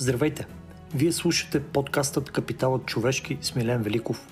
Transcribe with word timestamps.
Здравейте! 0.00 0.46
Вие 0.94 1.12
слушате 1.12 1.62
подкастът 1.62 2.30
Капиталът 2.30 2.86
човешки 2.86 3.38
с 3.40 3.54
Милен 3.54 3.82
Великов. 3.82 4.28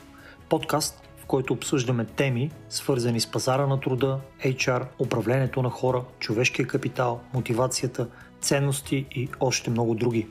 Подкаст, 0.48 1.08
в 1.16 1.26
който 1.26 1.52
обсъждаме 1.52 2.04
теми, 2.04 2.50
свързани 2.68 3.20
с 3.20 3.26
пазара 3.26 3.66
на 3.66 3.80
труда, 3.80 4.20
HR, 4.44 4.86
управлението 4.98 5.62
на 5.62 5.70
хора, 5.70 6.04
човешкия 6.18 6.66
капитал, 6.66 7.20
мотивацията, 7.34 8.08
ценности 8.40 9.06
и 9.10 9.28
още 9.40 9.70
много 9.70 9.94
други. 9.94 10.26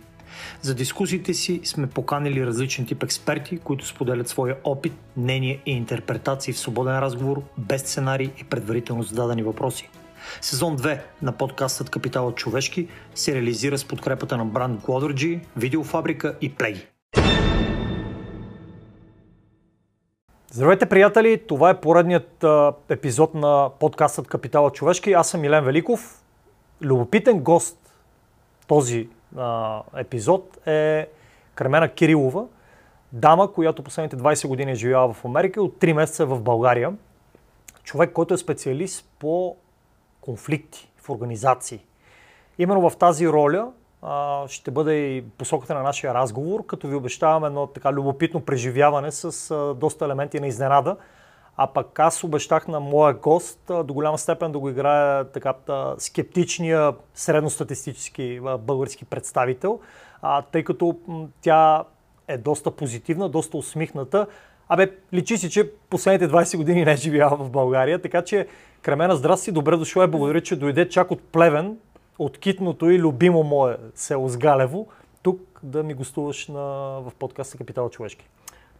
За 0.61 0.75
дискусиите 0.75 1.33
си 1.33 1.61
сме 1.63 1.87
поканили 1.87 2.45
различен 2.45 2.85
тип 2.85 3.03
експерти, 3.03 3.57
които 3.57 3.87
споделят 3.87 4.27
своя 4.27 4.55
опит, 4.63 4.93
мнение 5.17 5.61
и 5.65 5.71
интерпретации 5.71 6.53
в 6.53 6.59
свободен 6.59 6.99
разговор, 6.99 7.43
без 7.57 7.81
сценарий 7.81 8.31
и 8.41 8.43
предварително 8.43 9.03
зададени 9.03 9.43
въпроси. 9.43 9.89
Сезон 10.41 10.77
2 10.77 10.99
на 11.21 11.31
подкастът 11.31 11.89
Капиталът 11.89 12.35
човешки 12.35 12.87
се 13.15 13.35
реализира 13.35 13.77
с 13.77 13.85
подкрепата 13.85 14.37
на 14.37 14.45
бранд 14.45 14.81
Glodergy, 14.81 15.39
Видеофабрика 15.57 16.35
и 16.41 16.55
Play. 16.55 16.85
Здравейте, 20.51 20.85
приятели! 20.85 21.41
Това 21.47 21.69
е 21.69 21.81
поредният 21.81 22.45
епизод 22.89 23.33
на 23.33 23.69
подкастът 23.79 24.27
Капитала 24.27 24.71
човешки. 24.71 25.13
Аз 25.13 25.29
съм 25.29 25.41
Милен 25.41 25.63
Великов. 25.63 26.23
Любопитен 26.81 27.39
гост 27.39 27.77
този 28.67 29.09
а, 29.37 29.81
епизод 29.95 30.67
е 30.67 31.07
Кремена 31.55 31.89
Кирилова, 31.89 32.45
дама, 33.11 33.53
която 33.53 33.83
последните 33.83 34.15
20 34.17 34.47
години 34.47 34.71
е 34.71 34.75
живяла 34.75 35.13
в 35.13 35.25
Америка 35.25 35.59
и 35.59 35.63
от 35.63 35.75
3 35.79 35.93
месеца 35.93 36.23
е 36.23 36.25
в 36.25 36.41
България. 36.41 36.93
Човек, 37.83 38.11
който 38.13 38.33
е 38.33 38.37
специалист 38.37 39.09
по 39.19 39.55
конфликти 40.27 40.91
в 40.97 41.09
организации. 41.09 41.79
Именно 42.59 42.89
в 42.89 42.97
тази 42.97 43.29
роля 43.29 43.71
а, 44.01 44.47
ще 44.47 44.71
бъде 44.71 44.93
и 44.93 45.21
посоката 45.21 45.73
на 45.73 45.83
нашия 45.83 46.13
разговор, 46.13 46.65
като 46.65 46.87
ви 46.87 46.95
обещавам 46.95 47.45
едно 47.45 47.67
така 47.67 47.93
любопитно 47.93 48.41
преживяване 48.41 49.11
с 49.11 49.51
а, 49.51 49.73
доста 49.73 50.05
елементи 50.05 50.39
на 50.39 50.47
изненада. 50.47 50.97
А 51.57 51.67
пък 51.67 51.99
аз 51.99 52.23
обещах 52.23 52.67
на 52.67 52.79
моя 52.79 53.13
гост 53.13 53.69
а, 53.69 53.83
до 53.83 53.93
голяма 53.93 54.17
степен 54.17 54.51
да 54.51 54.59
го 54.59 54.69
играя 54.69 55.23
така 55.23 55.53
скептичния 55.97 56.93
средностатистически 57.13 58.39
български 58.59 59.05
представител, 59.05 59.79
тъй 60.51 60.63
като 60.63 60.99
м, 61.07 61.27
тя 61.41 61.83
е 62.27 62.37
доста 62.37 62.71
позитивна, 62.71 63.29
доста 63.29 63.57
усмихната. 63.57 64.27
Абе, 64.69 64.91
личи 65.13 65.37
си, 65.37 65.49
че 65.49 65.71
последните 65.89 66.33
20 66.33 66.57
години 66.57 66.85
не 66.85 66.91
е 66.91 66.95
живяла 66.95 67.37
в 67.37 67.49
България, 67.49 68.01
така 68.01 68.21
че 68.21 68.47
Кремена, 68.81 69.15
здрасти, 69.15 69.51
добре 69.51 69.77
дошла 69.77 70.03
и 70.03 70.07
благодаря, 70.07 70.41
че 70.41 70.55
дойде 70.55 70.89
чак 70.89 71.11
от 71.11 71.21
Плевен, 71.21 71.77
от 72.19 72.37
китното 72.37 72.89
и 72.89 72.99
любимо 72.99 73.43
мое 73.43 73.77
село 73.95 74.29
Сгалево, 74.29 74.87
тук 75.23 75.59
да 75.63 75.83
ми 75.83 75.93
гостуваш 75.93 76.47
на, 76.47 76.61
в 77.01 77.11
подкаста 77.19 77.57
Капитал 77.57 77.89
човешки. 77.89 78.27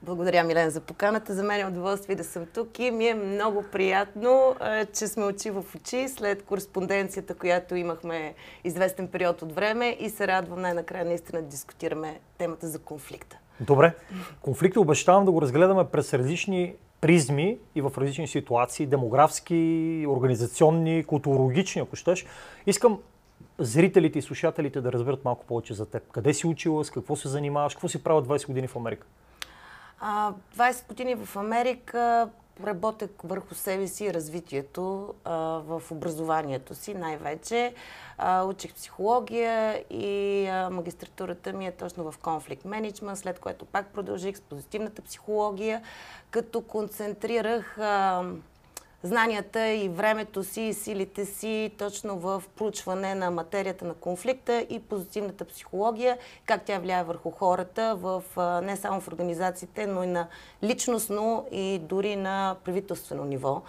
Благодаря, 0.02 0.44
Милен, 0.44 0.70
за 0.70 0.82
поканата. 0.82 1.34
За 1.34 1.44
мен 1.44 1.62
е 1.62 1.66
удоволствие 1.66 2.16
да 2.16 2.24
съм 2.24 2.46
тук 2.54 2.80
и 2.80 2.92
ми 2.92 3.08
е 3.08 3.14
много 3.14 3.64
приятно, 3.72 4.56
че 4.94 5.08
сме 5.08 5.26
очи 5.26 5.50
в 5.50 5.64
очи 5.76 6.08
след 6.10 6.44
кореспонденцията, 6.44 7.36
която 7.36 7.76
имахме 7.76 8.34
известен 8.64 9.08
период 9.08 9.42
от 9.42 9.52
време 9.52 9.98
и 10.00 10.10
се 10.10 10.28
радвам 10.28 10.62
най-накрая 10.62 11.06
наистина 11.06 11.42
да 11.42 11.48
дискутираме 11.48 12.20
темата 12.38 12.68
за 12.68 12.80
конфликта. 12.80 13.38
Добре. 13.60 13.94
Конфликта 14.42 14.82
обещавам 14.82 15.26
да 15.26 15.32
го 15.32 15.42
разгледаме 15.42 15.86
през 15.86 16.14
различни 16.14 16.76
призми 17.02 17.58
и 17.76 17.82
в 17.82 17.92
различни 17.98 18.28
ситуации, 18.28 18.86
демографски, 18.86 20.06
организационни, 20.10 21.04
културологични, 21.04 21.82
ако 21.82 21.96
щеш. 21.96 22.26
Искам 22.66 23.00
зрителите 23.60 24.20
и 24.20 24.22
слушателите 24.22 24.82
да 24.82 24.92
разберат 24.92 25.26
малко 25.26 25.46
повече 25.46 25.74
за 25.74 25.86
теб. 25.86 26.12
Къде 26.12 26.34
си 26.34 26.48
учила, 26.48 26.86
с 26.86 26.92
какво 26.92 27.16
се 27.16 27.28
занимаваш, 27.28 27.74
какво 27.74 27.88
си 27.88 28.04
правил 28.04 28.22
20 28.22 28.48
години 28.48 28.68
в 28.68 28.76
Америка? 28.76 29.08
А, 30.00 30.34
20 30.58 30.88
години 30.88 31.16
в 31.16 31.36
Америка 31.36 32.30
работех 32.64 33.10
върху 33.24 33.56
себе 33.56 33.88
си 33.88 34.06
и 34.06 34.14
развитието 34.14 35.14
а, 35.24 35.36
в 35.66 35.82
образованието 35.92 36.76
си 36.76 36.94
най-вече. 36.94 37.74
Учих 38.46 38.74
психология 38.74 39.84
и 39.90 40.48
а, 40.48 40.70
магистратурата 40.70 41.54
ми 41.54 41.68
е 41.68 41.72
точно 41.72 42.12
в 42.12 42.18
конфликт 42.18 42.66
менеджмент, 42.66 43.20
след 43.20 43.40
което 43.40 43.66
пак 43.66 43.88
продължих 43.88 44.38
с 44.38 44.42
позитивната 44.42 45.02
психология, 45.02 45.82
като 46.32 46.62
концентрирах 46.62 47.78
а, 47.78 48.24
знанията 49.08 49.68
и 49.70 49.90
времето 49.90 50.44
си 50.44 50.62
и 50.62 50.74
силите 50.74 51.26
си 51.26 51.72
точно 51.78 52.20
в 52.20 52.44
проучване 52.58 53.16
на 53.16 53.32
материята 53.32 53.86
на 53.86 53.94
конфликта 53.94 54.66
и 54.70 54.80
позитивната 54.80 55.46
психология, 55.46 56.18
как 56.46 56.66
тя 56.66 56.80
влияе 56.80 57.04
върху 57.04 57.32
хората 57.32 57.96
в, 57.96 58.24
не 58.64 58.76
само 58.76 59.02
в 59.02 59.08
организациите, 59.08 59.88
но 59.88 60.04
и 60.04 60.08
на 60.08 60.28
личностно 60.64 61.46
и 61.52 61.80
дори 61.80 62.16
на 62.16 62.56
правителствено 62.64 63.26
ниво. 63.26 63.62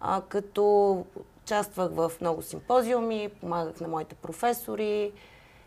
А, 0.00 0.22
като 0.28 1.04
участвах 1.42 1.90
в 1.92 2.12
много 2.20 2.42
симпозиуми, 2.42 3.28
помагах 3.40 3.80
на 3.80 3.88
моите 3.88 4.14
професори 4.14 5.12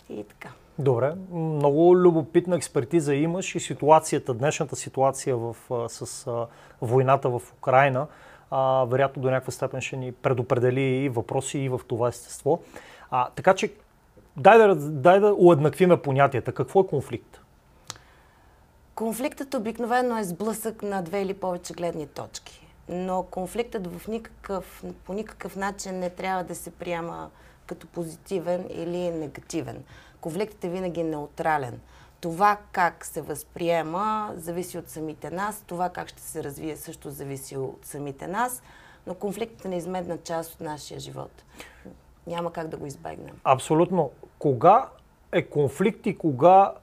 и 0.10 0.24
така. 0.24 0.50
Добре, 0.80 1.14
много 1.32 1.98
любопитна 1.98 2.56
експертиза 2.56 3.16
имаш 3.16 3.56
и 3.56 3.60
ситуацията, 3.60 4.34
днешната 4.34 4.76
ситуация 4.76 5.38
в, 5.38 5.56
с 5.88 6.28
войната 6.82 7.30
в 7.30 7.42
Украина 7.58 8.08
а, 8.56 8.86
вероятно 8.86 9.22
до 9.22 9.30
някаква 9.30 9.52
степен 9.52 9.81
ще 9.81 9.97
ни 9.97 10.12
предопредели 10.12 10.81
и 10.81 11.09
въпроси 11.09 11.59
и 11.59 11.69
в 11.69 11.81
това 11.88 12.08
естество. 12.08 12.64
А, 13.12 13.30
така 13.36 13.56
че, 13.56 13.74
дай 14.38 14.58
да, 14.58 14.75
дай 14.75 15.19
да 15.19 15.36
уеднаквиме 15.38 16.02
понятията. 16.02 16.52
Какво 16.52 16.81
е 16.81 16.88
конфликт? 16.88 17.42
Конфликтът 18.96 19.53
обикновено 19.53 20.18
е 20.18 20.24
сблъсък 20.24 20.84
на 20.84 21.02
две 21.02 21.22
или 21.22 21.34
повече 21.34 21.74
гледни 21.74 22.08
точки. 22.08 22.68
Но 22.90 23.24
конфликтът 23.24 23.88
в 23.88 24.08
никакъв, 24.08 24.84
по 25.06 25.13
никакъв 25.13 25.56
начин 25.56 26.00
не 26.00 26.09
трябва 26.09 26.44
да 26.44 26.56
се 26.56 26.72
приема 26.72 27.30
като 27.66 27.88
позитивен 27.88 28.66
или 28.69 29.12
негативен. 29.12 29.84
Конфликтът 30.22 30.63
е 30.63 30.69
винаги 30.69 31.03
неутрален. 31.03 31.80
Това 32.24 32.58
как 32.72 33.06
се 33.06 33.22
възприема 33.22 34.34
зависи 34.36 34.78
от 34.78 34.90
самите 34.90 35.32
нас, 35.32 35.64
това 35.68 35.90
как 35.90 36.10
ще 36.10 36.22
се 36.22 36.44
развие 36.44 36.78
също 36.78 37.10
зависи 37.10 37.58
от 37.58 37.80
самите 37.86 38.28
нас, 38.28 38.64
но 39.08 39.14
конфликтът 39.14 39.66
е 39.66 39.68
неизменна 39.68 40.18
част 40.18 40.54
от 40.54 40.62
нашия 40.62 41.00
живот. 41.00 41.44
Няма 42.28 42.54
как 42.54 42.68
да 42.68 42.78
го 42.78 42.86
избегнем. 42.86 43.40
Абсолютно. 43.44 44.12
Кога 44.40 44.90
е 45.32 45.46
конфликт 45.46 46.06
и 46.06 46.18
кога, 46.18 46.74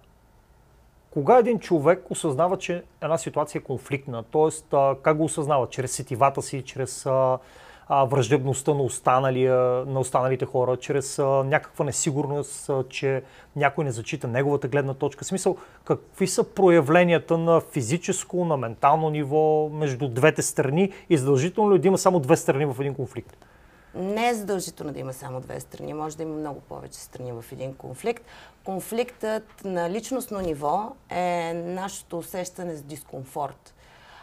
кога 1.11 1.39
един 1.39 1.59
човек 1.59 2.11
осъзнава, 2.11 2.59
че 2.59 2.84
една 3.01 3.19
ситуация 3.19 3.61
е 3.61 3.62
конфликтна? 3.62 4.22
Тоест, 4.22 4.67
как 5.03 5.17
го 5.17 5.25
осъзнава? 5.25 5.69
Чрез 5.69 5.93
сетивата 5.93 6.43
си, 6.43 6.62
чрез 6.62 7.07
а, 7.93 8.05
враждебността 8.05 8.75
на, 8.75 8.83
останалия, 8.83 9.55
на 9.87 10.01
останалите 10.01 10.45
хора, 10.45 10.77
чрез 10.77 11.19
а, 11.19 11.25
някаква 11.27 11.84
несигурност, 11.84 12.69
а, 12.69 12.84
че 12.89 13.23
някой 13.56 13.84
не 13.84 13.91
зачита 13.91 14.28
неговата 14.28 14.69
гледна 14.69 14.95
точка. 14.95 15.25
Смисъл, 15.25 15.56
какви 15.84 16.27
са 16.27 16.45
проявленията 16.45 17.39
на 17.39 17.61
физическо, 17.61 18.45
на 18.45 18.56
ментално 18.56 19.11
ниво 19.11 19.69
между 19.69 20.09
двете 20.09 20.43
страни 20.43 20.93
и 21.11 21.17
задължително 21.17 21.75
ли 21.75 21.78
да 21.78 21.89
има 21.89 21.99
само 21.99 22.21
две 22.21 22.37
страни 22.37 22.65
в 22.65 22.77
един 22.81 22.95
конфликт? 22.95 23.37
Не 23.95 24.28
е 24.28 24.34
задължително 24.34 24.93
да 24.93 24.99
има 24.99 25.12
само 25.12 25.41
две 25.41 25.61
страни, 25.61 25.95
може 25.95 26.17
да 26.17 26.22
има 26.22 26.34
много 26.34 26.61
повече 26.61 26.99
страни 26.99 27.33
в 27.33 27.45
един 27.53 27.75
конфликт. 27.75 28.25
Конфликтът 28.65 29.65
на 29.65 29.91
личностно 29.91 30.41
ниво 30.41 30.93
е 31.11 31.53
нашето 31.55 32.19
усещане 32.19 32.77
с 32.77 32.83
дискомфорт 32.83 33.75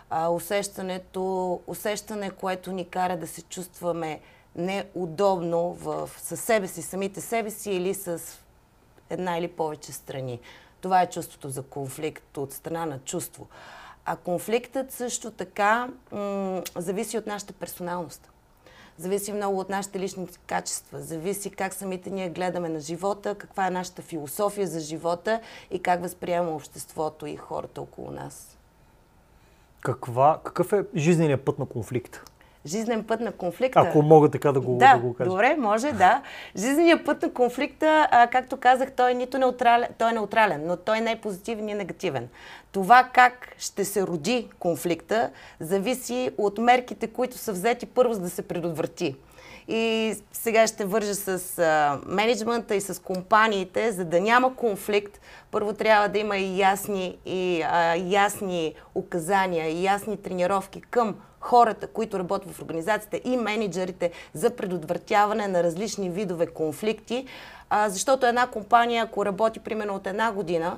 а, 0.09 0.29
усещането, 0.29 1.61
усещане, 1.67 2.29
което 2.29 2.71
ни 2.71 2.89
кара 2.89 3.17
да 3.17 3.27
се 3.27 3.41
чувстваме 3.41 4.19
неудобно 4.55 5.73
в, 5.73 6.09
със 6.17 6.41
себе 6.41 6.67
си, 6.67 6.81
самите 6.81 7.21
себе 7.21 7.51
си 7.51 7.71
или 7.71 7.93
с 7.93 8.21
една 9.09 9.37
или 9.37 9.47
повече 9.47 9.91
страни. 9.91 10.39
Това 10.81 11.01
е 11.01 11.09
чувството 11.09 11.49
за 11.49 11.63
конфликт 11.63 12.37
от 12.37 12.53
страна 12.53 12.85
на 12.85 12.99
чувство. 12.99 13.47
А 14.05 14.15
конфликтът 14.15 14.91
също 14.91 15.31
така 15.31 15.89
м- 16.11 16.61
зависи 16.75 17.17
от 17.17 17.27
нашата 17.27 17.53
персоналност. 17.53 18.31
Зависи 18.97 19.33
много 19.33 19.59
от 19.59 19.69
нашите 19.69 19.99
лични 19.99 20.27
качества. 20.47 21.01
Зависи 21.01 21.49
как 21.49 21.73
самите 21.73 22.09
ние 22.09 22.29
гледаме 22.29 22.69
на 22.69 22.79
живота, 22.79 23.35
каква 23.35 23.67
е 23.67 23.71
нашата 23.71 24.01
философия 24.01 24.67
за 24.67 24.79
живота 24.79 25.41
и 25.71 25.81
как 25.81 26.01
възприема 26.01 26.51
обществото 26.51 27.25
и 27.25 27.35
хората 27.35 27.81
около 27.81 28.11
нас. 28.11 28.56
Каква, 29.87 30.39
какъв 30.43 30.73
е 30.73 30.83
жизненият 30.95 31.41
път 31.41 31.59
на 31.59 31.65
конфликт? 31.65 32.21
Жизнен 32.65 33.03
път 33.03 33.19
на 33.19 33.31
конфликта. 33.31 33.79
Ако 33.79 34.01
мога 34.01 34.29
така 34.29 34.51
да 34.51 34.61
го, 34.61 34.77
да, 34.77 34.93
да 34.93 34.99
го 34.99 35.13
кажа. 35.13 35.29
Добре, 35.29 35.55
може, 35.59 35.91
да. 35.91 36.21
Жизненият 36.57 37.05
път 37.05 37.21
на 37.21 37.33
конфликта, 37.33 38.07
а, 38.11 38.27
както 38.27 38.57
казах, 38.57 38.91
той 38.91 39.11
е 39.11 39.13
нито 39.13 39.37
неутрален, 39.37 39.87
той 39.97 40.09
е 40.09 40.13
неутрален, 40.13 40.67
но 40.67 40.77
той 40.77 41.01
не 41.01 41.11
е 41.11 41.15
позитивен 41.15 41.65
ни 41.65 41.73
негативен. 41.73 42.29
Това 42.71 43.09
как 43.13 43.55
ще 43.57 43.85
се 43.85 44.07
роди 44.07 44.49
конфликта, 44.59 45.29
зависи 45.59 46.31
от 46.37 46.57
мерките, 46.57 47.07
които 47.07 47.37
са 47.37 47.51
взети 47.51 47.85
първо, 47.85 48.13
за 48.13 48.21
да 48.21 48.29
се 48.29 48.41
предотврати. 48.41 49.15
И 49.67 50.15
сега 50.31 50.67
ще 50.67 50.85
вържа 50.85 51.15
с 51.15 51.59
а, 51.59 51.99
менеджмента 52.05 52.75
и 52.75 52.81
с 52.81 53.01
компаниите, 53.01 53.91
за 53.91 54.05
да 54.05 54.21
няма 54.21 54.55
конфликт. 54.55 55.21
Първо 55.51 55.73
трябва 55.73 56.07
да 56.07 56.19
има 56.19 56.37
и 56.37 56.59
ясни, 56.59 57.17
и, 57.25 57.61
а, 57.61 57.95
ясни 57.95 58.73
указания, 58.95 59.69
и 59.69 59.83
ясни 59.83 60.17
тренировки 60.17 60.81
към 60.81 61.15
хората, 61.39 61.87
които 61.87 62.19
работят 62.19 62.51
в 62.51 62.61
организацията 62.61 63.19
и 63.23 63.37
менеджерите 63.37 64.11
за 64.33 64.55
предотвратяване 64.55 65.47
на 65.47 65.63
различни 65.63 66.09
видове 66.09 66.47
конфликти. 66.47 67.25
А, 67.69 67.89
защото 67.89 68.25
една 68.25 68.47
компания, 68.47 69.03
ако 69.03 69.25
работи 69.25 69.59
примерно 69.59 69.95
от 69.95 70.07
една 70.07 70.31
година, 70.31 70.77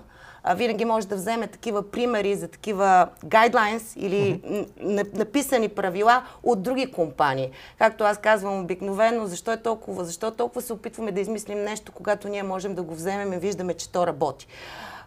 винаги 0.56 0.86
може 0.86 1.08
да 1.08 1.16
вземе 1.16 1.48
такива 1.48 1.92
примери 1.92 2.36
за 2.36 2.48
такива 2.48 3.10
гайдлайнс 3.26 3.96
или 3.96 4.42
mm-hmm. 4.42 5.18
написани 5.18 5.70
правила 5.70 6.26
от 6.44 6.64
други 6.64 6.92
компании. 6.92 7.52
Както 7.78 8.04
аз 8.04 8.18
казвам 8.18 8.62
обикновено, 8.62 9.26
защо 9.26 9.52
е 9.52 9.58
толкова, 9.58 10.06
защо 10.06 10.32
толкова 10.32 10.62
се 10.62 10.74
опитваме 10.74 11.12
да 11.12 11.22
измислим 11.22 11.64
нещо, 11.64 11.92
когато 11.92 12.28
ние 12.28 12.44
можем 12.44 12.76
да 12.76 12.84
го 12.84 12.94
вземем 12.94 13.34
и 13.34 13.38
виждаме, 13.38 13.74
че 13.74 13.92
то 13.92 14.08
работи. 14.08 14.48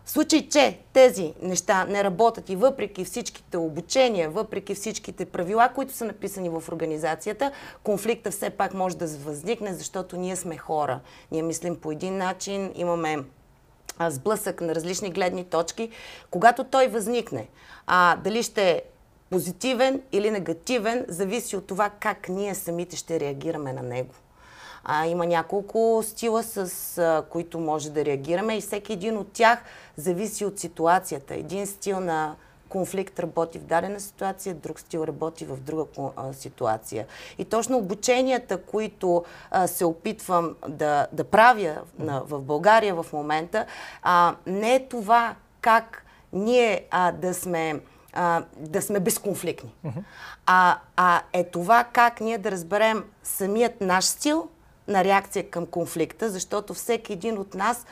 В 0.04 0.10
случай, 0.10 0.48
че 0.48 0.78
тези 0.92 1.34
неща 1.42 1.84
не 1.84 2.04
работят 2.04 2.50
и 2.50 2.56
въпреки 2.56 3.04
всичките 3.04 3.56
обучения, 3.56 4.30
въпреки 4.30 4.74
всичките 4.74 5.24
правила, 5.24 5.70
които 5.74 5.92
са 5.92 6.04
написани 6.04 6.48
в 6.48 6.62
организацията, 6.72 7.52
конфликта 7.82 8.30
все 8.30 8.50
пак 8.50 8.74
може 8.74 8.96
да 8.96 9.06
възникне, 9.06 9.74
защото 9.74 10.16
ние 10.16 10.36
сме 10.36 10.56
хора. 10.56 11.00
Ние 11.30 11.42
мислим 11.42 11.76
по 11.76 11.92
един 11.92 12.16
начин, 12.16 12.72
имаме 12.74 13.18
сблъсък 14.00 14.60
на 14.60 14.74
различни 14.74 15.10
гледни 15.10 15.44
точки. 15.44 15.90
Когато 16.30 16.64
той 16.64 16.86
възникне, 16.86 17.48
а, 17.86 18.16
дали 18.16 18.42
ще 18.42 18.70
е 18.70 18.82
позитивен 19.30 20.02
или 20.12 20.30
негативен, 20.30 21.04
зависи 21.08 21.56
от 21.56 21.66
това 21.66 21.90
как 21.90 22.28
ние 22.28 22.54
самите 22.54 22.96
ще 22.96 23.20
реагираме 23.20 23.72
на 23.72 23.82
него. 23.82 24.14
А, 24.84 25.06
има 25.06 25.26
няколко 25.26 26.02
стила, 26.06 26.42
с 26.42 26.98
а, 26.98 27.24
които 27.30 27.58
може 27.58 27.90
да 27.90 28.04
реагираме 28.04 28.56
и 28.56 28.60
всеки 28.60 28.92
един 28.92 29.16
от 29.16 29.32
тях 29.32 29.58
зависи 29.96 30.44
от 30.44 30.58
ситуацията. 30.58 31.34
Един 31.34 31.66
стил 31.66 32.00
на 32.00 32.36
конфликт 32.72 33.18
работи 33.20 33.58
в 33.58 33.62
дадена 33.64 34.00
ситуация, 34.00 34.54
друг 34.54 34.80
стил 34.80 35.04
работи 35.04 35.44
в 35.44 35.56
друга 35.56 35.84
ситуация. 36.32 37.06
И 37.38 37.44
точно 37.44 37.78
обученията, 37.78 38.62
които 38.62 39.24
а, 39.50 39.66
се 39.66 39.84
опитвам 39.84 40.54
да, 40.68 41.06
да 41.12 41.24
правя 41.24 41.76
на, 41.98 42.22
в 42.26 42.40
България 42.40 42.94
в 42.94 43.06
момента, 43.12 43.66
а, 44.02 44.34
не 44.46 44.74
е 44.74 44.88
това 44.88 45.34
как 45.60 46.04
ние 46.32 46.86
а, 46.90 47.12
да 47.12 47.34
сме 47.34 47.80
да 48.56 48.82
сме 48.82 49.00
безконфликтни. 49.00 49.74
Uh-huh. 49.84 50.02
А, 50.46 50.78
а 50.96 51.22
е 51.32 51.44
това 51.44 51.84
как 51.84 52.20
ние 52.20 52.38
да 52.38 52.50
разберем 52.50 53.04
самият 53.22 53.80
наш 53.80 54.04
стил 54.04 54.48
на 54.88 55.04
реакция 55.04 55.50
към 55.50 55.66
конфликта, 55.66 56.30
защото 56.30 56.74
всеки 56.74 57.12
един 57.12 57.38
от 57.38 57.54
нас 57.54 57.86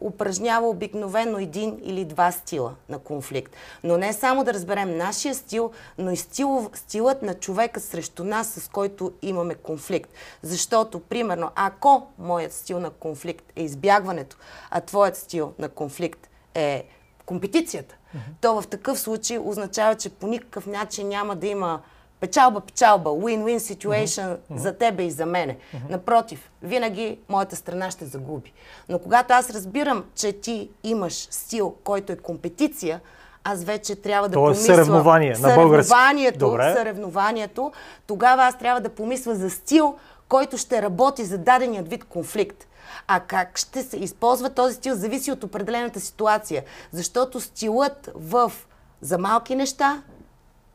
упражнява 0.00 0.68
обикновено 0.68 1.38
един 1.38 1.80
или 1.84 2.04
два 2.04 2.32
стила 2.32 2.74
на 2.88 2.98
конфликт. 2.98 3.56
Но 3.84 3.96
не 3.96 4.12
само 4.12 4.44
да 4.44 4.54
разберем 4.54 4.96
нашия 4.96 5.34
стил, 5.34 5.70
но 5.98 6.10
и 6.10 6.16
стил, 6.16 6.70
стилът 6.74 7.22
на 7.22 7.34
човека 7.34 7.80
срещу 7.80 8.24
нас, 8.24 8.48
с 8.48 8.68
който 8.68 9.12
имаме 9.22 9.54
конфликт. 9.54 10.10
Защото, 10.42 11.00
примерно, 11.00 11.50
ако 11.54 12.06
моят 12.18 12.52
стил 12.52 12.80
на 12.80 12.90
конфликт 12.90 13.52
е 13.56 13.62
избягването, 13.62 14.36
а 14.70 14.80
твоят 14.80 15.16
стил 15.16 15.52
на 15.58 15.68
конфликт 15.68 16.28
е 16.54 16.84
компетицията, 17.26 17.96
то 18.40 18.60
в 18.60 18.66
такъв 18.66 18.98
случай 18.98 19.38
означава, 19.38 19.94
че 19.94 20.10
по 20.10 20.26
никакъв 20.26 20.66
начин 20.66 21.08
няма 21.08 21.36
да 21.36 21.46
има 21.46 21.80
печалба, 22.20 22.60
печалба, 22.60 23.10
win-win 23.10 23.58
situation 23.58 24.36
mm-hmm. 24.36 24.56
за 24.56 24.72
тебе 24.72 25.02
и 25.02 25.10
за 25.10 25.26
мене. 25.26 25.56
Mm-hmm. 25.56 25.90
Напротив, 25.90 26.50
винаги 26.62 27.18
моята 27.28 27.56
страна 27.56 27.90
ще 27.90 28.04
загуби. 28.04 28.52
Но 28.88 28.98
когато 28.98 29.34
аз 29.34 29.50
разбирам, 29.50 30.04
че 30.14 30.32
ти 30.32 30.70
имаш 30.84 31.28
стил, 31.30 31.74
който 31.84 32.12
е 32.12 32.16
компетиция, 32.16 33.00
аз 33.44 33.64
вече 33.64 33.96
трябва 33.96 34.28
да 34.28 34.34
То 34.34 34.40
е 34.40 34.42
помисля... 34.42 34.74
съревнование 34.74 35.36
на 35.40 35.54
български. 35.54 35.88
Съревнованието, 35.88 36.56
съревнованието, 36.76 37.72
тогава 38.06 38.44
аз 38.44 38.58
трябва 38.58 38.80
да 38.80 38.88
помисля 38.88 39.34
за 39.34 39.50
стил, 39.50 39.94
който 40.28 40.56
ще 40.56 40.82
работи 40.82 41.24
за 41.24 41.38
даденият 41.38 41.88
вид 41.88 42.04
конфликт. 42.04 42.66
А 43.06 43.20
как 43.20 43.58
ще 43.58 43.82
се 43.82 43.96
използва 43.96 44.50
този 44.50 44.74
стил, 44.74 44.94
зависи 44.94 45.32
от 45.32 45.44
определената 45.44 46.00
ситуация. 46.00 46.62
Защото 46.92 47.40
стилът 47.40 48.10
в 48.14 48.52
за 49.00 49.18
малки 49.18 49.54
неща 49.54 50.02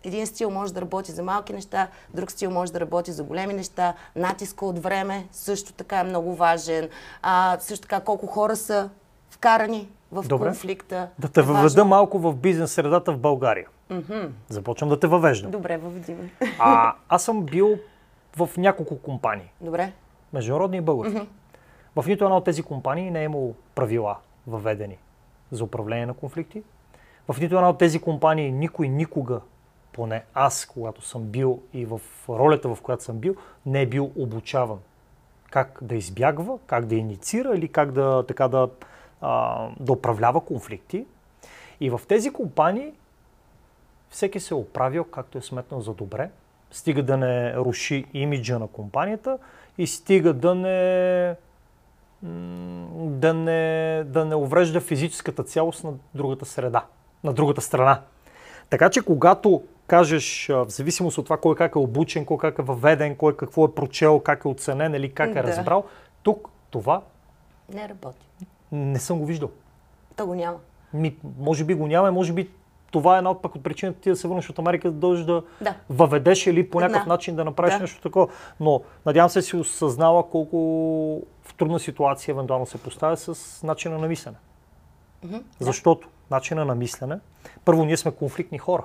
един 0.03 0.27
стил 0.27 0.49
може 0.49 0.73
да 0.73 0.81
работи 0.81 1.11
за 1.11 1.23
малки 1.23 1.53
неща, 1.53 1.87
друг 2.13 2.31
стил 2.31 2.51
може 2.51 2.73
да 2.73 2.79
работи 2.79 3.11
за 3.11 3.23
големи 3.23 3.53
неща. 3.53 3.93
Натиска 4.15 4.65
от 4.65 4.79
време 4.79 5.27
също 5.31 5.73
така 5.73 5.99
е 5.99 6.03
много 6.03 6.35
важен. 6.35 6.89
А, 7.21 7.57
също 7.59 7.81
така 7.81 7.99
колко 7.99 8.27
хора 8.27 8.55
са 8.55 8.89
вкарани 9.29 9.89
в 10.11 10.27
Добре. 10.27 10.45
конфликта. 10.45 11.09
Да 11.19 11.27
те 11.27 11.41
въведа 11.41 11.85
малко 11.85 12.19
в 12.19 12.35
бизнес 12.35 12.71
средата 12.71 13.11
в 13.11 13.17
България. 13.17 13.67
Mm-hmm. 13.91 14.29
Започвам 14.49 14.89
да 14.89 14.99
те 14.99 15.07
въвеждам. 15.07 15.51
Добре, 15.51 15.77
въведи 15.77 16.13
ме. 16.13 16.31
А, 16.59 16.93
аз 17.09 17.23
съм 17.23 17.43
бил 17.43 17.77
в 18.37 18.49
няколко 18.57 18.99
компании. 18.99 19.51
Добре. 19.61 19.91
Международни 20.33 20.77
и 20.77 20.81
български. 20.81 21.19
Mm-hmm. 21.19 22.01
В 22.01 22.07
нито 22.07 22.23
една 22.23 22.37
от 22.37 22.43
тези 22.43 22.63
компании 22.63 23.11
не 23.11 23.21
е 23.21 23.23
имало 23.23 23.55
правила 23.75 24.17
въведени 24.47 24.97
за 25.51 25.63
управление 25.63 26.05
на 26.05 26.13
конфликти. 26.13 26.63
В 27.27 27.39
нито 27.39 27.55
една 27.55 27.69
от 27.69 27.77
тези 27.77 27.99
компании 27.99 28.51
никой 28.51 28.87
никога 28.87 29.41
поне 29.93 30.23
аз, 30.33 30.65
когато 30.65 31.01
съм 31.01 31.23
бил 31.23 31.61
и 31.73 31.85
в 31.85 32.01
ролята, 32.29 32.75
в 32.75 32.81
която 32.81 33.03
съм 33.03 33.17
бил, 33.17 33.35
не 33.65 33.81
е 33.81 33.85
бил 33.85 34.11
обучаван. 34.17 34.79
Как 35.51 35.79
да 35.81 35.95
избягва, 35.95 36.59
как 36.67 36.85
да 36.85 36.95
инициира 36.95 37.55
или 37.55 37.67
как 37.67 37.91
да, 37.91 38.25
така 38.27 38.47
да, 38.47 38.69
а, 39.21 39.67
да 39.79 39.91
управлява 39.91 40.41
конфликти. 40.41 41.05
И 41.79 41.89
в 41.89 42.01
тези 42.07 42.33
компании 42.33 42.93
всеки 44.09 44.39
се 44.39 44.53
е 44.53 44.57
оправил 44.57 45.03
както 45.03 45.37
е 45.37 45.41
сметнал 45.41 45.81
за 45.81 45.93
добре, 45.93 46.29
стига 46.71 47.03
да 47.03 47.17
не 47.17 47.55
руши 47.55 48.05
имиджа 48.13 48.59
на 48.59 48.67
компанията 48.67 49.37
и 49.77 49.87
стига 49.87 50.33
да 50.33 50.55
не 50.55 51.35
да 53.01 53.33
не, 53.33 54.03
да 54.05 54.25
не 54.25 54.35
уврежда 54.35 54.81
физическата 54.81 55.43
цялост 55.43 55.83
на 55.83 55.93
другата 56.15 56.45
среда, 56.45 56.85
на 57.23 57.33
другата 57.33 57.61
страна. 57.61 58.01
Така 58.69 58.89
че 58.89 59.01
когато 59.01 59.63
кажеш, 59.91 60.47
в 60.49 60.69
зависимост 60.69 61.17
от 61.17 61.25
това 61.25 61.37
кой 61.37 61.55
как 61.55 61.75
е 61.75 61.77
обучен, 61.77 62.25
кой 62.25 62.37
как 62.37 62.59
е 62.59 62.61
въведен, 62.61 63.15
кой 63.15 63.37
какво 63.37 63.65
е 63.65 63.75
прочел, 63.75 64.19
как 64.19 64.45
е 64.45 64.47
оценен 64.47 64.95
или 64.95 65.13
как 65.13 65.29
е 65.29 65.33
да. 65.33 65.43
разбрал, 65.43 65.83
тук 66.23 66.49
това 66.69 67.01
не 67.73 67.89
работи. 67.89 68.25
Не 68.71 68.99
съм 68.99 69.19
го 69.19 69.25
виждал. 69.25 69.49
То 70.15 70.25
го 70.25 70.35
няма. 70.35 70.57
Ми, 70.93 71.15
може 71.39 71.63
би 71.63 71.73
го 71.73 71.87
няма, 71.87 72.11
може 72.11 72.33
би 72.33 72.49
това 72.91 73.15
е 73.15 73.17
една 73.17 73.29
от 73.31 73.41
пък 73.41 73.55
от 73.55 73.63
причината 73.63 73.99
ти 73.99 74.09
да 74.09 74.15
се 74.15 74.27
върнеш 74.27 74.49
от 74.49 74.59
Америка, 74.59 74.91
да 74.91 74.97
дължиш 74.97 75.25
да, 75.25 75.43
да. 75.61 75.75
въведеш 75.89 76.47
или 76.47 76.69
по 76.69 76.79
някакъв 76.79 77.03
да. 77.03 77.09
начин 77.09 77.35
да 77.35 77.45
направиш 77.45 77.73
да. 77.73 77.79
нещо 77.79 78.01
такова. 78.01 78.27
Но 78.59 78.81
надявам 79.05 79.29
се 79.29 79.41
си 79.41 79.55
осъзнава 79.55 80.29
колко 80.29 80.57
в 81.43 81.53
трудна 81.53 81.79
ситуация 81.79 82.33
евентуално 82.33 82.65
се 82.65 82.77
поставя 82.77 83.17
с 83.17 83.63
начина 83.63 83.97
на 83.97 84.07
мислене. 84.07 84.37
Mm-hmm. 85.25 85.41
Защото 85.59 86.07
начина 86.31 86.65
на 86.65 86.75
мислене, 86.75 87.19
първо 87.65 87.85
ние 87.85 87.97
сме 87.97 88.11
конфликтни 88.11 88.57
хора 88.57 88.83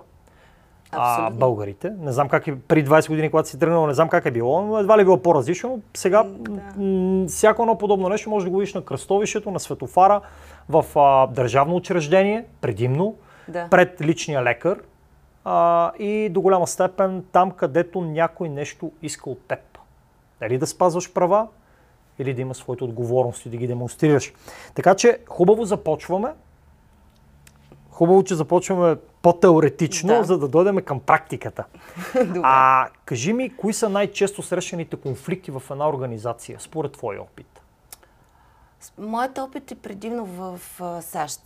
а, 0.92 1.30
българите. 1.30 1.92
Не 1.98 2.12
знам 2.12 2.28
как 2.28 2.46
е 2.46 2.58
при 2.58 2.84
20 2.84 3.08
години, 3.08 3.30
когато 3.30 3.48
си 3.48 3.58
тръгнал, 3.58 3.86
не 3.86 3.94
знам 3.94 4.08
как 4.08 4.26
е 4.26 4.30
било, 4.30 4.62
но 4.62 4.78
едва 4.78 4.98
ли 4.98 5.02
е 5.02 5.04
било 5.04 5.22
по-различно. 5.22 5.80
Сега 5.94 6.24
да. 6.24 7.28
всяко 7.28 7.62
едно 7.62 7.78
подобно 7.78 8.08
нещо 8.08 8.30
може 8.30 8.44
да 8.44 8.50
го 8.50 8.58
видиш 8.58 8.74
на 8.74 8.84
кръстовището, 8.84 9.50
на 9.50 9.60
светофара, 9.60 10.20
в 10.68 10.84
а, 10.94 11.26
държавно 11.26 11.76
учреждение, 11.76 12.44
предимно, 12.60 13.14
да. 13.48 13.68
пред 13.70 14.00
личния 14.00 14.42
лекар 14.42 14.78
а, 15.44 15.92
и 15.98 16.28
до 16.28 16.40
голяма 16.40 16.66
степен 16.66 17.24
там, 17.32 17.50
където 17.50 18.00
някой 18.00 18.48
нещо 18.48 18.92
иска 19.02 19.30
от 19.30 19.40
теб. 19.48 19.78
Дали 20.40 20.58
да 20.58 20.66
спазваш 20.66 21.12
права, 21.12 21.46
или 22.18 22.34
да 22.34 22.42
има 22.42 22.54
своите 22.54 22.84
отговорности, 22.84 23.48
да 23.48 23.56
ги 23.56 23.66
демонстрираш. 23.66 24.32
Така 24.74 24.94
че 24.94 25.18
хубаво 25.28 25.64
започваме 25.64 26.28
Хубаво, 27.96 28.24
че 28.24 28.34
започваме 28.34 28.96
по-теоретично, 29.26 30.08
да. 30.08 30.24
за 30.24 30.38
да 30.38 30.48
дойдем 30.48 30.76
към 30.76 31.00
практиката. 31.00 31.64
а 32.42 32.88
кажи 33.04 33.32
ми, 33.32 33.56
кои 33.56 33.72
са 33.72 33.88
най-често 33.88 34.42
срещаните 34.42 34.96
конфликти 34.96 35.50
в 35.50 35.62
една 35.70 35.88
организация, 35.88 36.60
според 36.60 36.92
твой 36.92 37.18
опит? 37.18 37.60
Моят 38.98 39.38
опит 39.38 39.70
е 39.70 39.74
предимно 39.74 40.24
в, 40.24 40.60
САЩ. 41.02 41.40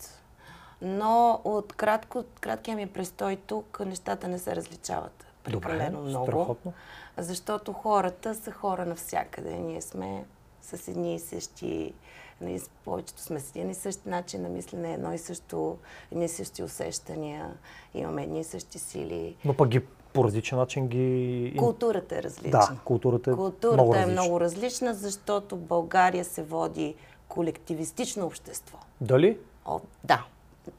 Но 0.83 1.41
от 1.45 1.73
кратко, 1.73 2.25
краткия 2.41 2.77
ми 2.77 2.87
престой 2.87 3.37
тук 3.37 3.81
нещата 3.87 4.29
не 4.29 4.39
се 4.39 4.57
различават 4.57 5.27
прекалено 5.45 5.99
Добре, 5.99 6.09
много. 6.09 6.27
Страхотно. 6.27 6.73
Защото 7.17 7.73
хората 7.73 8.35
са 8.35 8.53
хора 8.53 8.87
навсякъде. 8.87 9.55
Ние 9.55 9.81
сме 9.81 10.25
с 10.63 10.89
едни 10.89 11.15
и 11.15 11.19
същи 11.19 11.93
Ние 12.41 12.61
повечето 12.85 13.23
сме 13.23 13.41
с 13.41 13.51
един 13.51 13.71
и 13.71 13.75
същи 13.75 14.09
начин 14.09 14.43
на 14.43 14.49
мислене, 14.49 14.95
едно 14.95 15.13
и 15.13 15.19
също, 15.19 15.79
едни 16.13 16.25
и 16.25 16.29
същи 16.29 16.63
усещания, 16.63 17.55
имаме 17.95 18.23
едни 18.23 18.41
и 18.41 18.45
същи 18.45 18.79
сили. 18.79 19.37
Но 19.45 19.57
пък 19.57 19.69
ги 19.69 19.81
по 20.13 20.25
различен 20.25 20.59
начин 20.59 20.89
ги... 20.89 21.55
Културата 21.59 22.17
е 22.19 22.23
различна. 22.23 22.51
Да, 22.51 22.77
културата 22.85 23.31
е 23.31 23.35
Културата 23.35 23.75
много 23.75 23.95
е 23.95 23.99
различна. 23.99 24.23
много 24.23 24.41
различна, 24.41 24.95
защото 24.95 25.57
България 25.57 26.25
се 26.25 26.43
води 26.43 26.95
колективистично 27.29 28.27
общество. 28.27 28.79
Дали? 29.01 29.39
О, 29.65 29.81
да, 30.05 30.25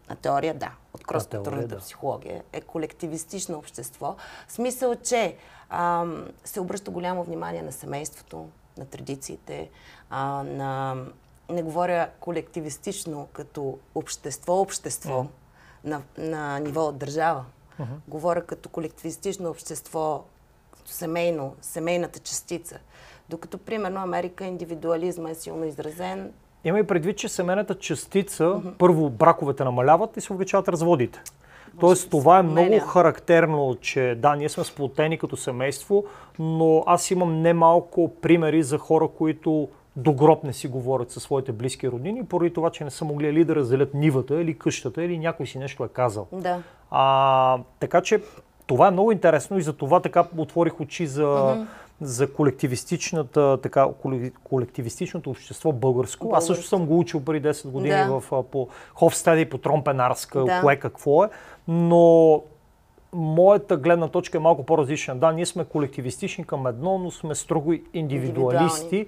на 0.10 0.16
теория 0.16 0.54
да. 0.54 0.72
От 0.94 1.04
кросс-културната 1.04 1.68
да. 1.68 1.78
психология 1.78 2.44
е 2.54 2.62
колективистично 2.62 3.58
общество. 3.58 4.16
В 4.48 4.52
смисъл, 4.52 4.96
че 4.96 5.36
ам, 5.70 6.28
се 6.44 6.60
обръща 6.60 6.92
голямо 6.92 7.24
внимание 7.24 7.62
на 7.62 7.72
семейството, 7.72 8.48
на 8.78 8.86
традициите, 8.86 9.70
а, 10.10 10.44
на... 10.44 10.96
Не 11.52 11.64
говоря 11.64 12.10
колективистично 12.20 13.28
като 13.34 13.78
общество-общество 13.96 15.26
на, 15.84 16.02
на 16.18 16.60
ниво 16.60 16.92
държава. 16.92 17.46
Говоря 18.08 18.42
като 18.42 18.70
колективистично 18.70 19.50
общество, 19.50 20.24
като 20.72 20.92
семейно, 20.92 21.56
семейната 21.62 22.20
частица. 22.20 22.80
Докато, 23.30 23.58
примерно, 23.58 24.02
Америка 24.02 24.46
индивидуализма 24.46 25.30
е 25.30 25.36
силно 25.36 25.66
изразен, 25.66 26.34
Има 26.64 26.80
и 26.80 26.84
предвид, 26.84 27.18
че 27.18 27.30
семейната 27.30 27.76
частица, 27.76 28.62
първо 28.78 29.10
браковете 29.10 29.64
намаляват 29.64 30.18
и 30.18 30.22
се 30.22 30.34
увеличават 30.34 30.68
разводите. 30.68 31.22
Тоест 31.80 32.10
това 32.10 32.40
е 32.40 32.44
много 32.44 32.80
характерно, 32.80 33.78
че 33.82 34.16
да, 34.18 34.36
ние 34.36 34.50
сме 34.50 34.64
сплотени 34.64 35.18
като 35.18 35.38
семейство, 35.38 36.06
но 36.40 36.84
аз 36.88 37.12
имам 37.12 37.42
немалко 37.42 38.12
примери 38.22 38.64
за 38.64 38.78
хора, 38.78 39.08
които 39.08 39.70
до 39.96 40.14
гроб 40.14 40.44
не 40.44 40.54
си 40.54 40.68
говорят 40.68 41.12
със 41.12 41.24
своите 41.24 41.52
близки 41.52 41.90
роднини, 41.90 42.26
поради 42.26 42.54
това, 42.54 42.70
че 42.70 42.84
не 42.84 42.90
са 42.90 43.06
могли 43.06 43.28
или 43.28 43.46
да 43.46 43.56
разделят 43.56 43.94
нивата, 43.94 44.42
или 44.42 44.58
къщата, 44.58 45.04
или 45.04 45.18
някой 45.18 45.48
си 45.48 45.60
нещо 45.60 45.84
е 45.84 45.88
казал. 45.88 46.28
Да. 46.32 46.62
А, 46.92 47.58
така 47.80 48.02
че 48.02 48.22
това 48.68 48.88
е 48.88 48.92
много 48.92 49.12
интересно 49.12 49.58
и 49.58 49.62
за 49.62 49.74
това 49.74 50.00
така 50.00 50.26
отворих 50.38 50.80
очи 50.82 51.08
за, 51.08 51.58
за 52.02 52.34
колективистичната, 52.34 53.58
така, 53.64 53.88
коле- 54.04 54.32
колективистичното 54.44 55.30
общество 55.30 55.72
българско. 55.72 56.32
Аз 56.34 56.46
също 56.46 56.64
съм 56.68 56.86
го 56.86 57.00
учил 57.00 57.24
преди 57.24 57.48
10 57.50 57.68
години 57.68 57.96
Да. 57.96 58.20
в, 58.20 58.44
по 58.44 58.68
Ховстеди, 58.94 59.46
по 59.46 59.58
Тромпенарска, 59.58 60.44
Да. 60.44 60.62
кое 60.62 60.76
какво 60.76 61.24
е, 61.24 61.30
но 61.68 62.42
моята 63.14 63.78
гледна 63.78 64.08
точка 64.08 64.38
е 64.38 64.42
малко 64.42 64.64
по-различна. 64.66 65.16
Да, 65.16 65.32
ние 65.32 65.46
сме 65.46 65.66
колективистични 65.66 66.44
към 66.44 66.68
едно, 66.68 66.98
но 66.98 67.12
сме 67.12 67.36
строго 67.36 67.74
индивидуалисти 67.94 69.08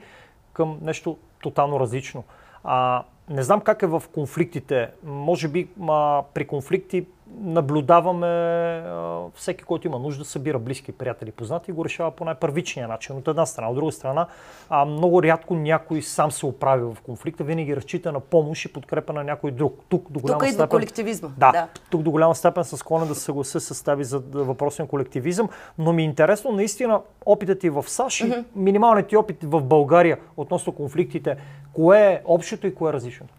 към 0.53 0.77
нещо 0.81 1.17
тотално 1.41 1.79
различно. 1.79 2.23
А, 2.63 3.03
не 3.29 3.43
знам 3.43 3.61
как 3.61 3.81
е 3.83 3.87
в 3.87 4.03
конфликтите. 4.13 4.89
Може 5.03 5.47
би 5.47 5.67
а, 5.89 6.23
при 6.33 6.47
конфликти 6.47 7.05
наблюдаваме 7.41 8.27
а, 8.27 9.21
всеки, 9.35 9.63
който 9.63 9.87
има 9.87 9.99
нужда, 9.99 10.25
събира 10.25 10.59
близки 10.59 10.91
приятели, 10.91 11.31
познати 11.31 11.71
и 11.71 11.73
го 11.73 11.85
решава 11.85 12.11
по 12.11 12.25
най-първичния 12.25 12.87
начин. 12.87 13.15
От 13.17 13.27
една 13.27 13.45
страна. 13.45 13.69
От 13.69 13.75
друга 13.75 13.91
страна, 13.91 14.27
а, 14.69 14.85
много 14.85 15.23
рядко 15.23 15.55
някой 15.55 16.01
сам 16.01 16.31
се 16.31 16.45
оправи 16.45 16.83
в 16.83 16.97
конфликта, 17.05 17.43
винаги 17.43 17.75
разчита 17.75 18.11
на 18.11 18.19
помощ 18.19 18.65
и 18.65 18.73
подкрепа 18.73 19.13
на 19.13 19.23
някой 19.23 19.51
друг. 19.51 19.79
Тук 19.89 20.11
до 20.11 20.19
голяма 20.19 20.39
Тук 20.39 20.47
степен... 20.49 20.67
колективизма. 20.67 21.29
Да, 21.37 21.51
Да. 21.51 21.67
тук 21.89 22.01
до 22.01 22.11
голяма 22.11 22.35
степен 22.35 22.63
са 22.63 22.77
склонен 22.77 23.07
да 23.07 23.15
се 23.15 23.21
съглася 23.21 23.59
с 23.59 23.83
тази 23.83 24.03
за 24.03 24.19
въпросен 24.33 24.87
колективизъм, 24.87 25.49
но 25.77 25.93
ми 25.93 26.01
е 26.01 26.05
интересно 26.05 26.51
наистина 26.51 27.01
опитът 27.25 27.59
ти 27.59 27.69
в 27.69 27.85
САЩ 27.87 28.19
и 28.19 28.33
минималният 28.55 29.07
ти 29.09 29.17
опит 29.17 29.37
в 29.43 29.63
България 29.63 30.17
относно 30.37 30.73
конфликтите. 30.73 31.37
Кое 31.73 31.99
е 31.99 32.21
общото 32.25 32.67
и 32.67 32.75
кое 32.75 32.89
е 32.89 32.93
различното? 32.93 33.33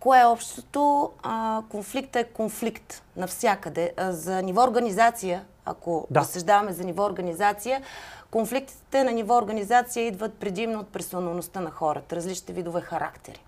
Кое 0.00 0.20
е 0.20 0.24
общото? 0.26 1.12
А, 1.22 1.62
конфликт 1.68 2.16
е 2.16 2.24
конфликт 2.24 3.02
навсякъде. 3.16 3.92
А, 3.96 4.12
за 4.12 4.42
ниво 4.42 4.62
организация, 4.62 5.44
ако 5.64 6.06
Да. 6.10 6.20
разсъждаваме 6.20 6.72
за 6.72 6.84
ниво 6.84 7.04
организация, 7.04 7.82
конфликтите 8.30 9.04
на 9.04 9.12
ниво 9.12 9.36
организация 9.36 10.06
идват 10.06 10.34
предимно 10.34 10.80
от 10.80 10.88
персоналността 10.88 11.60
на 11.60 11.70
хората, 11.70 12.16
различните 12.16 12.52
видове 12.52 12.80
характери. 12.80 13.44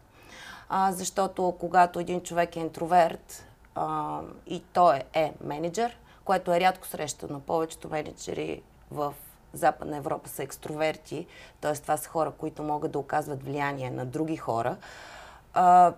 А, 0.69 0.93
защото 0.93 1.55
когато 1.61 2.01
един 2.01 2.21
човек 2.21 2.57
е 2.57 2.61
интроверт 2.61 3.47
а, 3.75 4.21
и 4.47 4.63
той 4.73 4.97
е, 4.97 5.05
е 5.15 5.33
менеджер, 5.45 5.99
което 6.25 6.55
е 6.55 6.61
рядко 6.61 6.87
срещано, 6.87 7.41
повечето 7.41 7.89
менеджери 7.89 8.63
в 8.91 9.15
Западна 9.53 9.97
Европа 9.97 10.29
са 10.29 10.43
екстроверти, 10.43 11.27
т.е. 11.61 11.73
това 11.73 11.97
са 11.97 12.09
хора, 12.09 12.31
които 12.31 12.63
могат 12.63 12.93
да 12.93 12.99
оказват 12.99 13.45
влияние 13.45 13.91
на 13.91 14.07
други 14.07 14.37
хора. 14.37 14.77
А, 15.55 15.93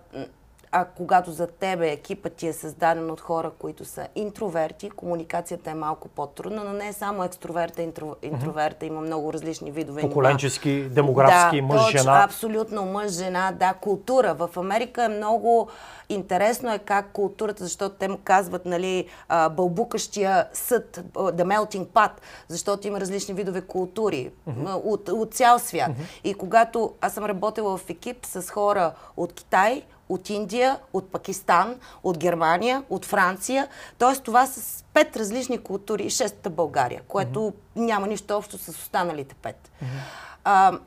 а 0.76 0.84
когато 0.84 1.32
за 1.32 1.46
тебе 1.46 1.88
екипът 1.88 2.32
ти 2.32 2.46
е 2.46 2.52
създаден 2.52 3.10
от 3.10 3.20
хора, 3.20 3.50
които 3.58 3.84
са 3.84 4.06
интроверти, 4.14 4.90
комуникацията 4.90 5.70
е 5.70 5.74
малко 5.74 6.08
по-трудна, 6.08 6.64
но 6.64 6.72
не 6.72 6.88
е 6.88 6.92
само 6.92 7.24
екстроверта, 7.24 7.82
интро, 7.82 8.16
интроверта, 8.22 8.86
има 8.86 9.00
много 9.00 9.32
различни 9.32 9.70
видове 9.70 10.02
нива. 10.02 10.14
Поколенчески, 10.14 10.88
демографски, 10.88 11.60
да, 11.60 11.66
мъж, 11.66 11.90
жена. 11.90 12.22
Абсолютно 12.24 12.84
мъж, 12.84 13.12
жена, 13.12 13.52
да, 13.52 13.74
култура. 13.74 14.34
В 14.34 14.50
Америка 14.56 15.04
е 15.04 15.08
много 15.08 15.68
интересно 16.08 16.72
е 16.72 16.78
как 16.78 17.12
културата, 17.12 17.64
защото 17.64 17.94
те 17.94 18.08
му 18.08 18.18
казват, 18.24 18.66
нали, 18.66 19.08
бълбукащия 19.50 20.48
съд, 20.52 21.04
the 21.14 21.44
melting 21.44 21.86
pot, 21.86 22.12
защото 22.48 22.88
има 22.88 23.00
различни 23.00 23.34
видове 23.34 23.60
култури 23.60 24.30
а, 24.66 24.76
от, 24.76 25.08
от 25.08 25.34
цял 25.34 25.58
свят. 25.58 25.90
И 26.24 26.34
когато 26.34 26.94
аз 27.00 27.12
съм 27.12 27.24
работила 27.24 27.76
в 27.76 27.90
екип 27.90 28.26
с 28.26 28.50
хора 28.50 28.92
от 29.16 29.32
Китай, 29.32 29.82
от 30.08 30.30
Индия, 30.30 30.78
от 30.92 31.12
Пакистан, 31.12 31.80
от 32.02 32.18
Германия, 32.18 32.84
от 32.90 33.04
Франция. 33.04 33.68
Тоест 33.98 34.22
това 34.22 34.46
с 34.46 34.84
пет 34.94 35.16
различни 35.16 35.58
култури 35.58 36.02
и 36.02 36.10
шестата 36.10 36.50
България, 36.50 37.02
което 37.08 37.52
няма 37.76 38.06
нищо 38.06 38.36
общо 38.36 38.58
с 38.58 38.68
останалите 38.68 39.34
пет. 39.34 39.70
А, 40.44 40.78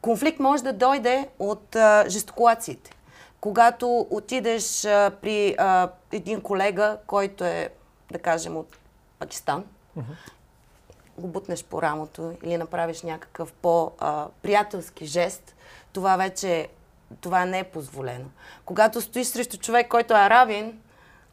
конфликт 0.00 0.40
може 0.40 0.62
да 0.62 0.72
дойде 0.72 1.28
от 1.38 1.76
а, 1.76 2.04
жестокулациите. 2.08 2.90
Когато 3.40 4.06
отидеш 4.10 4.84
а, 4.84 5.12
при 5.22 5.54
а, 5.58 5.88
един 6.12 6.40
колега, 6.40 6.98
който 7.06 7.44
е, 7.44 7.68
да 8.12 8.18
кажем, 8.18 8.56
от 8.56 8.76
Пакистан, 9.18 9.64
го 11.18 11.28
бутнеш 11.28 11.64
по 11.64 11.82
рамото 11.82 12.32
или 12.42 12.56
направиш 12.56 13.02
някакъв 13.02 13.52
по-приятелски 13.52 15.06
жест, 15.06 15.54
това 15.92 16.16
вече 16.16 16.68
това 17.20 17.44
не 17.44 17.58
е 17.58 17.64
позволено. 17.64 18.24
Когато 18.64 19.00
стоиш 19.00 19.26
срещу 19.26 19.56
човек, 19.56 19.88
който 19.88 20.14
е 20.14 20.16
арабин, 20.16 20.78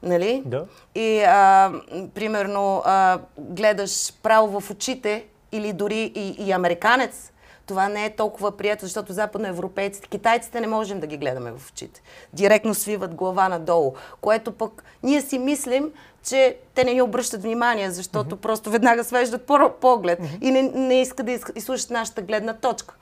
нали? 0.04 0.44
Да. 0.46 0.66
И, 0.96 1.24
а, 1.24 1.72
примерно, 2.16 2.82
а, 2.86 3.20
гледаш 3.38 4.14
право 4.24 4.60
в 4.60 4.72
очите 4.72 5.26
или 5.52 5.74
дори 5.74 6.12
и, 6.16 6.46
и 6.48 6.52
американец, 6.52 7.32
това 7.66 7.90
не 7.90 8.06
е 8.06 8.16
толкова 8.16 8.58
приятно, 8.58 8.86
защото 8.86 9.14
западноевропейците, 9.14 10.08
китайците 10.08 10.62
не 10.62 10.68
можем 10.68 11.00
да 11.00 11.08
ги 11.08 11.18
гледаме 11.18 11.52
в 11.52 11.70
очите. 11.70 12.02
Директно 12.34 12.74
свиват 12.74 13.16
глава 13.16 13.50
надолу, 13.50 13.94
което 14.22 14.52
пък 14.52 14.84
ние 15.04 15.22
си 15.22 15.40
мислим, 15.40 15.92
че 16.24 16.58
те 16.76 16.84
не 16.84 16.94
ни 16.94 17.02
обръщат 17.02 17.42
внимание, 17.42 17.92
защото 17.92 18.36
mm-hmm. 18.36 18.40
просто 18.40 18.70
веднага 18.70 19.04
свеждат 19.04 19.46
по- 19.46 19.72
поглед 19.82 20.20
mm-hmm. 20.20 20.42
и 20.42 20.52
не, 20.52 20.62
не 20.62 21.02
искат 21.02 21.26
да 21.26 21.32
из- 21.32 21.52
изслушат 21.56 21.90
нашата 21.90 22.22
гледна 22.22 22.54
точка. 22.54 22.96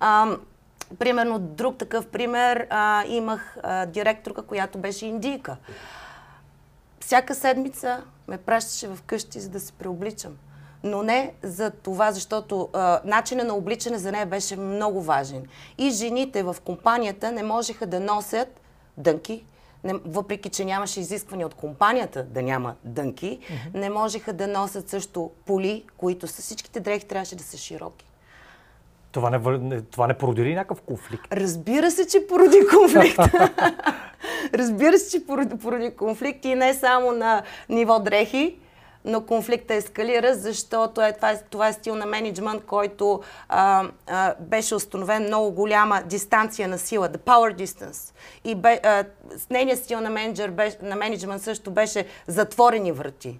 А, 0.00 0.36
примерно, 0.98 1.38
друг 1.38 1.78
такъв 1.78 2.06
пример, 2.06 2.66
а, 2.70 3.04
имах 3.06 3.56
а, 3.62 3.86
директорка, 3.86 4.42
която 4.42 4.78
беше 4.78 5.06
индийка. 5.06 5.56
Всяка 7.00 7.34
седмица 7.34 8.02
ме 8.28 8.38
пращаше 8.38 8.88
в 8.88 8.98
къщи, 9.06 9.40
за 9.40 9.48
да 9.48 9.60
се 9.60 9.72
преобличам. 9.72 10.36
Но 10.82 11.02
не 11.02 11.34
за 11.42 11.70
това, 11.70 12.12
защото 12.12 12.68
а, 12.72 13.00
начинът 13.04 13.46
на 13.46 13.54
обличане 13.54 13.98
за 13.98 14.12
нея 14.12 14.26
беше 14.26 14.56
много 14.56 15.02
важен. 15.02 15.46
И 15.78 15.90
жените 15.90 16.42
в 16.42 16.56
компанията 16.64 17.32
не 17.32 17.42
можеха 17.42 17.86
да 17.86 18.00
носят 18.00 18.60
дънки, 18.96 19.44
не, 19.84 19.94
въпреки 19.94 20.48
че 20.48 20.64
нямаше 20.64 21.00
изискване 21.00 21.44
от 21.44 21.54
компанията 21.54 22.24
да 22.24 22.42
няма 22.42 22.74
дънки, 22.84 23.38
mm-hmm. 23.38 23.78
не 23.78 23.90
можеха 23.90 24.32
да 24.32 24.46
носят 24.46 24.88
също 24.88 25.30
поли, 25.46 25.84
които 25.96 26.26
с 26.26 26.32
всичките 26.32 26.80
дрехи 26.80 27.06
трябваше 27.06 27.36
да 27.36 27.44
са 27.44 27.56
широки. 27.56 28.09
Това 29.12 29.30
не, 29.30 29.80
това 29.80 30.06
не 30.06 30.14
породи 30.14 30.44
ли 30.44 30.54
някакъв 30.54 30.82
конфликт? 30.82 31.26
Разбира 31.32 31.90
се, 31.90 32.06
че 32.06 32.26
породи 32.26 32.58
конфликт. 32.78 33.18
Разбира 34.54 34.98
се, 34.98 35.18
че 35.18 35.26
породи, 35.26 35.58
породи 35.58 35.96
конфликт 35.96 36.44
и 36.44 36.54
не 36.54 36.74
само 36.74 37.12
на 37.12 37.42
ниво 37.68 37.98
дрехи, 37.98 38.58
но 39.04 39.26
конфликта 39.26 39.74
ескалира, 39.74 40.34
защото 40.34 41.02
е, 41.02 41.12
това, 41.12 41.30
е, 41.30 41.42
това 41.50 41.68
е 41.68 41.72
стил 41.72 41.94
на 41.94 42.06
менеджмент, 42.06 42.64
който 42.64 43.20
а, 43.48 43.88
а, 44.06 44.34
беше 44.40 44.74
установен 44.74 45.22
много 45.22 45.52
голяма 45.52 46.02
дистанция 46.06 46.68
на 46.68 46.78
сила, 46.78 47.08
the 47.08 47.18
power 47.18 47.64
distance. 47.64 48.14
И 48.44 48.54
бе, 48.54 48.80
а, 48.84 49.04
с 49.36 49.50
нейният 49.50 49.84
стил 49.84 50.00
на, 50.00 50.10
менеджер, 50.10 50.50
беше, 50.50 50.76
на 50.82 50.96
менеджмент 50.96 51.42
също 51.42 51.70
беше 51.70 52.06
затворени 52.26 52.92
врати. 52.92 53.38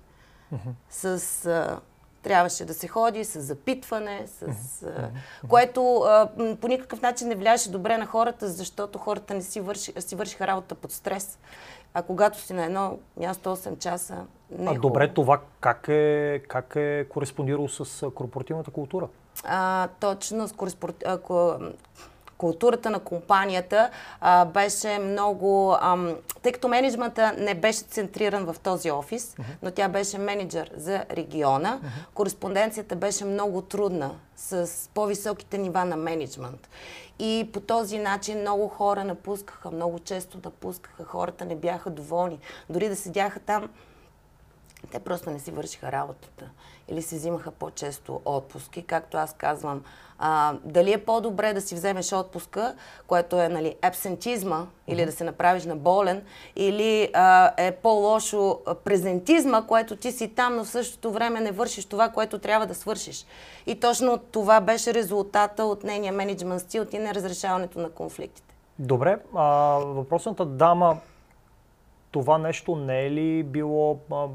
С 0.91 1.47
а, 1.47 1.81
трябваше 2.23 2.65
да 2.65 2.75
се 2.75 2.89
ходи 2.89 3.25
с 3.25 3.41
запитване, 3.41 4.27
с, 4.27 4.83
а, 4.83 5.11
което 5.49 5.97
а, 5.97 6.29
по 6.61 6.69
никакъв 6.69 7.03
начин 7.03 7.29
не 7.29 7.35
влияеше 7.35 7.71
добре 7.71 7.99
на 7.99 8.07
хората, 8.07 8.49
защото 8.49 8.99
хората 8.99 9.35
не 9.35 9.43
си, 9.43 9.61
върши, 9.61 9.93
си 9.99 10.17
вършиха 10.17 10.47
работа 10.47 10.75
под 10.75 10.93
стрес. 10.93 11.39
А 11.95 12.03
когато 12.03 12.41
си 12.41 12.53
на 12.53 12.65
едно 12.65 12.99
място 13.17 13.57
8 13.57 13.79
часа, 13.79 14.27
не 14.59 14.71
е 14.71 14.75
А 14.75 14.81
добре, 14.81 15.09
това 15.09 15.41
как 15.61 15.89
е, 15.89 16.43
как 16.49 16.73
е 16.77 17.07
кореспондирало 17.09 17.69
с 17.69 18.11
корпоративната 18.11 18.71
култура? 18.71 19.09
А, 19.45 19.89
точно, 20.01 20.49
с 20.49 20.53
кореспор... 20.53 20.93
културата 22.41 22.91
на 22.91 22.99
компанията 22.99 23.91
а, 24.21 24.45
беше 24.45 24.99
много... 24.99 25.77
Ам, 25.81 26.17
тъй 26.43 26.53
като 26.53 26.69
менеджмента 26.69 27.33
не 27.39 27.55
беше 27.55 27.79
центриран 27.79 28.45
в 28.45 28.57
този 28.63 28.91
офис, 28.91 29.35
uh-huh. 29.35 29.45
но 29.63 29.71
тя 29.71 29.89
беше 29.89 30.19
менеджер 30.19 30.71
за 30.77 31.05
региона, 31.11 31.81
uh-huh. 31.83 32.15
кореспонденцията 32.15 32.97
беше 32.97 33.25
много 33.25 33.63
трудна 33.63 34.11
с 34.37 34.71
по-високите 34.95 35.59
нива 35.59 35.85
на 35.85 35.97
менеджмент. 35.97 36.69
И 37.19 37.51
по 37.53 37.61
този 37.61 37.99
начин 37.99 38.41
много 38.41 38.69
хора 38.69 39.05
напускаха, 39.05 39.71
много 39.71 39.99
често 39.99 40.39
напускаха, 40.45 41.05
хората 41.05 41.45
не 41.45 41.57
бяха 41.57 41.91
доволни. 41.91 42.39
Дори 42.71 42.89
да 42.89 42.97
седяха 42.97 43.41
там, 43.41 43.69
те 44.93 44.99
просто 44.99 45.31
не 45.31 45.39
си 45.39 45.51
вършиха 45.51 45.93
работата 45.93 46.51
или 46.91 47.03
си 47.03 47.15
взимаха 47.15 47.51
по-често 47.51 48.21
отпуски. 48.25 48.83
Както 48.83 49.17
аз 49.17 49.33
казвам, 49.33 49.83
а, 50.19 50.55
дали 50.65 50.93
е 50.93 51.05
по-добре 51.05 51.53
да 51.53 51.61
си 51.61 51.75
вземеш 51.75 52.13
отпуска, 52.13 52.75
което 53.07 53.41
е 53.41 53.49
нали, 53.49 53.77
абсентизма, 53.83 54.57
mm-hmm. 54.57 54.93
или 54.93 55.07
да 55.07 55.13
се 55.13 55.25
направиш 55.25 55.65
на 55.65 55.77
болен, 55.77 56.23
или 56.57 57.11
а, 57.15 57.53
е 57.57 57.73
по-лошо 57.73 58.59
презентизма, 58.85 59.67
което 59.67 59.97
ти 59.97 60.13
си 60.13 60.29
там, 60.29 60.57
но 60.57 60.65
в 60.65 60.69
същото 60.69 61.13
време 61.13 61.41
не 61.41 61.53
вършиш 61.53 61.85
това, 61.85 62.09
което 62.09 62.39
трябва 62.39 62.67
да 62.67 62.75
свършиш. 62.75 63.27
И 63.67 63.81
точно 63.81 64.19
това 64.19 64.61
беше 64.61 64.95
резултата 64.95 65.65
от 65.65 65.85
нейния 65.85 66.13
менеджмент 66.13 66.61
стил 66.61 66.87
и 66.93 66.99
неразрешаването 66.99 67.79
на 67.79 67.91
конфликтите. 67.91 68.55
Добре, 68.79 69.19
а, 69.35 69.45
въпросната 69.85 70.47
дама, 70.47 70.97
това 72.11 72.39
нещо 72.39 72.77
не 72.77 73.07
е 73.07 73.11
ли 73.11 73.43
било 73.43 73.99
а, 74.11 74.27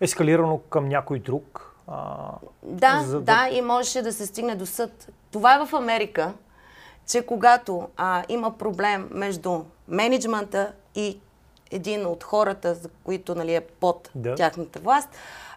ескалирано 0.00 0.58
към 0.58 0.88
някой 0.88 1.18
друг? 1.18 1.72
А, 1.88 2.30
да, 2.62 3.02
за 3.06 3.20
да, 3.20 3.20
да, 3.20 3.48
и 3.56 3.62
можеше 3.62 4.02
да 4.02 4.12
се 4.12 4.26
стигне 4.26 4.54
до 4.54 4.66
съд. 4.66 5.08
Това 5.30 5.54
е 5.54 5.66
в 5.66 5.74
Америка, 5.74 6.32
че 7.06 7.26
когато 7.26 7.88
а, 7.96 8.24
има 8.28 8.58
проблем 8.58 9.08
между 9.10 9.64
менеджмента 9.88 10.72
и 10.94 11.20
един 11.70 12.06
от 12.06 12.24
хората, 12.24 12.74
за 12.74 12.88
които 13.04 13.34
нали, 13.34 13.54
е 13.54 13.60
под 13.60 14.10
да. 14.14 14.34
тяхната 14.34 14.78
власт, 14.78 15.08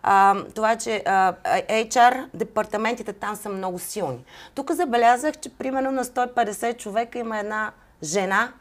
а, 0.03 0.43
това, 0.55 0.75
че 0.75 1.03
а, 1.05 1.33
HR, 1.69 2.29
департаментите 2.33 3.13
там 3.13 3.35
са 3.35 3.49
много 3.49 3.79
силни. 3.79 4.25
Тук 4.55 4.71
забелязах, 4.71 5.37
че 5.37 5.49
примерно 5.49 5.91
на 5.91 6.05
150 6.05 6.77
човека 6.77 7.19
има 7.19 7.39
една 7.39 7.71
жена, 8.03 8.53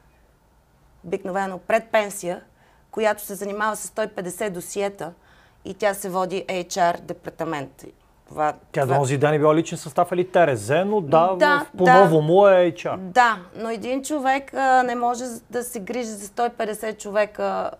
обикновено 1.04 1.58
пред 1.58 1.88
пенсия, 1.88 2.42
която 2.90 3.22
се 3.22 3.34
занимава 3.34 3.76
с 3.76 3.88
150 3.88 4.50
досиета, 4.50 5.12
тя 5.74 5.94
се 5.94 6.10
води 6.10 6.44
HR 6.48 7.00
департамент. 7.00 7.84
Това, 8.28 8.54
тя 8.72 8.82
това... 8.82 8.98
този 8.98 9.18
ден 9.18 9.34
е 9.34 9.38
била 9.38 9.54
личен 9.54 9.78
състав 9.78 10.12
или 10.12 10.30
ТРЗ, 10.30 10.72
но 10.86 11.00
да, 11.00 11.34
да 11.38 11.66
по-ново 11.78 12.20
му 12.20 12.48
е 12.48 12.72
HR. 12.72 12.96
Да, 12.96 13.38
но 13.56 13.70
един 13.70 14.02
човек 14.02 14.54
а, 14.54 14.82
не 14.82 14.94
може 14.94 15.24
да 15.50 15.64
се 15.64 15.80
грижи 15.80 16.08
за 16.08 16.26
150 16.26 16.98
човека 16.98 17.70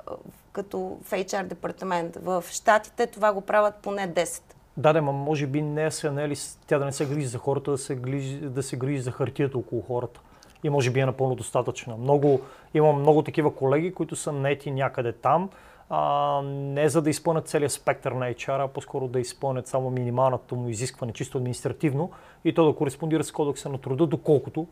като 0.53 0.99
в 1.05 1.11
HR 1.11 1.45
департамент. 1.45 2.17
В 2.23 2.45
Штатите 2.51 3.07
това 3.07 3.33
го 3.33 3.41
правят 3.41 3.75
поне 3.83 4.09
10. 4.15 4.43
Да, 4.77 4.93
да, 4.93 5.03
може 5.03 5.47
би 5.47 5.63
не 5.63 5.91
се 5.91 6.11
не 6.11 6.29
ли 6.29 6.37
тя 6.67 6.79
да 6.79 6.85
не 6.85 6.93
се 6.93 7.07
грижи 7.07 7.27
за 7.27 7.39
хората, 7.39 7.71
да 7.71 7.79
се 7.79 7.95
грижи, 7.95 8.37
да 8.37 8.63
се 8.63 8.77
грижи 8.77 9.01
за 9.01 9.11
хартията 9.11 9.59
около 9.59 9.83
хората. 9.83 10.21
И 10.65 10.71
може 10.71 10.91
би 10.91 11.01
е 11.01 11.07
напълно 11.07 11.35
достатъчно. 11.35 11.97
Много, 11.97 12.41
имам 12.75 13.01
много 13.01 13.23
такива 13.23 13.55
колеги, 13.55 13.95
които 13.95 14.17
са 14.17 14.33
нети 14.33 14.71
някъде 14.71 15.13
там 15.13 15.51
а, 15.91 16.41
не 16.45 16.89
за 16.89 17.03
да 17.03 17.11
изпълнят 17.11 17.49
целият 17.49 17.73
спектър 17.73 18.13
на 18.13 18.25
HR, 18.25 18.65
а 18.65 18.69
по-скоро 18.69 19.09
да 19.09 19.21
изпълнят 19.21 19.67
само 19.67 19.91
минималното 19.91 20.57
му 20.57 20.69
изискване, 20.69 21.13
чисто 21.13 21.39
административно 21.39 22.11
и 22.45 22.55
то 22.55 22.67
да 22.67 22.77
кореспондира 22.77 23.25
с 23.25 23.33
кодекса 23.33 23.69
на 23.69 23.79
труда, 23.79 24.07
доколкото 24.07 24.67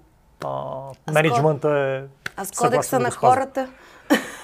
а, 0.44 0.74
менеджмента 1.12 1.70
е. 1.70 2.30
А 2.36 2.44
с 2.44 2.50
кодекса 2.50 2.98
на 2.98 3.10
хората? 3.10 3.68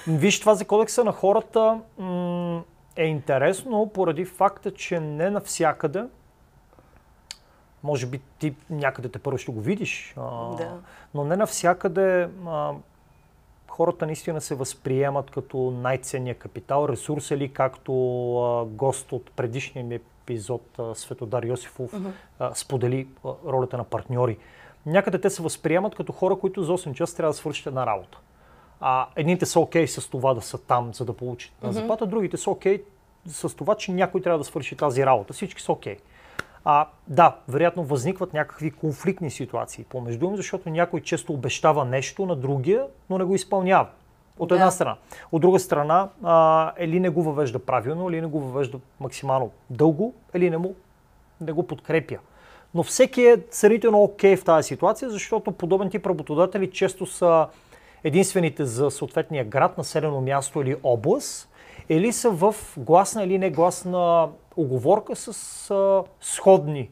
Виж, 0.07 0.41
това 0.41 0.55
за 0.55 0.65
кодекса 0.65 1.05
на 1.05 1.13
хората 1.13 1.81
м- 1.99 2.63
е 2.97 3.05
интересно 3.05 3.91
поради 3.95 4.25
факта, 4.25 4.75
че 4.75 5.01
не 5.01 5.31
навсякъде 5.31 6.05
може 7.83 8.07
би 8.07 8.21
ти 8.39 8.55
някъде 8.71 9.09
те 9.09 9.19
първо 9.19 9.39
ще 9.39 9.53
го 9.53 9.61
видиш, 9.61 10.15
а, 10.17 10.55
да. 10.57 10.79
но 11.15 11.25
не 11.25 11.37
навсякъде 11.37 12.29
а, 12.47 12.73
хората 13.73 14.07
наистина 14.07 14.41
се 14.41 14.55
възприемат 14.55 15.31
като 15.31 15.71
най-ценния 15.71 16.35
капитал, 16.35 16.89
ресурс 16.89 17.31
или 17.31 17.53
както 17.53 17.93
а, 18.39 18.65
гост 18.65 19.13
от 19.13 19.31
предишния 19.31 19.85
ми 19.85 19.95
епизод 19.95 20.81
Светодар 20.95 21.43
Йосифов 21.43 21.95
а, 22.39 22.55
сподели 22.55 23.09
ролята 23.25 23.77
на 23.77 23.85
партньори. 23.85 24.39
Някъде 24.87 25.21
те 25.21 25.31
се 25.31 25.43
възприемат 25.43 25.95
като 25.95 26.13
хора, 26.13 26.37
които 26.37 26.63
за 26.63 26.73
8 26.73 26.95
часа 26.95 27.17
трябва 27.17 27.33
да 27.33 27.37
свършат 27.37 27.67
една 27.67 27.87
работа. 27.87 28.19
А, 28.81 29.07
едните 29.17 29.47
са 29.47 29.61
окей 29.61 29.85
okay 29.85 30.01
с 30.01 30.11
това 30.11 30.35
да 30.35 30.41
са 30.41 30.59
там, 30.59 30.95
за 30.95 31.05
да 31.05 31.13
получат 31.13 31.53
uh-huh. 31.63 31.71
заплата, 31.71 32.07
другите 32.07 32.37
са 32.37 32.51
окей 32.51 32.79
okay 32.79 32.83
с 33.27 33.57
това, 33.57 33.75
че 33.75 33.93
някой 33.93 34.23
трябва 34.23 34.39
да 34.39 34.45
свърши 34.45 34.77
тази 34.77 35.07
работа. 35.07 35.33
Всички 35.33 35.63
са 35.63 35.73
окей. 35.73 35.97
Okay. 35.97 36.01
А, 36.65 36.87
да, 37.09 37.37
вероятно 37.49 37.85
възникват 37.85 38.33
някакви 38.33 38.71
конфликтни 38.71 39.31
ситуации 39.31 39.85
помежду 39.85 40.27
им, 40.27 40.37
защото 40.37 40.71
някой 40.71 41.01
често 41.01 41.33
обещава 41.33 41.85
нещо 41.85 42.27
на 42.27 42.37
другия, 42.37 42.87
но 43.11 43.19
не 43.19 43.25
го 43.25 43.35
изпълнява. 43.35 43.87
От 44.39 44.49
да. 44.49 44.55
една 44.55 44.71
страна. 44.71 44.97
От 45.33 45.43
друга 45.43 45.59
страна, 45.59 46.09
а, 46.23 46.73
или 46.79 47.01
не 47.01 47.09
го 47.09 47.23
въвежда 47.23 47.59
правилно, 47.59 48.11
или 48.11 48.21
не 48.21 48.27
го 48.27 48.41
въвежда 48.41 48.79
максимално 49.01 49.51
дълго, 49.71 50.15
или 50.35 50.51
не, 50.51 50.59
му, 50.59 50.75
не 51.41 51.53
го 51.53 51.67
подкрепя. 51.67 52.19
Но 52.75 52.83
всеки 52.83 53.23
е 53.23 53.37
сравнително 53.51 54.03
окей 54.03 54.35
okay 54.35 54.41
в 54.41 54.45
тази 54.45 54.69
ситуация, 54.69 55.11
защото 55.11 55.53
подобен 55.53 55.91
тип 55.91 56.07
работодатели 56.07 56.71
често 56.71 57.07
са 57.07 57.47
единствените 58.05 58.65
за 58.65 58.91
съответния 58.91 59.45
град, 59.45 59.79
населено 59.79 60.21
място 60.21 60.63
или 60.63 60.77
област, 60.83 61.49
или 61.89 62.13
са 62.13 62.31
в 62.31 62.55
гласна 62.77 63.25
или 63.25 63.39
негласна 63.39 64.29
оговорка 64.57 65.17
с 65.17 65.71
а, 65.71 66.05
сходни 66.21 66.91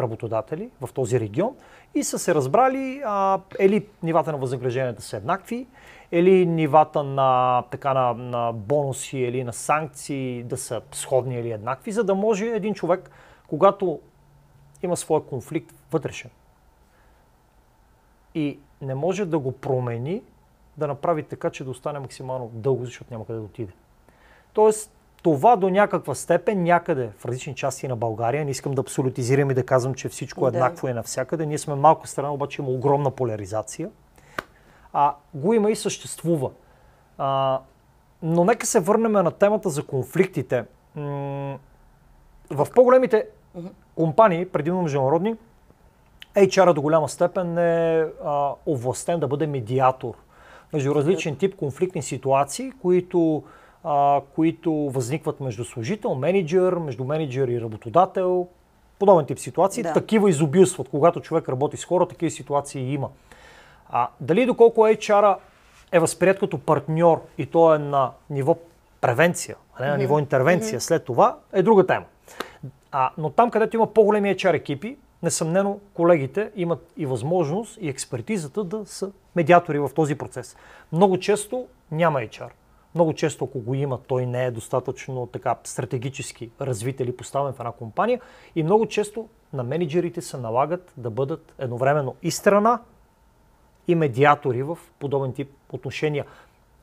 работодатели 0.00 0.70
в 0.80 0.92
този 0.92 1.20
регион 1.20 1.56
и 1.94 2.04
са 2.04 2.18
се 2.18 2.34
разбрали 2.34 3.02
а, 3.04 3.40
или 3.60 3.86
нивата 4.02 4.32
на 4.32 4.38
възнагражденията 4.38 5.02
са 5.02 5.16
еднакви, 5.16 5.66
или 6.12 6.46
нивата 6.46 7.02
на, 7.02 7.62
така, 7.70 7.94
на, 7.94 8.14
на 8.14 8.52
бонуси 8.52 9.18
или 9.18 9.44
на 9.44 9.52
санкции 9.52 10.42
да 10.42 10.56
са 10.56 10.82
сходни 10.92 11.34
или 11.34 11.50
еднакви, 11.50 11.92
за 11.92 12.04
да 12.04 12.14
може 12.14 12.46
един 12.46 12.74
човек, 12.74 13.10
когато 13.48 14.00
има 14.82 14.96
своя 14.96 15.22
конфликт 15.22 15.74
вътрешен 15.92 16.30
и 18.34 18.58
не 18.82 18.94
може 18.94 19.24
да 19.24 19.38
го 19.38 19.52
промени, 19.52 20.22
да 20.76 20.86
направи 20.86 21.22
така, 21.22 21.50
че 21.50 21.64
да 21.64 21.70
остане 21.70 21.98
максимално 21.98 22.50
дълго, 22.54 22.84
защото 22.84 23.14
няма 23.14 23.26
къде 23.26 23.38
да 23.38 23.44
отиде. 23.44 23.72
Тоест, 24.52 24.90
това 25.22 25.56
до 25.56 25.70
някаква 25.70 26.14
степен 26.14 26.62
някъде 26.62 27.10
в 27.18 27.24
различни 27.24 27.54
части 27.54 27.88
на 27.88 27.96
България, 27.96 28.44
не 28.44 28.50
искам 28.50 28.74
да 28.74 28.80
абсолютизирам 28.80 29.50
и 29.50 29.54
да 29.54 29.66
казвам, 29.66 29.94
че 29.94 30.08
всичко 30.08 30.48
е 30.48 30.50
да. 30.50 30.56
еднакво 30.56 30.88
е 30.88 30.94
навсякъде, 30.94 31.46
ние 31.46 31.58
сме 31.58 31.74
малка 31.74 32.08
страна, 32.08 32.32
обаче 32.32 32.62
има 32.62 32.70
огромна 32.70 33.10
поляризация, 33.10 33.90
а, 34.92 35.14
го 35.34 35.54
има 35.54 35.70
и 35.70 35.76
съществува. 35.76 36.50
А, 37.18 37.60
но 38.22 38.44
нека 38.44 38.66
се 38.66 38.80
върнем 38.80 39.12
на 39.12 39.30
темата 39.30 39.70
за 39.70 39.86
конфликтите. 39.86 40.64
М- 40.94 41.58
в 42.50 42.66
по-големите 42.74 43.26
компании, 43.94 44.48
предимно 44.48 44.82
международни, 44.82 45.36
HR 46.34 46.72
до 46.72 46.82
голяма 46.82 47.08
степен 47.08 47.58
е 47.58 48.06
а, 48.24 48.52
овластен 48.66 49.20
да 49.20 49.28
бъде 49.28 49.46
медиатор 49.46 50.14
между 50.72 50.94
различен 50.94 51.36
тип 51.36 51.56
конфликтни 51.56 52.02
ситуации, 52.02 52.72
които 52.82 53.42
а, 53.84 54.20
които 54.34 54.72
възникват 54.74 55.40
между 55.40 55.64
служител, 55.64 56.14
менеджер, 56.14 56.72
между 56.72 57.04
менеджер 57.04 57.48
и 57.48 57.60
работодател. 57.60 58.48
Подобен 58.98 59.26
тип 59.26 59.38
ситуации. 59.38 59.82
Да. 59.82 59.92
Такива 59.92 60.30
изобилстват. 60.30 60.88
Когато 60.88 61.20
човек 61.20 61.48
работи 61.48 61.76
с 61.76 61.84
хора, 61.84 62.08
такива 62.08 62.30
ситуации 62.30 62.92
има. 62.94 63.08
А, 63.90 64.08
дали 64.20 64.46
доколко 64.46 64.80
HR 64.80 65.36
е 65.92 65.98
възприят 65.98 66.38
като 66.38 66.58
партньор 66.58 67.22
и 67.38 67.46
то 67.46 67.74
е 67.74 67.78
на 67.78 68.10
ниво 68.30 68.56
превенция, 69.00 69.56
а 69.74 69.84
не 69.84 69.90
на 69.90 69.98
ниво 69.98 70.18
интервенция 70.18 70.80
mm-hmm. 70.80 70.84
след 70.84 71.04
това, 71.04 71.36
е 71.52 71.62
друга 71.62 71.86
тема. 71.86 72.04
А, 72.92 73.10
но 73.18 73.30
там, 73.30 73.50
където 73.50 73.76
има 73.76 73.94
по-големи 73.94 74.34
HR 74.34 74.54
екипи, 74.54 74.96
несъмнено 75.22 75.78
колегите 75.94 76.50
имат 76.56 76.92
и 76.96 77.06
възможност 77.06 77.78
и 77.80 77.88
експертизата 77.88 78.64
да 78.64 78.86
са 78.86 79.10
медиатори 79.36 79.78
в 79.78 79.90
този 79.94 80.14
процес. 80.14 80.56
Много 80.92 81.18
често 81.18 81.66
няма 81.90 82.20
HR 82.20 82.48
Много 82.94 83.12
често, 83.12 83.44
ако 83.44 83.58
го 83.58 83.74
има, 83.74 83.98
той 83.98 84.26
не 84.26 84.44
е 84.44 84.50
достатъчно 84.50 85.26
така 85.26 85.56
стратегически 85.64 86.50
развит 86.60 87.00
или 87.00 87.16
поставен 87.16 87.52
в 87.52 87.60
една 87.60 87.72
компания. 87.72 88.20
И 88.56 88.62
много 88.62 88.86
често 88.86 89.28
на 89.52 89.62
менеджерите 89.62 90.20
се 90.20 90.36
налагат 90.36 90.92
да 90.96 91.10
бъдат 91.10 91.54
едновременно 91.58 92.14
и 92.22 92.30
страна, 92.30 92.80
и 93.88 93.94
медиатори 93.94 94.62
в 94.62 94.78
подобен 94.98 95.32
тип 95.32 95.50
отношения. 95.72 96.24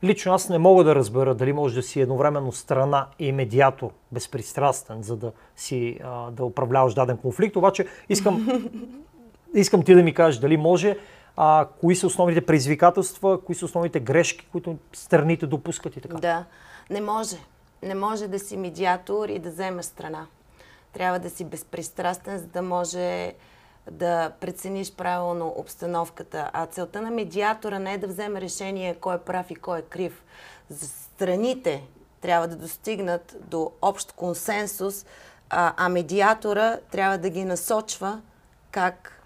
Лично 0.03 0.33
аз 0.33 0.49
не 0.49 0.57
мога 0.57 0.83
да 0.83 0.95
разбера 0.95 1.35
дали 1.35 1.53
може 1.53 1.75
да 1.75 1.83
си 1.83 2.01
едновременно 2.01 2.51
страна 2.51 3.07
и 3.19 3.31
медиатор, 3.31 3.89
безпристрастен, 4.11 5.03
за 5.03 5.17
да 5.17 5.31
си 5.55 5.99
а, 6.03 6.31
да 6.31 6.45
управляваш 6.45 6.93
даден 6.93 7.17
конфликт. 7.17 7.55
Обаче 7.55 7.87
искам, 8.09 8.47
искам 9.53 9.83
ти 9.83 9.95
да 9.95 10.03
ми 10.03 10.13
кажеш 10.13 10.39
дали 10.39 10.57
може, 10.57 10.97
а, 11.41 11.67
кои 11.81 11.95
са 11.95 12.07
основните 12.07 12.45
предизвикателства, 12.45 13.41
кои 13.41 13.55
са 13.55 13.65
основните 13.65 13.99
грешки, 13.99 14.47
които 14.51 14.77
страните 14.93 15.47
допускат 15.47 15.97
и 15.97 16.01
така. 16.01 16.17
Да, 16.17 16.45
не 16.89 17.01
може. 17.01 17.37
Не 17.83 17.95
може 17.95 18.27
да 18.27 18.39
си 18.39 18.57
медиатор 18.57 19.29
и 19.29 19.39
да 19.39 19.49
вземеш 19.49 19.85
страна. 19.85 20.27
Трябва 20.93 21.19
да 21.19 21.29
си 21.29 21.45
безпристрастен, 21.45 22.37
за 22.37 22.45
да 22.45 22.61
може 22.61 23.33
да 23.91 24.31
прецениш 24.39 24.93
правилно 24.93 25.53
обстановката. 25.57 26.49
А 26.53 26.65
целта 26.65 27.01
на 27.01 27.11
медиатора 27.11 27.79
не 27.79 27.93
е 27.93 27.97
да 27.97 28.07
вземе 28.07 28.41
решение 28.41 28.95
кой 28.95 29.15
е 29.15 29.19
прав 29.19 29.51
и 29.51 29.55
кой 29.55 29.79
е 29.79 29.81
крив. 29.81 30.23
За 30.69 30.87
страните 30.87 31.83
трябва 32.21 32.47
да 32.47 32.55
достигнат 32.55 33.35
до 33.41 33.71
общ 33.81 34.11
консенсус, 34.11 35.05
а, 35.49 35.73
а 35.77 35.89
медиатора 35.89 36.77
трябва 36.91 37.17
да 37.17 37.29
ги 37.29 37.45
насочва 37.45 38.21
как 38.71 39.18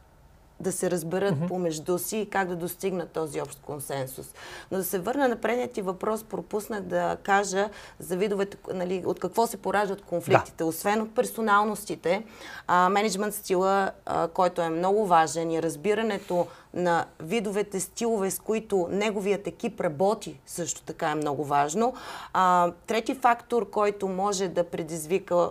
да 0.63 0.71
се 0.71 0.91
разберат 0.91 1.35
mm-hmm. 1.35 1.47
помежду 1.47 1.99
си 1.99 2.17
и 2.17 2.29
как 2.29 2.47
да 2.47 2.55
достигнат 2.55 3.09
този 3.09 3.41
общ 3.41 3.59
консенсус. 3.61 4.33
Но 4.71 4.77
да 4.77 4.83
се 4.83 4.99
върна 4.99 5.27
на 5.27 5.35
предният 5.35 5.71
ти 5.71 5.81
въпрос, 5.81 6.23
пропуснах 6.23 6.81
да 6.81 7.17
кажа 7.23 7.69
за 7.99 8.17
видовете, 8.17 8.57
нали, 8.73 9.03
от 9.05 9.19
какво 9.19 9.47
се 9.47 9.57
пораждат 9.57 10.01
конфликтите. 10.01 10.57
Да. 10.57 10.65
Освен 10.65 11.01
от 11.01 11.15
персоналностите, 11.15 12.23
а, 12.67 12.89
менеджмент 12.89 13.35
стила, 13.35 13.91
а, 14.05 14.27
който 14.27 14.61
е 14.61 14.69
много 14.69 15.05
важен 15.05 15.51
и 15.51 15.63
разбирането 15.63 16.47
на 16.73 17.05
видовете 17.19 17.79
стилове, 17.79 18.31
с 18.31 18.39
които 18.39 18.87
неговият 18.91 19.47
екип 19.47 19.81
работи, 19.81 20.39
също 20.45 20.81
така 20.81 21.09
е 21.09 21.15
много 21.15 21.45
важно. 21.45 21.93
А, 22.33 22.71
трети 22.87 23.15
фактор, 23.15 23.69
който 23.69 24.07
може 24.07 24.47
да 24.47 24.63
предизвика 24.63 25.49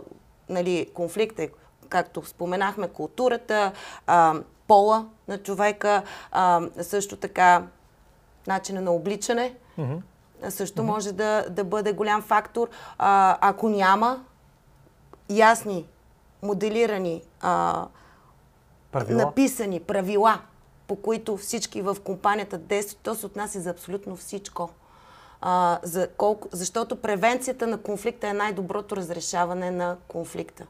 нали, 0.49 0.87
е 1.39 1.51
както 1.89 2.27
споменахме, 2.27 2.89
културата, 2.89 3.73
а, 4.07 4.35
пола 4.69 5.07
на 5.29 5.39
човека, 5.39 6.03
а, 6.33 6.61
също 6.83 7.17
така 7.17 7.67
начина 8.47 8.81
на 8.81 8.93
обличане. 8.93 9.55
Mm-hmm. 9.79 10.01
Също 10.49 10.83
mm-hmm. 10.83 10.85
може 10.85 11.13
да, 11.13 11.47
да 11.51 11.65
бъде 11.65 11.93
голям 11.93 12.23
фактор. 12.23 12.69
А, 12.99 13.39
ако 13.41 13.69
няма 13.69 14.25
ясни, 15.31 15.87
моделирани, 16.43 17.23
а, 17.41 17.87
правила. 18.93 19.23
написани 19.23 19.81
правила, 19.81 20.41
по 20.87 20.97
които 20.97 21.37
всички 21.37 21.83
в 21.83 21.97
компанията 22.05 22.59
действат, 22.59 23.01
то 23.03 23.15
се 23.15 23.27
отнася 23.27 23.61
за 23.61 23.71
абсолютно 23.71 24.17
всичко. 24.17 24.71
А, 25.41 25.79
за 25.83 26.09
колко, 26.09 26.49
защото 26.53 26.97
превенцията 26.97 27.67
на 27.67 27.79
конфликта 27.79 28.29
е 28.29 28.33
най-доброто 28.33 28.97
разрешаване 28.97 29.71
на 29.71 29.97
конфликта. 30.09 30.67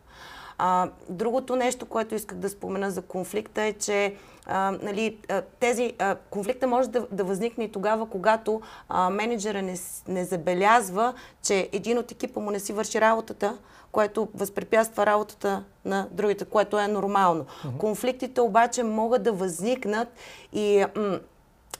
А, 0.58 0.88
другото 1.08 1.56
нещо, 1.56 1.86
което 1.86 2.14
исках 2.14 2.38
да 2.38 2.48
спомена 2.48 2.90
за 2.90 3.02
конфликта 3.02 3.62
е, 3.62 3.72
че 3.72 4.14
а, 4.46 4.78
нали, 4.82 5.18
тези, 5.60 5.92
а, 5.98 6.16
конфликта 6.30 6.66
може 6.66 6.88
да, 6.88 7.06
да 7.10 7.24
възникне 7.24 7.64
и 7.64 7.72
тогава, 7.72 8.06
когато 8.06 8.60
а, 8.88 9.10
менеджера 9.10 9.62
не, 9.62 9.74
не 10.08 10.24
забелязва, 10.24 11.14
че 11.42 11.68
един 11.72 11.98
от 11.98 12.12
екипа 12.12 12.40
му 12.40 12.50
не 12.50 12.60
си 12.60 12.72
върши 12.72 13.00
работата, 13.00 13.58
което 13.92 14.28
възпрепятства 14.34 15.06
работата 15.06 15.64
на 15.84 16.08
другите, 16.10 16.44
което 16.44 16.78
е 16.78 16.88
нормално. 16.88 17.44
Uh-huh. 17.44 17.76
Конфликтите 17.76 18.40
обаче 18.40 18.82
могат 18.82 19.22
да 19.22 19.32
възникнат 19.32 20.08
и 20.52 20.84
м- 20.96 21.18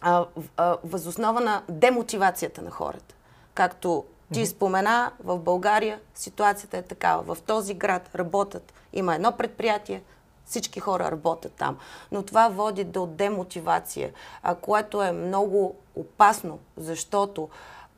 а, 0.01 0.27
а, 0.57 0.77
възоснова 0.85 1.41
на 1.41 1.63
демотивацията 1.69 2.63
на 2.63 2.71
хората. 2.71 3.15
Както 3.55 4.05
ти 4.33 4.47
спомена, 4.47 5.13
в 5.25 5.39
България 5.39 6.01
ситуацията 6.15 6.77
е 6.77 6.83
такава. 6.83 7.35
В 7.35 7.43
този 7.43 7.75
град 7.75 8.11
работят, 8.15 8.73
има 8.93 9.15
едно 9.15 9.33
предприятие, 9.33 10.03
всички 10.45 10.81
хора 10.81 11.11
работят 11.11 11.53
там. 11.53 11.79
Но 12.13 12.23
това 12.23 12.49
води 12.49 12.85
до 12.85 13.07
демотивация, 13.07 14.13
което 14.61 15.03
е 15.03 15.13
много 15.13 15.77
опасно, 15.97 16.59
защото 16.77 17.49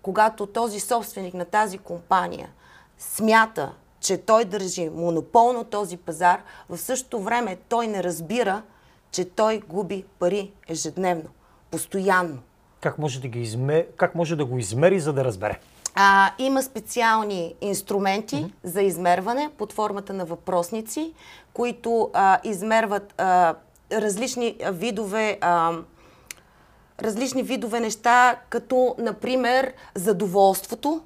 когато 0.03 0.47
този 0.47 0.81
собственик 0.81 1.35
на 1.35 1.45
тази 1.45 1.79
компания 1.79 2.51
смята, 2.99 3.73
че 4.01 4.19
той 4.19 4.45
държи 4.45 4.91
монопол 4.91 5.53
на 5.53 5.65
този 5.65 5.97
пазар, 5.97 6.43
в 6.69 6.79
същото 6.79 7.21
време 7.21 7.57
той 7.69 7.87
не 7.87 8.03
разбира, 8.03 8.63
че 9.11 9.25
той 9.25 9.61
губи 9.69 10.05
пари 10.19 10.53
ежедневно, 10.69 11.29
постоянно. 11.71 12.39
Как 12.81 12.99
може 12.99 13.21
да, 13.21 13.29
ги 13.29 13.41
измер... 13.41 13.87
как 13.97 14.15
може 14.15 14.37
да 14.37 14.45
го 14.45 14.59
измери, 14.59 15.01
за 15.01 15.13
да 15.13 15.25
разбере? 15.25 15.59
А, 15.95 16.33
има 16.39 16.63
специални 16.63 17.55
инструменти 17.61 18.37
mm-hmm. 18.37 18.51
за 18.65 18.83
измерване 18.83 19.51
под 19.59 19.73
формата 19.73 20.13
на 20.13 20.25
въпросници, 20.25 21.13
които 21.53 22.11
а, 22.15 22.39
измерват 22.45 23.15
а, 23.19 23.55
различни 23.93 24.57
видове. 24.73 25.39
А, 25.41 25.73
различни 27.01 27.43
видове 27.43 27.81
неща, 27.81 28.37
като, 28.49 28.95
например, 28.99 29.73
задоволството, 29.95 31.01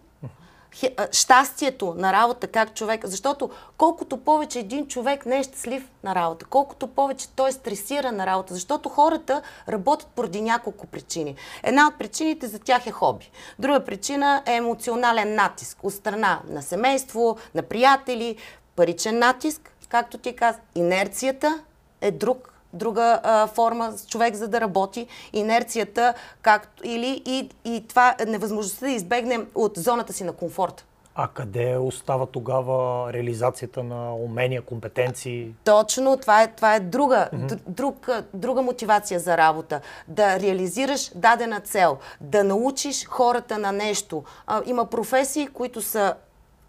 щастието 1.13 1.95
на 1.95 2.13
работа, 2.13 2.47
как 2.47 2.75
човек, 2.75 3.07
защото 3.07 3.51
колкото 3.77 4.17
повече 4.17 4.59
един 4.59 4.87
човек 4.87 5.27
не 5.27 5.39
е 5.39 5.43
щастлив 5.43 5.89
на 6.05 6.15
работа, 6.15 6.45
колкото 6.45 6.87
повече 6.87 7.29
той 7.29 7.53
стресира 7.53 8.13
на 8.13 8.27
работа, 8.27 8.55
защото 8.55 8.89
хората 8.89 9.43
работят 9.69 10.09
поради 10.09 10.41
няколко 10.41 10.87
причини. 10.87 11.35
Една 11.63 11.87
от 11.87 11.99
причините 11.99 12.47
за 12.47 12.59
тях 12.59 12.87
е 12.87 12.91
хоби. 12.91 13.31
Друга 13.59 13.85
причина 13.85 14.43
е 14.47 14.53
емоционален 14.53 15.35
натиск 15.35 15.79
от 15.83 15.95
страна 15.95 16.41
на 16.49 16.63
семейство, 16.63 17.37
на 17.55 17.63
приятели, 17.63 18.37
паричен 18.77 19.19
натиск, 19.19 19.73
както 19.89 20.19
ти 20.19 20.37
каза, 20.37 20.59
инерцията 20.75 21.63
е 22.01 22.11
друг 22.11 22.58
друга 22.73 23.21
а, 23.23 23.47
форма 23.47 23.93
човек 24.09 24.35
за 24.35 24.49
да 24.49 24.61
работи, 24.61 25.07
инерцията, 25.33 26.15
както, 26.43 26.83
или 26.85 27.23
и, 27.27 27.51
и 27.65 27.85
това 27.89 28.15
невъзможността 28.27 28.87
да 28.87 28.93
избегнем 28.93 29.47
от 29.55 29.73
зоната 29.77 30.13
си 30.13 30.25
на 30.25 30.33
комфорт. 30.33 30.85
А 31.21 31.29
къде 31.29 31.77
остава 31.77 32.27
тогава 32.27 33.13
реализацията 33.13 33.83
на 33.83 34.15
умения, 34.15 34.63
компетенции? 34.63 35.55
Точно, 35.65 36.17
това 36.17 36.43
е, 36.43 36.47
това 36.47 36.75
е 36.75 36.81
друга, 36.81 37.29
mm-hmm. 37.33 37.59
друг, 37.67 38.09
друга 38.35 38.63
мотивация 38.63 39.21
за 39.21 39.37
работа. 39.37 39.81
Да 40.09 40.41
реализираш 40.41 41.11
дадена 41.15 41.61
цел, 41.61 41.99
да 42.21 42.45
научиш 42.45 43.07
хората 43.07 43.59
на 43.59 43.73
нещо. 43.73 44.25
А, 44.47 44.63
има 44.67 44.87
професии, 44.87 45.47
които 45.47 45.83
са 45.83 46.15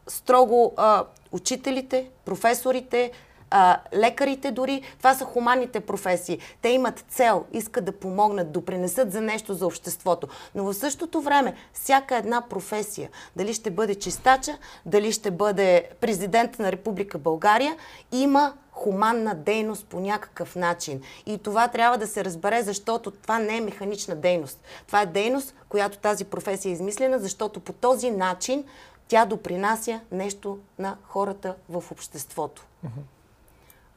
строго 0.07 0.73
а, 0.77 1.03
учителите, 1.31 2.09
професорите, 2.25 3.11
а, 3.51 3.79
лекарите 3.93 4.51
дори, 4.51 4.81
това 4.97 5.13
са 5.13 5.25
хуманните 5.25 5.79
професии. 5.79 6.39
Те 6.61 6.69
имат 6.69 7.05
цел, 7.09 7.45
искат 7.53 7.85
да 7.85 7.91
помогнат, 7.91 8.51
допринесат 8.51 9.11
за 9.11 9.21
нещо 9.21 9.53
за 9.53 9.65
обществото. 9.65 10.27
Но 10.55 10.63
в 10.63 10.73
същото 10.73 11.21
време, 11.21 11.55
всяка 11.73 12.15
една 12.15 12.41
професия, 12.41 13.09
дали 13.35 13.53
ще 13.53 13.71
бъде 13.71 13.95
чистача, 13.95 14.57
дали 14.85 15.11
ще 15.11 15.31
бъде 15.31 15.89
президент 16.01 16.59
на 16.59 16.71
Република 16.71 17.17
България, 17.17 17.75
има 18.11 18.53
хуманна 18.71 19.35
дейност 19.35 19.85
по 19.85 19.99
някакъв 19.99 20.55
начин. 20.55 21.01
И 21.25 21.37
това 21.37 21.67
трябва 21.67 21.97
да 21.97 22.07
се 22.07 22.25
разбере, 22.25 22.61
защото 22.61 23.11
това 23.11 23.39
не 23.39 23.57
е 23.57 23.61
механична 23.61 24.15
дейност. 24.15 24.59
Това 24.87 25.01
е 25.01 25.05
дейност, 25.05 25.55
която 25.69 25.97
тази 25.97 26.25
професия 26.25 26.69
е 26.69 26.73
измислена, 26.73 27.19
защото 27.19 27.59
по 27.59 27.73
този 27.73 28.11
начин 28.11 28.63
тя 29.07 29.25
допринася 29.25 29.99
нещо 30.11 30.59
на 30.79 30.97
хората 31.03 31.55
в 31.69 31.83
обществото. 31.91 32.65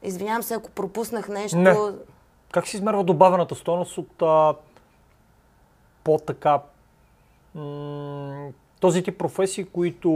Извинявам 0.03 0.43
се, 0.43 0.55
ако 0.55 0.71
пропуснах 0.71 1.29
нещо. 1.29 1.59
Не. 1.59 1.77
Как 2.53 2.69
се 2.69 2.77
измерва 2.77 3.05
добавената 3.05 3.55
стойност 3.55 3.99
от 3.99 4.23
а, 4.23 4.55
по-така 6.05 6.61
м- 7.55 8.49
този 8.81 9.03
тип 9.03 9.19
професии, 9.19 9.65
които 9.65 10.11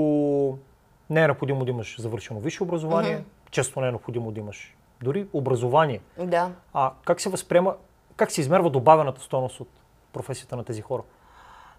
не 1.10 1.22
е 1.22 1.26
необходимо 1.26 1.64
да 1.64 1.70
имаш 1.70 2.00
завършено 2.00 2.40
висше 2.40 2.62
образование, 2.62 3.18
mm-hmm. 3.18 3.50
често 3.50 3.80
не 3.80 3.88
е 3.88 3.90
необходимо 3.90 4.32
да 4.32 4.40
имаш 4.40 4.76
дори 5.02 5.26
образование. 5.32 6.00
Да. 6.18 6.50
А 6.74 6.92
как 7.04 7.20
се 7.20 7.28
възприема, 7.28 7.74
как 8.16 8.32
се 8.32 8.40
измерва 8.40 8.70
добавената 8.70 9.20
стойност 9.20 9.60
от 9.60 9.68
професията 10.12 10.56
на 10.56 10.64
тези 10.64 10.82
хора? 10.82 11.02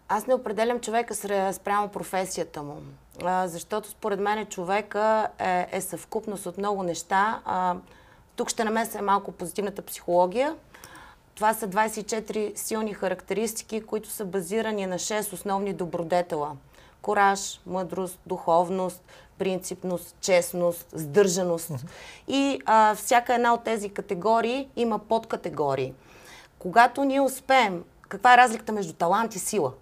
Аз 0.09 0.27
не 0.27 0.33
определям 0.33 0.79
човека 0.79 1.15
спрямо 1.53 1.87
професията 1.87 2.63
му, 2.63 2.81
а, 3.23 3.47
защото 3.47 3.89
според 3.89 4.19
мен 4.19 4.45
човека 4.45 5.27
е, 5.39 5.67
е 5.71 5.81
съвкупност 5.81 6.45
от 6.45 6.57
много 6.57 6.83
неща. 6.83 7.41
А, 7.45 7.75
тук 8.35 8.49
ще 8.49 8.63
намеся 8.63 9.01
малко 9.01 9.31
позитивната 9.31 9.81
психология. 9.81 10.55
Това 11.35 11.53
са 11.53 11.67
24 11.67 12.57
силни 12.57 12.93
характеристики, 12.93 13.81
които 13.81 14.09
са 14.09 14.25
базирани 14.25 14.85
на 14.85 14.95
6 14.95 15.33
основни 15.33 15.73
добродетела, 15.73 16.55
кораж, 17.01 17.61
мъдрост, 17.65 18.19
духовност, 18.25 19.03
принципност, 19.37 20.15
честност, 20.21 20.87
сдържаност. 20.93 21.71
И 22.27 22.61
а, 22.65 22.95
всяка 22.95 23.33
една 23.33 23.53
от 23.53 23.63
тези 23.63 23.89
категории 23.89 24.69
има 24.75 24.99
подкатегории. 24.99 25.93
Когато 26.59 27.03
ние 27.03 27.21
успеем, 27.21 27.83
каква 28.09 28.33
е 28.33 28.37
разликата 28.37 28.71
между 28.71 28.93
талант 28.93 29.35
и 29.35 29.39
сила? 29.39 29.73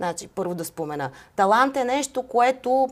Значи, 0.00 0.28
първо 0.28 0.54
да 0.54 0.64
спомена. 0.64 1.10
Талант 1.36 1.76
е 1.76 1.84
нещо, 1.84 2.22
което 2.22 2.88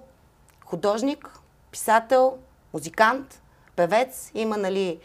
художник, 0.65 1.39
писател, 1.71 2.39
музикант, 2.73 3.43
певец 3.77 4.31
има, 4.35 4.57
нали, 4.57 5.01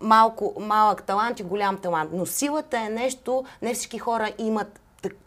малко, 0.00 0.54
малък 0.60 1.02
талант 1.02 1.40
и 1.40 1.42
голям 1.42 1.78
талант. 1.78 2.10
Но 2.12 2.26
силата 2.26 2.78
е 2.78 2.88
нещо, 2.88 3.44
не 3.62 3.74
всички 3.74 3.98
хора 3.98 4.32
имат 4.38 4.80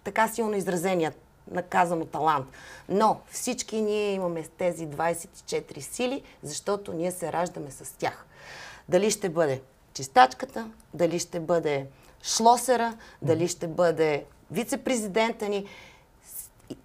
така 0.03 0.27
силно 0.27 0.55
изразения 0.55 1.13
наказано 1.51 2.05
талант. 2.05 2.47
Но 2.89 3.19
всички 3.31 3.81
ние 3.81 4.13
имаме 4.13 4.43
тези 4.57 4.88
24 4.88 5.79
сили, 5.79 6.23
защото 6.43 6.93
ние 6.93 7.12
се 7.12 7.33
раждаме 7.33 7.71
с 7.71 7.97
тях. 7.97 8.25
Дали 8.89 9.12
ще 9.12 9.29
бъде 9.29 9.62
чистачката, 9.93 10.69
дали 10.93 11.19
ще 11.19 11.39
бъде 11.39 11.88
шлосера, 12.23 12.97
дали 13.21 13.47
ще 13.47 13.67
бъде 13.67 14.25
вице-президента 14.51 15.49
ни. 15.49 15.65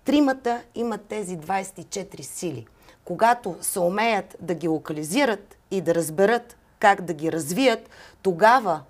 Тримата 0.04 0.62
имат 0.74 1.06
тези 1.06 1.38
24 1.38 2.20
сили. 2.20 2.66
Когато 3.04 3.56
се 3.60 3.80
умеят 3.80 4.36
да 4.40 4.54
ги 4.54 4.68
локализират 4.68 5.56
и 5.70 5.80
да 5.80 5.94
разберат 5.94 6.56
как 6.78 7.02
да 7.02 7.14
ги 7.14 7.32
развият, 7.32 7.90
тогава 8.22 8.80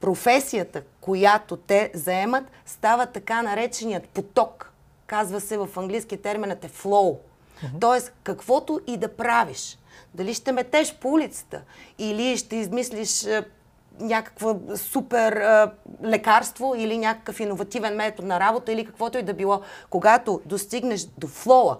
професията, 0.00 0.82
която 1.00 1.56
те 1.56 1.90
заемат, 1.94 2.44
става 2.66 3.06
така 3.06 3.42
нареченият 3.42 4.08
поток. 4.08 4.72
Казва 5.06 5.40
се 5.40 5.58
в 5.58 5.68
английски 5.76 6.16
терминът 6.16 6.64
е 6.64 6.68
flow. 6.68 7.18
Uh-huh. 7.18 7.80
Тоест, 7.80 8.12
каквото 8.22 8.80
и 8.86 8.96
да 8.96 9.16
правиш, 9.16 9.78
дали 10.14 10.34
ще 10.34 10.52
метеш 10.52 10.94
по 10.94 11.08
улицата 11.08 11.62
или 11.98 12.36
ще 12.36 12.56
измислиш 12.56 13.26
някакво 14.00 14.56
супер 14.76 15.32
е, 15.32 15.66
лекарство 16.04 16.74
или 16.76 16.98
някакъв 16.98 17.40
иновативен 17.40 17.96
метод 17.96 18.28
на 18.28 18.40
работа 18.40 18.72
или 18.72 18.86
каквото 18.86 19.18
и 19.18 19.22
да 19.22 19.34
било, 19.34 19.60
когато 19.90 20.40
достигнеш 20.44 21.06
до 21.18 21.26
флоа, 21.26 21.76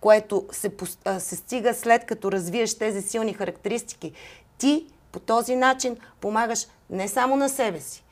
което 0.00 0.46
се, 0.52 0.72
се 1.18 1.36
стига 1.36 1.74
след 1.74 2.04
като 2.04 2.32
развиеш 2.32 2.78
тези 2.78 3.02
силни 3.02 3.34
характеристики, 3.34 4.12
ти 4.58 4.86
по 5.12 5.20
този 5.20 5.56
начин 5.56 5.96
помагаш 6.20 6.66
не 6.90 7.08
само 7.08 7.36
на 7.36 7.48
себе 7.48 7.80
си, 7.80 8.04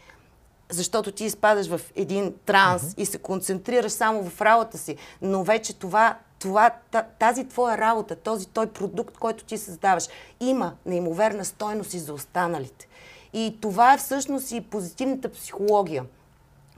защото 0.71 1.13
ти 1.13 1.25
изпадаш 1.25 1.67
в 1.67 1.81
един 1.97 2.35
транс 2.47 2.83
mm-hmm. 2.83 2.99
и 2.99 3.07
се 3.07 3.19
концентрираш 3.19 3.93
само 3.93 4.23
в 4.23 4.41
работа 4.41 4.79
си, 4.79 4.97
но 5.23 5.45
вече 5.45 5.79
това, 5.79 6.19
това, 6.39 6.71
тази 7.19 7.49
твоя 7.49 7.79
работа, 7.79 8.17
този 8.17 8.47
той 8.47 8.67
продукт, 8.67 9.19
който 9.19 9.45
ти 9.45 9.59
създаваш, 9.59 10.09
има 10.41 10.73
неимоверна 10.87 11.45
стойност 11.45 11.95
и 11.95 11.99
за 11.99 12.15
останалите. 12.15 12.89
И 13.33 13.59
това 13.61 13.95
е 13.95 13.99
всъщност 13.99 14.53
и 14.53 14.61
позитивната 14.61 15.29
психология, 15.33 16.05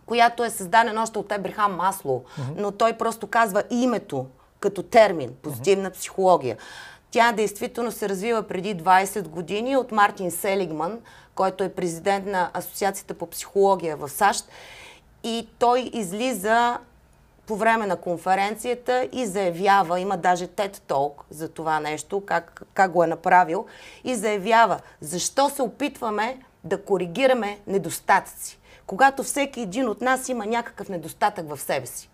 която 0.06 0.44
е 0.44 0.50
създадена 0.50 1.02
още 1.02 1.18
от 1.18 1.32
Ебрахам 1.32 1.76
Масло, 1.76 2.20
mm-hmm. 2.20 2.54
но 2.56 2.72
той 2.72 2.92
просто 2.92 3.26
казва 3.26 3.62
името 3.70 4.26
като 4.60 4.82
термин, 4.82 5.34
позитивна 5.42 5.90
mm-hmm. 5.90 5.94
психология. 5.94 6.56
Тя 7.10 7.32
действително 7.32 7.92
се 7.92 8.08
развива 8.08 8.42
преди 8.42 8.76
20 8.76 9.28
години 9.28 9.76
от 9.76 9.92
Мартин 9.92 10.30
Селигман, 10.30 10.98
който 11.34 11.64
е 11.64 11.74
президент 11.74 12.26
на 12.26 12.50
Асоциацията 12.54 13.14
по 13.14 13.26
психология 13.26 13.96
в 13.96 14.08
САЩ. 14.08 14.48
И 15.24 15.48
той 15.58 15.90
излиза 15.92 16.78
по 17.46 17.56
време 17.56 17.86
на 17.86 17.96
конференцията 17.96 19.08
и 19.12 19.26
заявява, 19.26 20.00
има 20.00 20.16
даже 20.16 20.46
TED 20.46 20.76
Talk 20.76 21.12
за 21.30 21.48
това 21.48 21.80
нещо, 21.80 22.22
как, 22.26 22.62
как 22.74 22.90
го 22.90 23.04
е 23.04 23.06
направил, 23.06 23.66
и 24.04 24.14
заявява 24.14 24.80
защо 25.00 25.50
се 25.50 25.62
опитваме 25.62 26.38
да 26.64 26.82
коригираме 26.82 27.58
недостатъци, 27.66 28.58
когато 28.86 29.22
всеки 29.22 29.60
един 29.60 29.88
от 29.88 30.00
нас 30.00 30.28
има 30.28 30.46
някакъв 30.46 30.88
недостатък 30.88 31.48
в 31.48 31.60
себе 31.60 31.86
си 31.86 32.10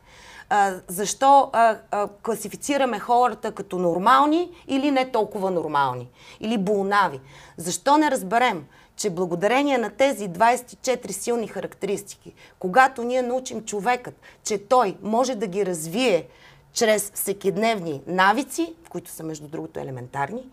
а, 0.50 0.74
защо 0.88 1.50
а, 1.52 1.76
а, 1.90 2.08
класифицираме 2.22 2.98
хората 2.98 3.52
като 3.52 3.78
нормални 3.78 4.50
или 4.66 4.90
не 4.90 5.10
толкова 5.10 5.50
нормални, 5.50 6.08
или 6.40 6.58
болнави. 6.58 7.20
Защо 7.56 7.98
не 7.98 8.10
разберем, 8.10 8.64
че 9.00 9.10
благодарение 9.10 9.78
на 9.78 9.90
тези 9.90 10.28
24 10.28 11.10
силни 11.10 11.48
характеристики, 11.48 12.34
когато 12.58 13.04
ние 13.04 13.22
научим 13.22 13.64
човекът, 13.64 14.14
че 14.44 14.68
той 14.68 14.96
може 15.02 15.34
да 15.34 15.46
ги 15.46 15.66
развие 15.66 16.28
чрез 16.72 17.12
всекидневни 17.14 18.02
навици, 18.06 18.74
които 18.88 19.10
са 19.10 19.22
между 19.22 19.48
другото 19.48 19.80
елементарни, 19.80 20.50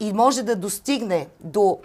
и 0.00 0.12
може 0.12 0.42
да 0.42 0.56
достигне 0.56 1.28
до 1.40 1.78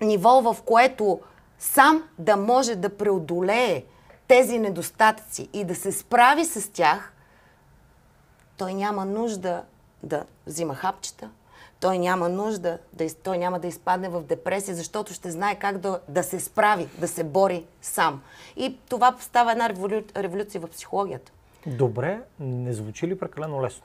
ниво, 0.00 0.40
в 0.42 0.56
което 0.64 1.20
сам 1.58 2.08
да 2.18 2.36
може 2.36 2.76
да 2.76 2.96
преодолее 2.96 3.84
тези 4.28 4.58
недостатъци 4.58 5.48
и 5.52 5.64
да 5.64 5.74
се 5.74 5.92
справи 5.92 6.44
с 6.44 6.72
тях, 6.72 7.12
той 8.56 8.74
няма 8.74 9.04
нужда 9.04 9.62
да 10.02 10.24
взима 10.46 10.74
хапчета, 10.74 11.30
той 11.82 11.98
няма 11.98 12.28
нужда, 12.28 12.78
да, 12.92 13.14
той 13.14 13.38
няма 13.38 13.58
да 13.58 13.66
изпадне 13.66 14.08
в 14.08 14.22
депресия, 14.22 14.74
защото 14.74 15.12
ще 15.12 15.30
знае 15.30 15.54
как 15.54 15.78
да, 15.78 16.00
да 16.08 16.22
се 16.22 16.40
справи, 16.40 16.88
да 16.98 17.08
се 17.08 17.24
бори 17.24 17.64
сам. 17.80 18.22
И 18.56 18.78
това 18.88 19.16
става 19.20 19.52
една 19.52 19.68
револю, 19.68 20.02
революция 20.16 20.60
в 20.60 20.68
психологията. 20.68 21.32
Добре, 21.66 22.20
не 22.40 22.72
звучи 22.72 23.08
ли 23.08 23.18
прекалено 23.18 23.62
лесно? 23.62 23.82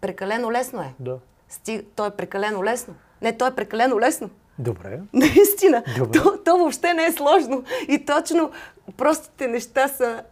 Прекалено 0.00 0.52
лесно 0.52 0.82
е. 0.82 0.94
Да. 1.00 1.18
Сти... 1.48 1.84
То 1.96 2.06
е 2.06 2.10
прекалено 2.10 2.64
лесно. 2.64 2.94
Не, 3.22 3.36
то 3.36 3.46
е 3.46 3.54
прекалено 3.54 4.00
лесно. 4.00 4.30
Добре. 4.58 5.00
Наистина. 5.12 5.82
Добре. 5.98 6.18
То, 6.18 6.38
то 6.44 6.56
въобще 6.56 6.94
не 6.94 7.04
е 7.04 7.12
сложно. 7.12 7.64
И 7.88 8.04
точно 8.04 8.50
простите 8.96 9.48
неща 9.48 9.88
са 9.88 10.22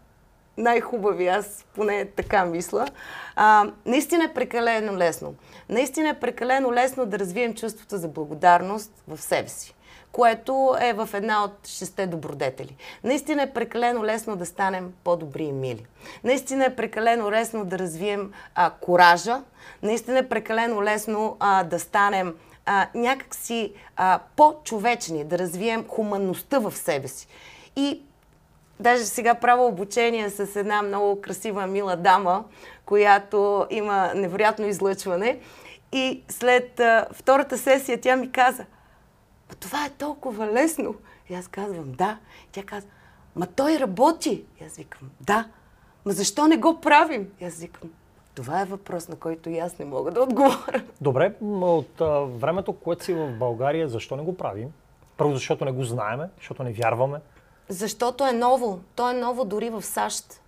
най-хубави. 0.56 1.26
Аз 1.28 1.64
поне 1.74 2.04
така 2.04 2.44
мисля. 2.44 2.86
А, 3.36 3.70
наистина 3.86 4.24
е 4.24 4.34
прекалено 4.34 4.96
лесно. 4.96 5.34
Наистина 5.68 6.08
е 6.08 6.20
прекалено 6.20 6.72
лесно 6.72 7.06
да 7.06 7.18
развием 7.18 7.54
чувството 7.54 7.96
за 7.96 8.08
благодарност 8.08 8.92
в 9.08 9.18
себе 9.20 9.48
си 9.48 9.74
което 10.14 10.76
е 10.80 10.92
в 10.92 11.08
една 11.14 11.44
от 11.44 11.66
шесте 11.66 12.06
добродетели. 12.06 12.76
Наистина 13.04 13.42
е 13.42 13.52
прекалено 13.52 14.04
лесно 14.04 14.36
да 14.36 14.46
станем 14.46 14.92
по-добри 15.04 15.44
и 15.44 15.52
мили. 15.52 15.86
Наистина 16.24 16.64
е 16.64 16.76
прекалено 16.76 17.30
лесно 17.30 17.64
да 17.64 17.78
развием 17.78 18.32
а, 18.54 18.70
коража. 18.70 19.42
Наистина 19.82 20.18
е 20.18 20.28
прекалено 20.28 20.82
лесно 20.82 21.36
а, 21.40 21.64
да 21.64 21.78
станем 21.80 22.34
а, 22.66 22.86
някакси 22.94 23.72
а, 23.96 24.20
по-човечни, 24.36 25.24
да 25.24 25.38
развием 25.38 25.84
хуманността 25.88 26.58
в 26.58 26.76
себе 26.76 27.08
си. 27.08 27.26
И 27.76 28.02
даже 28.80 29.04
сега 29.04 29.34
правя 29.34 29.66
обучение 29.66 30.30
с 30.30 30.56
една 30.56 30.82
много 30.82 31.20
красива, 31.20 31.66
мила 31.66 31.96
дама, 31.96 32.44
която 32.86 33.66
има 33.70 34.12
невероятно 34.14 34.66
излъчване. 34.66 35.40
И 35.92 36.22
след 36.28 36.80
а, 36.80 37.06
втората 37.12 37.58
сесия 37.58 38.00
тя 38.00 38.16
ми 38.16 38.32
каза, 38.32 38.66
това 39.60 39.86
е 39.86 39.90
толкова 39.90 40.46
лесно. 40.46 40.94
И 41.30 41.34
аз 41.34 41.48
казвам, 41.48 41.92
да. 41.92 42.18
И 42.44 42.48
тя 42.52 42.62
казва, 42.62 42.90
ма 43.36 43.46
той 43.46 43.78
работи. 43.78 44.44
И 44.60 44.64
аз 44.64 44.76
викам, 44.76 45.10
да. 45.20 45.48
Ма 46.04 46.12
защо 46.12 46.46
не 46.46 46.56
го 46.56 46.80
правим? 46.80 47.28
И 47.40 47.44
аз 47.44 47.58
викам, 47.58 47.90
това 48.34 48.60
е 48.60 48.64
въпрос, 48.64 49.08
на 49.08 49.16
който 49.16 49.50
и 49.50 49.58
аз 49.58 49.78
не 49.78 49.84
мога 49.84 50.10
да 50.10 50.22
отговоря. 50.22 50.82
Добре, 51.00 51.34
от 51.42 52.00
а, 52.00 52.20
времето, 52.20 52.72
което 52.72 53.04
си 53.04 53.14
в 53.14 53.32
България, 53.38 53.88
защо 53.88 54.16
не 54.16 54.22
го 54.22 54.36
правим? 54.36 54.68
Първо, 55.16 55.34
защото 55.34 55.64
не 55.64 55.72
го 55.72 55.84
знаеме, 55.84 56.28
защото 56.36 56.62
не 56.62 56.72
вярваме. 56.72 57.18
Защото 57.68 58.26
е 58.26 58.32
ново. 58.32 58.80
То 58.96 59.10
е 59.10 59.14
ново 59.14 59.44
дори 59.44 59.70
в 59.70 59.82
САЩ. 59.82 60.40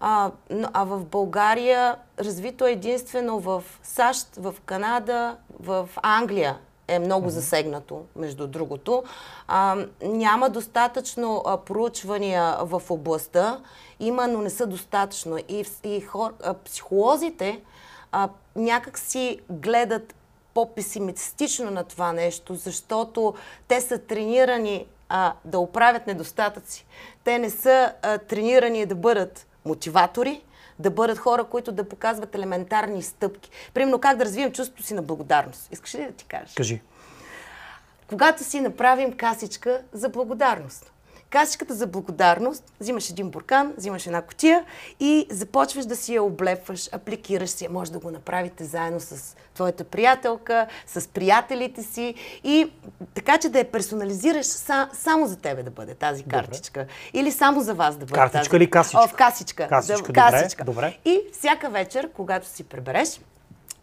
А, 0.00 0.30
а 0.72 0.84
в 0.84 1.04
България 1.04 1.96
развито 2.18 2.66
е 2.66 2.72
единствено 2.72 3.40
в 3.40 3.64
САЩ, 3.82 4.28
в 4.36 4.54
Канада, 4.64 5.36
в 5.60 5.88
Англия 6.02 6.58
е 6.88 6.98
много 6.98 7.30
засегнато, 7.30 8.04
между 8.16 8.46
другото. 8.46 9.04
А, 9.48 9.76
няма 10.02 10.50
достатъчно 10.50 11.42
а, 11.46 11.56
проучвания 11.56 12.56
в 12.60 12.82
областта, 12.90 13.60
има, 14.00 14.28
но 14.28 14.40
не 14.40 14.50
са 14.50 14.66
достатъчно. 14.66 15.38
И, 15.38 15.64
и 15.84 16.00
хор, 16.00 16.34
а, 16.42 16.54
психолозите 16.54 17.60
а, 18.12 18.28
някак 18.56 18.98
си 18.98 19.40
гледат 19.50 20.14
по-песимистично 20.54 21.70
на 21.70 21.84
това 21.84 22.12
нещо, 22.12 22.54
защото 22.54 23.34
те 23.68 23.80
са 23.80 23.98
тренирани 23.98 24.86
а, 25.14 25.34
да 25.44 25.58
оправят 25.58 26.06
недостатъци. 26.06 26.86
Те 27.24 27.38
не 27.38 27.50
са 27.50 27.92
а, 28.02 28.18
тренирани 28.18 28.86
да 28.86 28.94
бъдат 28.94 29.46
мотиватори, 29.64 30.42
да 30.78 30.90
бъдат 30.90 31.18
хора, 31.18 31.44
които 31.44 31.72
да 31.72 31.88
показват 31.88 32.34
елементарни 32.34 33.02
стъпки. 33.02 33.50
Примерно 33.74 33.98
как 33.98 34.16
да 34.16 34.24
развием 34.24 34.52
чувството 34.52 34.82
си 34.82 34.94
на 34.94 35.02
благодарност. 35.02 35.68
Искаш 35.72 35.94
ли 35.94 36.06
да 36.06 36.12
ти 36.12 36.24
кажа? 36.24 36.54
Кажи. 36.56 36.80
Когато 38.08 38.44
си 38.44 38.60
направим 38.60 39.12
касичка 39.12 39.82
за 39.92 40.08
благодарност. 40.08 40.92
Касичката 41.32 41.74
за 41.74 41.86
благодарност, 41.86 42.72
взимаш 42.80 43.10
един 43.10 43.30
буркан, 43.30 43.74
взимаш 43.76 44.06
една 44.06 44.22
котия 44.22 44.64
и 45.00 45.26
започваш 45.30 45.84
да 45.84 45.96
си 45.96 46.14
я 46.14 46.22
облепваш, 46.22 46.88
апликираш 46.92 47.50
си 47.50 47.64
я. 47.64 47.70
Може 47.70 47.92
да 47.92 47.98
го 47.98 48.10
направите 48.10 48.64
заедно 48.64 49.00
с 49.00 49.36
твоята 49.54 49.84
приятелка, 49.84 50.66
с 50.86 51.08
приятелите 51.08 51.82
си 51.82 52.14
и 52.44 52.72
така, 53.14 53.38
че 53.38 53.48
да 53.48 53.58
я 53.58 53.70
персонализираш 53.70 54.46
са, 54.46 54.88
само 54.92 55.26
за 55.26 55.36
тебе 55.36 55.62
да 55.62 55.70
бъде 55.70 55.94
тази 55.94 56.24
картичка. 56.24 56.80
Добре. 56.80 56.92
Или 57.12 57.32
само 57.32 57.60
за 57.60 57.74
вас 57.74 57.96
да 57.96 58.06
бъде 58.06 58.14
Картичка 58.14 58.44
тази. 58.44 58.56
или 58.56 58.70
касичка? 58.70 59.00
О, 59.04 59.08
в 59.08 59.14
касичка. 59.14 59.68
Касичка, 59.68 60.12
да, 60.12 60.26
добре, 60.26 60.42
касичка. 60.42 60.64
добре. 60.64 60.98
И 61.04 61.20
всяка 61.32 61.70
вечер, 61.70 62.10
когато 62.14 62.46
си 62.46 62.64
пребереш, 62.64 63.20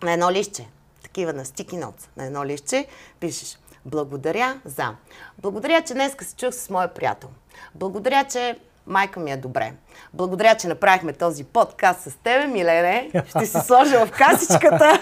на 0.03 0.11
едно 0.11 0.31
лище, 0.31 0.69
такива 1.03 1.33
на 1.33 1.45
стики 1.45 1.77
ноц, 1.77 2.09
на 2.17 2.25
едно 2.25 2.45
лище, 2.45 2.87
пишеш 3.19 3.57
благодаря 3.85 4.59
за. 4.65 4.95
Благодаря, 5.37 5.81
че 5.81 5.93
днес 5.93 6.15
се 6.21 6.35
чух 6.35 6.53
с 6.53 6.69
моя 6.69 6.93
приятел. 6.93 7.29
Благодаря, 7.75 8.23
че 8.23 8.59
майка 8.87 9.19
ми 9.19 9.31
е 9.31 9.37
добре. 9.37 9.73
Благодаря, 10.13 10.55
че 10.55 10.67
направихме 10.67 11.13
този 11.13 11.43
подкаст 11.43 12.01
с 12.01 12.15
тебе, 12.23 12.47
Милене. 12.47 13.11
Ще 13.27 13.45
се 13.45 13.61
сложа 13.61 14.05
в 14.05 14.11
касичката. 14.11 14.99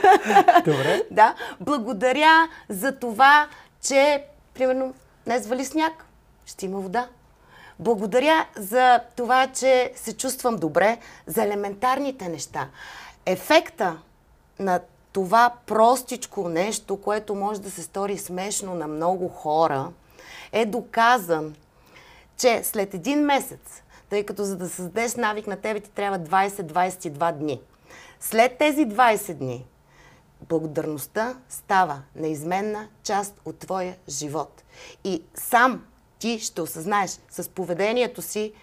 Добре. 0.66 1.04
да. 1.12 1.36
Благодаря 1.60 2.48
за 2.70 3.00
това, 3.00 3.48
че, 3.82 4.24
примерно, 4.54 4.94
днес 5.26 5.48
вали 5.48 5.66
сняг. 5.66 6.06
Ще 6.46 6.66
има 6.66 6.80
вода. 6.80 7.08
Благодаря 7.80 8.46
за 8.56 9.00
това, 9.16 9.48
че 9.48 9.92
се 9.96 10.18
чувствам 10.18 10.56
добре, 10.56 10.98
за 11.28 11.44
елементарните 11.44 12.30
неща. 12.30 12.68
Ефекта 13.26 13.98
на 14.60 14.80
това 15.18 15.54
простичко 15.66 16.50
нещо, 16.50 17.02
което 17.02 17.36
може 17.36 17.62
да 17.62 17.72
се 17.72 17.84
стори 17.84 18.18
смешно 18.18 18.76
на 18.76 18.88
много 18.88 19.28
хора, 19.28 19.92
е 20.52 20.66
доказан, 20.66 21.56
че 22.38 22.64
след 22.64 22.94
един 22.94 23.20
месец, 23.20 23.84
тъй 24.10 24.26
като 24.26 24.44
за 24.44 24.58
да 24.58 24.70
създадеш 24.70 25.16
навик 25.16 25.48
на 25.48 25.58
тебе 25.58 25.80
ти 25.80 25.90
трябва 25.92 26.20
20-22 26.20 27.32
дни. 27.32 27.62
След 28.20 28.58
тези 28.58 28.88
20 28.88 29.34
дни, 29.34 29.66
благодарността 30.50 31.38
става 31.50 32.02
неизменна 32.16 32.88
част 33.04 33.42
от 33.46 33.60
твоя 33.60 33.96
живот. 34.10 34.64
И 35.04 35.24
сам 35.34 35.86
ти 36.20 36.40
ще 36.40 36.62
осъзнаеш 36.62 37.20
с 37.30 37.50
поведението 37.50 38.22
си 38.22 38.54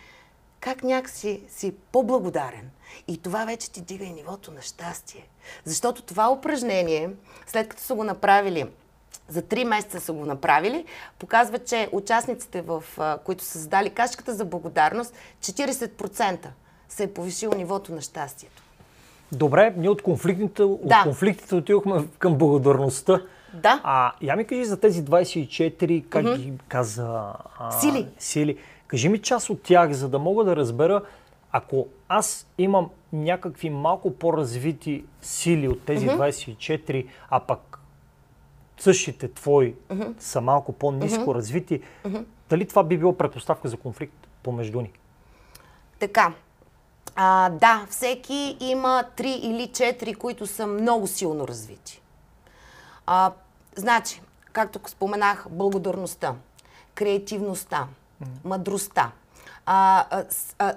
как 0.61 0.83
някакси 0.83 1.43
си 1.49 1.75
по-благодарен. 1.93 2.71
И 3.09 3.19
това 3.19 3.45
вече 3.45 3.71
ти 3.71 3.81
дига 3.81 4.05
и 4.05 4.13
нивото 4.13 4.51
на 4.51 4.63
щастие. 4.63 5.29
Защото 5.65 6.03
това 6.03 6.33
упражнение, 6.33 7.11
след 7.47 7.69
като 7.69 7.83
са 7.83 7.95
го 7.95 8.05
направили 8.05 8.67
за 9.29 9.43
три 9.43 9.65
месеца 9.65 10.01
са 10.01 10.13
го 10.13 10.27
направили, 10.27 10.85
показва, 11.19 11.59
че 11.59 11.89
участниците, 11.93 12.63
в, 12.63 12.85
които 13.25 13.45
са 13.45 13.59
задали 13.59 13.91
кашката 13.91 14.35
за 14.35 14.45
благодарност, 14.45 15.15
40% 15.41 16.47
се 16.89 17.03
е 17.05 17.13
повишило 17.13 17.55
нивото 17.55 17.93
на 17.93 18.01
щастието. 18.01 18.63
Добре, 19.33 19.75
ние 19.77 19.89
от 19.89 20.03
конфликтите, 20.03 20.63
да. 20.63 20.69
от 20.69 20.93
конфликтите 21.03 21.55
отидохме 21.55 22.05
към 22.19 22.35
благодарността. 22.35 23.21
Да. 23.55 23.81
А 23.85 24.13
я 24.23 24.37
ми 24.37 24.45
кажи 24.45 24.65
за 24.65 24.81
тези 24.81 25.05
24, 25.05 26.09
как 26.09 26.25
mm-hmm. 26.25 26.37
ги 26.37 26.53
каза... 26.69 27.33
А, 27.59 27.71
сили. 27.71 28.09
Сили. 28.19 28.59
Кажи 28.87 29.09
ми 29.09 29.19
част 29.19 29.51
от 29.51 29.63
тях, 29.63 29.93
за 29.93 30.09
да 30.09 30.19
мога 30.19 30.45
да 30.45 30.57
разбера, 30.57 31.03
ако 31.57 31.89
аз 32.09 32.47
имам 32.59 32.91
някакви 33.13 33.71
малко 33.71 34.15
по-развити 34.15 35.05
сили 35.23 35.69
от 35.69 35.83
тези 35.85 36.07
mm-hmm. 36.07 36.59
24, 36.59 37.09
а 37.31 37.41
пък 37.41 37.79
същите 38.79 39.33
твои 39.33 39.75
mm-hmm. 39.75 40.15
са 40.19 40.41
малко 40.41 40.73
по-низко 40.73 41.21
mm-hmm. 41.25 41.35
развити, 41.35 41.83
дали 42.51 42.69
това 42.69 42.85
би 42.85 42.99
било 42.99 43.17
предпоставка 43.17 43.69
за 43.69 43.77
конфликт 43.77 44.29
помежду 44.43 44.81
ни? 44.81 44.93
Така. 45.99 46.33
А, 47.17 47.51
да, 47.51 47.87
всеки 47.91 48.57
има 48.61 49.05
3 49.17 49.23
или 49.25 49.69
4, 49.69 50.17
които 50.17 50.47
са 50.47 50.67
много 50.67 51.07
силно 51.07 51.49
развити. 51.49 52.03
А, 53.07 53.33
значи, 53.77 54.21
както 54.53 54.81
споменах, 54.87 55.47
благодарността, 55.51 56.35
креативността, 56.95 57.87
мъдростта, 58.45 59.13
а, 59.67 60.05
а, 60.59 60.75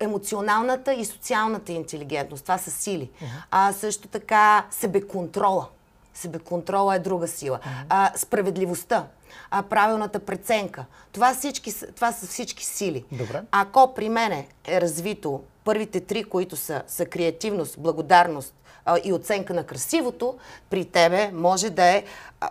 емоционалната 0.00 0.94
и 0.94 1.04
социалната 1.04 1.72
интелигентност. 1.72 2.42
Това 2.42 2.58
са 2.58 2.70
сили. 2.70 3.10
Uh-huh. 3.22 3.26
А 3.50 3.72
също 3.72 4.08
така 4.08 4.66
себеконтрола. 4.70 5.68
Себеконтрола 6.14 6.96
е 6.96 6.98
друга 6.98 7.28
сила. 7.28 7.58
Uh-huh. 7.58 7.84
А, 7.88 8.12
справедливостта. 8.16 9.06
А, 9.50 9.62
правилната 9.62 10.20
преценка. 10.20 10.84
Това, 11.12 11.34
всички, 11.34 11.72
това 11.94 12.12
са 12.12 12.26
всички 12.26 12.64
сили. 12.64 13.04
Добре. 13.12 13.42
Ако 13.50 13.94
при 13.94 14.08
мене 14.08 14.48
е 14.64 14.80
развито 14.80 15.42
първите 15.64 16.00
три, 16.00 16.24
които 16.24 16.56
са, 16.56 16.82
са 16.86 17.06
креативност, 17.06 17.78
благодарност 17.78 18.54
а, 18.84 18.98
и 19.04 19.12
оценка 19.12 19.54
на 19.54 19.64
красивото, 19.64 20.38
при 20.70 20.84
тебе 20.84 21.30
може 21.32 21.70
да 21.70 21.84
е 21.84 22.04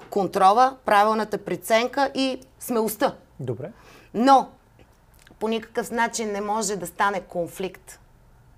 контрола, 0.09 0.77
правилната 0.85 1.37
преценка 1.37 2.11
и 2.15 2.39
смелостта. 2.59 3.15
Добре. 3.39 3.71
Но 4.13 4.49
по 5.43 5.49
никакъв 5.49 5.91
начин 5.91 6.31
не 6.31 6.41
може 6.41 6.75
да 6.75 6.87
стане 6.87 7.21
конфликт 7.21 7.99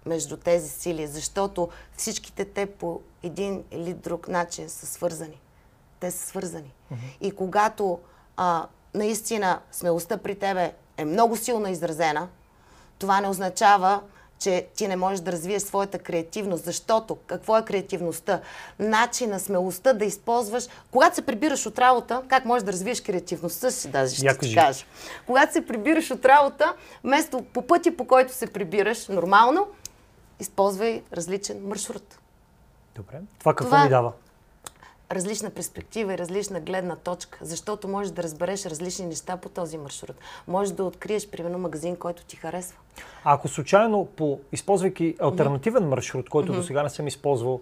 между 0.05 0.37
тези 0.37 0.69
сили, 0.69 1.07
защото 1.07 1.69
всичките 1.97 2.45
те 2.45 2.65
по 2.65 3.01
един 3.23 3.63
или 3.71 3.93
друг 3.93 4.27
начин 4.27 4.69
са 4.69 4.85
свързани. 4.85 5.41
Те 5.99 6.11
са 6.11 6.27
свързани. 6.27 6.73
Mm-hmm. 6.91 6.97
И 7.21 7.31
когато 7.31 7.99
а, 8.37 8.67
наистина 8.93 9.59
смелостта 9.71 10.17
при 10.17 10.39
тебе 10.39 10.73
е 10.97 11.05
много 11.05 11.35
силно 11.35 11.67
изразена, 11.67 12.27
това 12.99 13.21
не 13.21 13.27
означава, 13.27 14.01
че 14.39 14.67
ти 14.75 14.87
не 14.87 14.95
можеш 14.95 15.19
да 15.19 15.31
развиеш 15.31 15.61
своята 15.61 15.99
креативност. 15.99 16.65
Защото 16.65 17.15
какво 17.27 17.57
е 17.57 17.65
креативността? 17.65 18.41
Начина, 18.79 19.39
смелостта 19.39 19.93
да 19.93 20.05
използваш. 20.05 20.67
Когато 20.91 21.15
се 21.15 21.25
прибираш 21.25 21.65
от 21.65 21.79
работа, 21.79 22.21
как 22.27 22.45
можеш 22.45 22.63
да 22.63 22.71
развиеш 22.71 23.01
креативността 23.01 23.71
си, 23.71 23.89
даже 23.89 24.15
ще 24.15 24.37
ти 24.37 24.55
кажа. 24.55 24.85
Когато 25.25 25.53
се 25.53 25.65
прибираш 25.65 26.11
от 26.11 26.25
работа, 26.25 26.73
вместо 27.03 27.41
по 27.41 27.61
пъти, 27.61 27.97
по 27.97 28.07
който 28.07 28.33
се 28.33 28.47
прибираш 28.47 29.07
нормално, 29.07 29.67
използвай 30.39 31.03
различен 31.13 31.67
маршрут. 31.67 32.19
Добре. 32.95 33.21
Това 33.39 33.53
какво 33.53 33.69
Това... 33.69 33.83
ми 33.83 33.89
дава? 33.89 34.11
Различна 35.11 35.49
перспектива 35.49 36.13
и 36.13 36.17
различна 36.17 36.59
гледна 36.59 36.95
точка, 36.95 37.39
защото 37.41 37.87
можеш 37.87 38.11
да 38.11 38.23
разбереш 38.23 38.65
различни 38.65 39.05
неща 39.05 39.37
по 39.37 39.49
този 39.49 39.77
маршрут. 39.77 40.15
Можеш 40.47 40.73
да 40.73 40.83
откриеш, 40.83 41.29
примерно, 41.29 41.57
магазин, 41.57 41.95
който 41.95 42.25
ти 42.25 42.35
харесва. 42.35 42.77
А 43.23 43.33
ако 43.33 43.47
случайно, 43.47 44.05
по, 44.05 44.39
използвайки 44.51 45.15
альтернативен 45.21 45.89
маршрут, 45.89 46.29
който 46.29 46.53
mm-hmm. 46.53 46.55
до 46.55 46.63
сега 46.63 46.83
не 46.83 46.89
съм 46.89 47.07
използвал, 47.07 47.61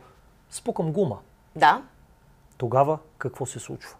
спукам 0.49 0.91
гума. 0.91 1.17
Да. 1.55 1.81
Тогава 2.57 2.97
какво 3.17 3.45
се 3.45 3.59
случва? 3.59 3.95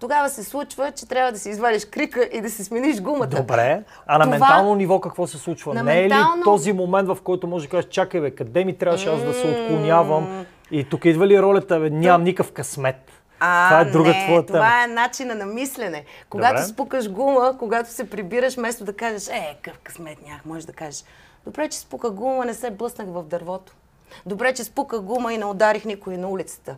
Тогава 0.00 0.28
се 0.28 0.44
случва, 0.44 0.92
че 0.92 1.08
трябва 1.08 1.32
да 1.32 1.38
си 1.38 1.50
извадиш 1.50 1.84
крика 1.84 2.28
и 2.32 2.40
да 2.40 2.50
си 2.50 2.64
смениш 2.64 3.00
гумата. 3.00 3.26
Добре. 3.26 3.84
А 4.06 4.18
на 4.18 4.24
Това... 4.24 4.38
ментално 4.38 4.74
ниво 4.74 5.00
какво 5.00 5.26
се 5.26 5.38
случва? 5.38 5.74
На 5.74 5.82
не 5.82 5.94
ментално... 5.94 6.34
е 6.34 6.38
ли 6.38 6.42
този 6.44 6.72
момент, 6.72 7.08
в 7.08 7.18
който 7.24 7.46
може 7.46 7.66
да 7.66 7.70
кажеш, 7.70 7.90
чакай 7.90 8.20
бе, 8.20 8.30
къде 8.30 8.64
ми 8.64 8.78
трябваше 8.78 9.08
аз 9.08 9.20
да 9.22 9.34
се 9.34 9.46
отклонявам? 9.46 10.46
И 10.70 10.84
тук 10.84 11.04
идва 11.04 11.26
ли 11.26 11.42
ролята, 11.42 11.80
бе, 11.80 11.90
нямам 11.90 12.24
никакъв 12.24 12.52
късмет? 12.52 13.10
А, 13.40 13.68
това 13.68 13.80
е 13.80 13.92
друга 13.92 14.10
не, 14.10 14.24
твоя 14.24 14.46
тема. 14.46 14.58
Това 14.58 14.84
е 14.84 14.86
начина 14.86 15.34
на 15.34 15.46
мислене. 15.46 16.04
Когато 16.30 16.54
Добре. 16.54 16.66
спукаш 16.66 17.10
гума, 17.10 17.56
когато 17.58 17.90
се 17.90 18.10
прибираш, 18.10 18.56
вместо 18.56 18.84
да 18.84 18.92
кажеш, 18.92 19.28
е, 19.28 19.58
къв 19.62 19.78
късмет 19.78 20.18
нямах, 20.26 20.44
можеш 20.44 20.64
да 20.64 20.72
кажеш, 20.72 21.04
добре, 21.44 21.68
че 21.68 21.78
спука 21.78 22.10
гума, 22.10 22.44
не 22.44 22.54
се 22.54 22.70
блъснах 22.70 23.08
в 23.08 23.22
дървото. 23.22 23.72
Добре, 24.26 24.54
че 24.54 24.64
спука 24.64 25.00
гума 25.00 25.32
и 25.32 25.38
не 25.38 25.44
ударих 25.44 25.84
никой 25.84 26.16
на 26.16 26.28
улицата. 26.28 26.76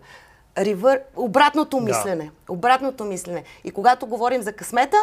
Ривър... 0.59 1.01
Обратното 1.17 1.81
мислене. 1.81 2.25
Да. 2.25 2.53
Обратното 2.53 3.05
мислене. 3.05 3.45
И 3.65 3.71
когато 3.71 4.07
говорим 4.07 4.43
за 4.43 4.53
късмета, 4.53 4.97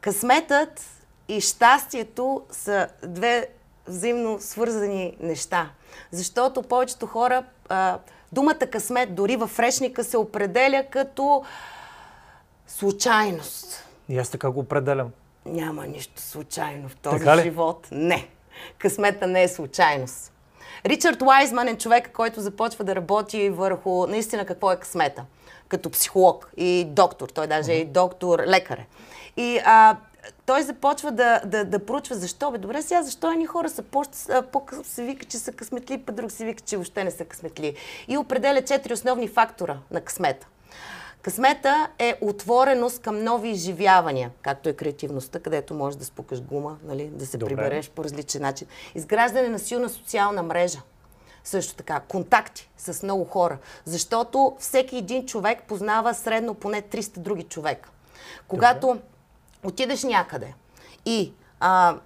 късметът 0.00 0.80
и 1.28 1.40
щастието 1.40 2.42
са 2.50 2.88
две 3.02 3.48
взаимно 3.86 4.40
свързани 4.40 5.16
неща. 5.20 5.70
Защото 6.10 6.62
повечето 6.62 7.06
хора, 7.06 7.44
а, 7.68 7.98
думата 8.32 8.66
късмет 8.72 9.14
дори 9.14 9.36
във 9.36 9.50
фрешника 9.50 10.04
се 10.04 10.16
определя 10.16 10.84
като 10.90 11.44
случайност. 12.66 13.84
И 14.08 14.18
аз 14.18 14.30
така 14.30 14.50
го 14.50 14.60
определям. 14.60 15.10
Няма 15.46 15.86
нищо 15.86 16.20
случайно 16.20 16.88
в 16.88 16.96
този 16.96 17.42
живот. 17.42 17.88
Не. 17.90 18.28
Късмета 18.78 19.26
не 19.26 19.42
е 19.42 19.48
случайност. 19.48 20.32
Ричард 20.86 21.22
Уайзман 21.22 21.68
е 21.68 21.78
човек, 21.78 22.12
който 22.12 22.40
започва 22.40 22.84
да 22.84 22.94
работи 22.94 23.50
върху 23.50 24.06
наистина 24.06 24.46
какво 24.46 24.72
е 24.72 24.76
късмета. 24.76 25.24
Като 25.68 25.90
психолог 25.90 26.50
и 26.56 26.84
доктор. 26.88 27.28
Той 27.28 27.46
даже 27.46 27.72
е 27.72 27.76
и 27.76 27.84
доктор, 27.84 28.38
лекар 28.46 28.78
е. 28.78 28.86
И 29.36 29.60
а, 29.64 29.96
той 30.46 30.62
започва 30.62 31.10
да, 31.10 31.40
да, 31.44 31.64
да 31.64 31.78
проучва 31.78 32.14
защо. 32.14 32.50
Бе, 32.50 32.58
добре, 32.58 32.82
сега 32.82 33.02
защо 33.02 33.32
едни 33.32 33.46
хора 33.46 33.68
са 33.68 33.82
по, 33.82 34.02
по 34.52 34.62
се 34.84 35.04
вика, 35.04 35.24
че 35.24 35.38
са 35.38 35.52
късметли, 35.52 35.98
пък 35.98 36.14
друг 36.14 36.32
се 36.32 36.44
вика, 36.44 36.60
че 36.60 36.76
въобще 36.76 37.04
не 37.04 37.10
са 37.10 37.24
късметли. 37.24 37.76
И 38.08 38.18
определя 38.18 38.62
четири 38.62 38.92
основни 38.92 39.28
фактора 39.28 39.78
на 39.90 40.00
късмета. 40.00 40.46
Късмета 41.22 41.88
е 41.98 42.18
отвореност 42.20 43.02
към 43.02 43.24
нови 43.24 43.48
изживявания, 43.48 44.30
както 44.42 44.68
е 44.68 44.72
креативността, 44.72 45.40
където 45.40 45.74
можеш 45.74 45.98
да 45.98 46.04
спукаш 46.04 46.42
гума, 46.42 46.76
нали, 46.84 47.06
да 47.06 47.26
се 47.26 47.38
Добре. 47.38 47.54
прибереш 47.54 47.90
по 47.90 48.04
различен 48.04 48.42
начин. 48.42 48.66
Изграждане 48.94 49.48
на 49.48 49.58
силна 49.58 49.88
социална 49.88 50.42
мрежа. 50.42 50.78
Също 51.44 51.74
така, 51.74 52.00
контакти 52.00 52.70
с 52.78 53.02
много 53.02 53.24
хора. 53.24 53.58
Защото 53.84 54.56
всеки 54.58 54.96
един 54.96 55.26
човек 55.26 55.62
познава 55.62 56.14
средно 56.14 56.54
поне 56.54 56.82
300 56.82 57.18
други 57.18 57.42
човека. 57.42 57.90
Когато 58.48 58.98
отидеш 59.64 60.02
някъде 60.02 60.54
и 61.06 61.32
а, 61.60 61.96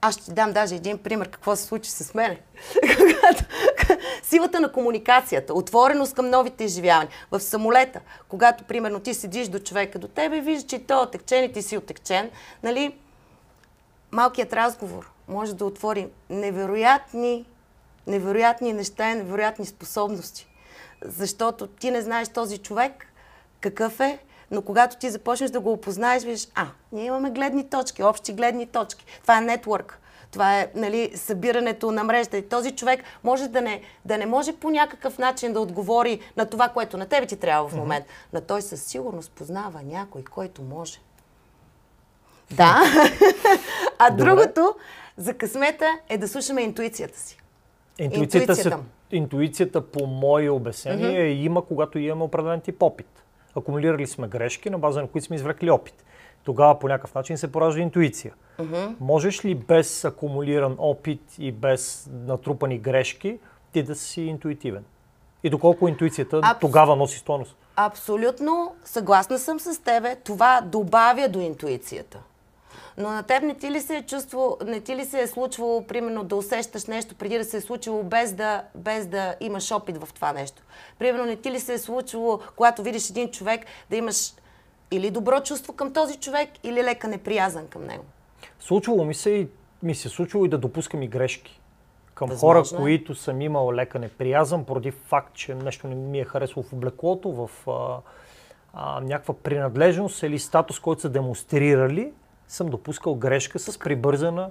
аз 0.00 0.14
ще 0.14 0.24
ти 0.24 0.32
дам 0.32 0.52
даже 0.52 0.74
един 0.74 0.98
пример 0.98 1.30
какво 1.30 1.56
се 1.56 1.64
случи 1.64 1.90
с. 1.90 2.12
Когато- 2.12 3.44
Силата 4.22 4.60
на 4.60 4.72
комуникацията, 4.72 5.54
отвореност 5.54 6.14
към 6.14 6.30
новите 6.30 6.64
изживявания. 6.64 7.10
В 7.30 7.40
самолета, 7.40 8.00
когато 8.28 8.64
примерно 8.64 9.00
ти 9.00 9.14
седиш 9.14 9.48
до 9.48 9.58
човека 9.58 9.98
до 9.98 10.08
тебе 10.08 10.36
и 10.36 10.40
виждаш, 10.40 10.70
че 10.70 10.78
той 10.78 10.96
е 10.98 11.02
отекчен 11.02 11.44
и 11.44 11.52
ти 11.52 11.62
си 11.62 11.76
отекчен, 11.76 12.30
нали, 12.62 12.96
малкият 14.12 14.52
разговор 14.52 15.10
може 15.28 15.54
да 15.54 15.64
отвори 15.64 16.08
невероятни, 16.30 17.44
невероятни 18.06 18.72
неща 18.72 19.10
и 19.10 19.14
невероятни 19.14 19.66
способности. 19.66 20.46
Защото 21.04 21.66
ти 21.66 21.90
не 21.90 22.02
знаеш 22.02 22.28
този 22.28 22.58
човек 22.58 23.06
какъв 23.60 24.00
е, 24.00 24.18
но 24.50 24.62
когато 24.62 24.96
ти 24.96 25.10
започнеш 25.10 25.50
да 25.50 25.60
го 25.60 25.72
опознаеш, 25.72 26.22
виждаш, 26.22 26.48
а, 26.54 26.66
ние 26.92 27.04
имаме 27.04 27.30
гледни 27.30 27.68
точки, 27.68 28.02
общи 28.02 28.32
гледни 28.32 28.66
точки. 28.66 29.04
Това 29.22 29.38
е 29.38 29.40
нетворк. 29.40 30.00
Това 30.30 30.60
е 30.60 30.70
нали, 30.74 31.12
събирането 31.14 31.92
на 31.92 32.04
мрежата. 32.04 32.36
И 32.36 32.48
този 32.48 32.70
човек 32.70 33.04
може 33.24 33.48
да 33.48 33.60
не, 33.60 33.80
да 34.04 34.18
не 34.18 34.26
може 34.26 34.52
по 34.52 34.70
някакъв 34.70 35.18
начин 35.18 35.52
да 35.52 35.60
отговори 35.60 36.20
на 36.36 36.46
това, 36.46 36.68
което 36.68 36.96
на 36.96 37.06
тебе 37.06 37.26
ти 37.26 37.36
трябва 37.36 37.68
в 37.68 37.74
момента. 37.74 38.08
Но 38.32 38.40
той 38.40 38.62
със 38.62 38.82
сигурност 38.82 39.30
познава 39.30 39.82
някой, 39.82 40.24
който 40.24 40.62
може. 40.62 40.98
Да. 42.50 42.82
а 43.98 44.10
Добре. 44.10 44.24
другото 44.24 44.74
за 45.16 45.34
късмета 45.34 45.98
е 46.08 46.18
да 46.18 46.28
слушаме 46.28 46.62
интуицията 46.62 47.18
си. 47.18 47.38
Интуицията, 47.98 48.54
се, 48.54 48.60
Интуицията. 48.60 48.78
интуицията 49.10 49.80
по 49.80 50.06
мои 50.06 50.48
обяснение 50.48 51.20
mm-hmm. 51.20 51.44
има, 51.44 51.64
когато 51.64 51.98
имаме 51.98 52.24
определен 52.24 52.60
тип 52.60 52.82
опит. 52.82 53.25
Акумулирали 53.56 54.06
сме 54.06 54.28
грешки, 54.28 54.70
на 54.70 54.78
база 54.78 55.00
на 55.00 55.08
които 55.08 55.26
сме 55.26 55.36
извлекли 55.36 55.70
опит. 55.70 56.04
Тогава 56.44 56.78
по 56.78 56.88
някакъв 56.88 57.14
начин 57.14 57.38
се 57.38 57.52
поражда 57.52 57.80
интуиция. 57.80 58.34
Mm-hmm. 58.58 58.94
Можеш 59.00 59.44
ли 59.44 59.54
без 59.54 60.04
акумулиран 60.04 60.76
опит 60.78 61.22
и 61.38 61.52
без 61.52 62.10
натрупани 62.12 62.78
грешки 62.78 63.38
ти 63.72 63.82
да 63.82 63.94
си 63.94 64.22
интуитивен? 64.22 64.84
И 65.42 65.50
доколко 65.50 65.88
интуицията 65.88 66.40
Абс- 66.40 66.60
тогава 66.60 66.96
носи 66.96 67.18
стойност? 67.18 67.56
Абсолютно 67.76 68.74
съгласна 68.84 69.38
съм 69.38 69.60
с 69.60 69.82
тебе. 69.82 70.16
Това 70.24 70.60
добавя 70.60 71.28
до 71.28 71.40
интуицията. 71.40 72.18
Но 72.98 73.08
на 73.10 73.22
теб 73.22 73.42
не 73.42 73.54
ти 73.54 73.70
ли 73.70 73.80
се 73.80 73.96
е 73.96 74.02
чувство, 74.02 74.58
не 74.66 74.80
ти 74.80 74.96
ли 74.96 75.04
се 75.04 75.20
е 75.20 75.26
случвало, 75.26 75.86
примерно, 75.86 76.24
да 76.24 76.36
усещаш 76.36 76.86
нещо 76.86 77.14
преди 77.14 77.38
да 77.38 77.44
се 77.44 77.56
е 77.56 77.60
случило, 77.60 78.02
без 78.02 78.32
да, 78.32 78.62
без 78.74 79.06
да 79.06 79.34
имаш 79.40 79.72
опит 79.72 79.96
в 79.98 80.08
това 80.14 80.32
нещо? 80.32 80.62
Примерно, 80.98 81.26
не 81.26 81.36
ти 81.36 81.50
ли 81.50 81.60
се 81.60 81.74
е 81.74 81.78
случвало, 81.78 82.40
когато 82.56 82.82
видиш 82.82 83.10
един 83.10 83.30
човек, 83.30 83.60
да 83.90 83.96
имаш 83.96 84.32
или 84.90 85.10
добро 85.10 85.40
чувство 85.40 85.72
към 85.72 85.92
този 85.92 86.16
човек, 86.16 86.48
или 86.64 86.82
лека 86.82 87.08
неприязан 87.08 87.68
към 87.68 87.84
него? 87.84 88.04
Случвало 88.60 89.04
ми 89.04 89.14
се 89.14 89.30
и 89.30 89.48
ми 89.82 89.94
се 89.94 90.08
е 90.08 90.10
случвало 90.10 90.44
и 90.44 90.48
да 90.48 90.58
допускам 90.58 91.02
и 91.02 91.08
грешки 91.08 91.60
към 92.14 92.28
Възможно 92.28 92.64
хора, 92.64 92.80
е. 92.80 92.82
които 92.82 93.14
съм 93.14 93.40
имал 93.40 93.72
лека 93.72 93.98
неприязан, 93.98 94.64
поради 94.64 94.90
факт, 94.90 95.34
че 95.34 95.54
нещо 95.54 95.88
не 95.88 95.94
ми 95.94 96.20
е 96.20 96.24
харесало 96.24 96.62
в 96.62 96.72
облеклото, 96.72 97.32
в 97.32 97.50
а, 97.70 98.00
а, 98.74 99.00
някаква 99.00 99.34
принадлежност 99.34 100.22
или 100.22 100.38
статус, 100.38 100.80
който 100.80 101.00
са 101.00 101.08
демонстрирали, 101.08 102.12
съм 102.48 102.66
допускал 102.68 103.14
грешка 103.14 103.58
с 103.58 103.78
прибързана 103.78 104.50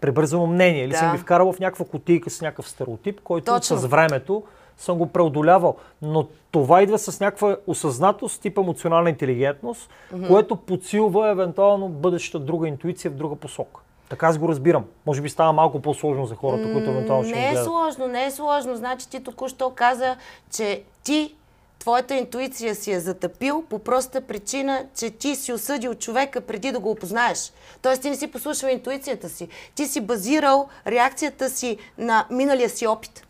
прибързано 0.00 0.46
мнение 0.46 0.84
или 0.84 0.90
Да. 0.90 0.96
съм 0.98 1.12
ги 1.12 1.18
вкарал 1.18 1.52
в 1.52 1.58
някаква 1.60 1.84
кутийка 1.84 2.30
с 2.30 2.40
някакъв 2.40 2.68
стереотип, 2.68 3.20
който 3.20 3.44
Точно. 3.44 3.76
с 3.76 3.86
времето 3.86 4.42
съм 4.76 4.98
го 4.98 5.06
преодолявал. 5.06 5.76
Но 6.02 6.26
това 6.50 6.82
идва 6.82 6.98
с 6.98 7.20
някаква 7.20 7.56
осъзнатост, 7.66 8.42
тип 8.42 8.58
емоционална 8.58 9.10
интелигентност, 9.10 9.90
което 10.26 10.56
подсилва 10.56 11.30
евентуално 11.30 11.88
бъдеща 11.88 12.38
друга 12.38 12.68
интуиция 12.68 13.10
в 13.10 13.14
друга 13.14 13.36
посока. 13.36 13.80
Така 14.08 14.26
аз 14.26 14.38
го 14.38 14.48
разбирам. 14.48 14.84
Може 15.06 15.20
би 15.22 15.28
става 15.28 15.52
малко 15.52 15.82
по-сложно 15.82 16.26
за 16.26 16.34
хората, 16.34 16.72
които 16.72 16.90
евентуално 16.90 17.24
ще 17.24 17.34
Не 17.34 17.50
е 17.52 17.56
сложно, 17.56 18.06
не 18.06 18.24
е 18.24 18.30
сложно. 18.30 18.76
Значи 18.76 19.08
ти 19.08 19.22
току-що 19.22 19.70
каза, 19.70 20.16
че 20.50 20.82
ти, 21.04 21.34
твоята 21.78 22.14
интуиция 22.14 22.74
си 22.74 22.92
е 22.92 23.00
затъпил 23.00 23.64
по 23.70 23.78
проста 23.78 24.20
причина, 24.20 24.86
че 24.96 25.10
ти 25.10 25.36
си 25.36 25.52
осъдил 25.52 25.94
човека 25.94 26.40
преди 26.40 26.72
да 26.72 26.78
го 26.80 26.90
опознаеш. 26.90 27.52
Тоест 27.82 28.02
ти 28.02 28.10
не 28.10 28.16
си 28.16 28.26
послушал 28.26 28.68
интуицията 28.68 29.28
си. 29.28 29.48
Ти 29.74 29.86
си 29.86 30.00
базирал 30.00 30.68
реакцията 30.86 31.50
си 31.50 31.78
на 31.98 32.26
миналия 32.30 32.70
си 32.70 32.86
опит, 32.86 33.26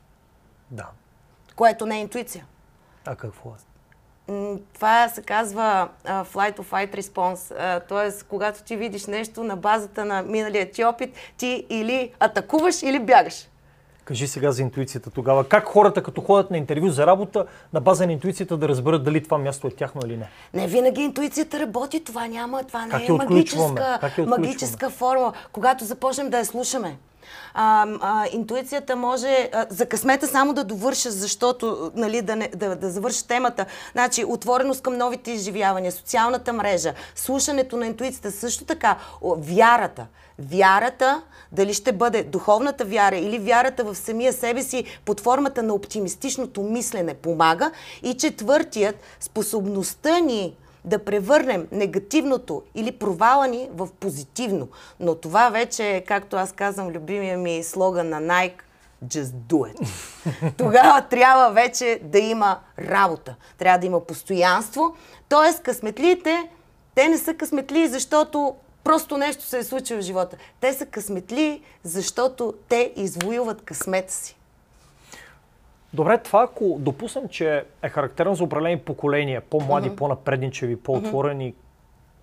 Да. 0.70 0.86
което 1.56 1.86
не 1.86 1.96
е 1.96 2.00
интуиция. 2.00 2.46
А 3.04 3.16
какво 3.16 3.50
е? 3.50 3.52
Това 4.74 5.08
се 5.08 5.22
казва 5.22 5.88
а, 6.04 6.24
flight 6.24 6.56
or 6.56 6.64
fight 6.64 6.96
response. 6.96 7.54
А, 7.58 7.80
Тоест, 7.80 8.22
когато 8.22 8.62
ти 8.62 8.76
видиш 8.76 9.06
нещо 9.06 9.44
на 9.44 9.56
базата 9.56 10.04
на 10.04 10.22
миналия 10.22 10.70
ти 10.70 10.84
опит, 10.84 11.14
ти 11.36 11.66
или 11.70 12.12
атакуваш, 12.20 12.82
или 12.82 12.98
бягаш. 12.98 13.48
Кажи 14.06 14.26
сега 14.26 14.52
за 14.52 14.62
интуицията 14.62 15.10
тогава. 15.10 15.44
Как 15.44 15.64
хората, 15.64 16.02
като 16.02 16.20
ходят 16.20 16.50
на 16.50 16.58
интервю 16.58 16.88
за 16.88 17.06
работа, 17.06 17.46
на 17.72 17.80
база 17.80 18.06
на 18.06 18.12
интуицията 18.12 18.56
да 18.56 18.68
разберат 18.68 19.04
дали 19.04 19.22
това 19.22 19.38
място 19.38 19.66
е 19.66 19.70
тяхно 19.70 20.00
или 20.06 20.16
не? 20.16 20.28
Не 20.54 20.66
винаги 20.66 21.02
интуицията 21.02 21.60
работи, 21.60 22.04
това 22.04 22.26
няма, 22.26 22.64
това 22.64 22.86
не 22.86 22.90
Как 22.90 23.08
е 23.08 23.12
магическа, 23.12 23.98
магическа 24.26 24.90
форма. 24.90 25.32
Когато 25.52 25.84
започнем 25.84 26.30
да 26.30 26.38
я 26.38 26.44
слушаме. 26.44 26.96
А, 27.54 27.86
а, 28.00 28.26
интуицията 28.32 28.96
може 28.96 29.50
а, 29.52 29.66
за 29.70 29.86
късмета 29.86 30.26
само 30.26 30.52
да 30.52 30.64
довърша, 30.64 31.10
защото 31.10 31.92
нали, 31.94 32.22
да, 32.22 32.36
не, 32.36 32.48
да, 32.48 32.76
да 32.76 32.90
завърша 32.90 33.26
темата. 33.26 33.66
Значи, 33.92 34.24
отвореност 34.24 34.82
към 34.82 34.96
новите 34.96 35.30
изживявания, 35.30 35.92
социалната 35.92 36.52
мрежа, 36.52 36.94
слушането 37.14 37.76
на 37.76 37.86
интуицията, 37.86 38.32
също 38.32 38.64
така 38.64 38.98
вярата. 39.22 40.06
Вярата, 40.38 41.22
дали 41.52 41.74
ще 41.74 41.92
бъде 41.92 42.22
духовната 42.22 42.84
вяра 42.84 43.16
или 43.16 43.38
вярата 43.38 43.84
в 43.84 43.94
самия 43.94 44.32
себе 44.32 44.62
си 44.62 44.84
под 45.04 45.20
формата 45.20 45.62
на 45.62 45.74
оптимистичното 45.74 46.62
мислене 46.62 47.14
помага. 47.14 47.70
И 48.02 48.14
четвъртият, 48.14 48.96
способността 49.20 50.18
ни 50.18 50.56
да 50.86 51.04
превърнем 51.04 51.68
негативното 51.72 52.62
или 52.74 52.92
провала 52.92 53.48
ни 53.48 53.68
в 53.72 53.88
позитивно. 54.00 54.68
Но 55.00 55.14
това 55.14 55.48
вече 55.48 55.90
е, 55.90 56.00
както 56.00 56.36
аз 56.36 56.52
казвам, 56.52 56.88
любимия 56.88 57.38
ми 57.38 57.62
слоган 57.62 58.08
на 58.08 58.20
Nike, 58.20 58.60
just 59.04 59.32
do 59.32 59.74
it. 59.74 59.88
Тогава 60.56 61.02
трябва 61.02 61.50
вече 61.50 62.00
да 62.02 62.18
има 62.18 62.58
работа. 62.78 63.34
Трябва 63.58 63.78
да 63.78 63.86
има 63.86 64.00
постоянство. 64.00 64.96
Тоест, 65.28 65.62
късметлиите, 65.62 66.48
те 66.94 67.08
не 67.08 67.18
са 67.18 67.34
късметли, 67.34 67.88
защото 67.88 68.54
просто 68.84 69.18
нещо 69.18 69.44
се 69.44 69.58
е 69.58 69.64
случило 69.64 70.00
в 70.00 70.04
живота. 70.04 70.36
Те 70.60 70.72
са 70.72 70.86
късметли, 70.86 71.62
защото 71.84 72.54
те 72.68 72.92
извоюват 72.96 73.62
късмета 73.62 74.12
си. 74.12 74.35
Добре, 75.94 76.18
това 76.18 76.42
ако 76.42 76.76
допуснем, 76.78 77.28
че 77.28 77.64
е 77.82 77.88
характерно 77.88 78.34
за 78.34 78.44
определени 78.44 78.78
поколения, 78.78 79.40
по-млади, 79.40 79.96
по-напредничеви, 79.96 80.76
по-отворени, 80.76 81.54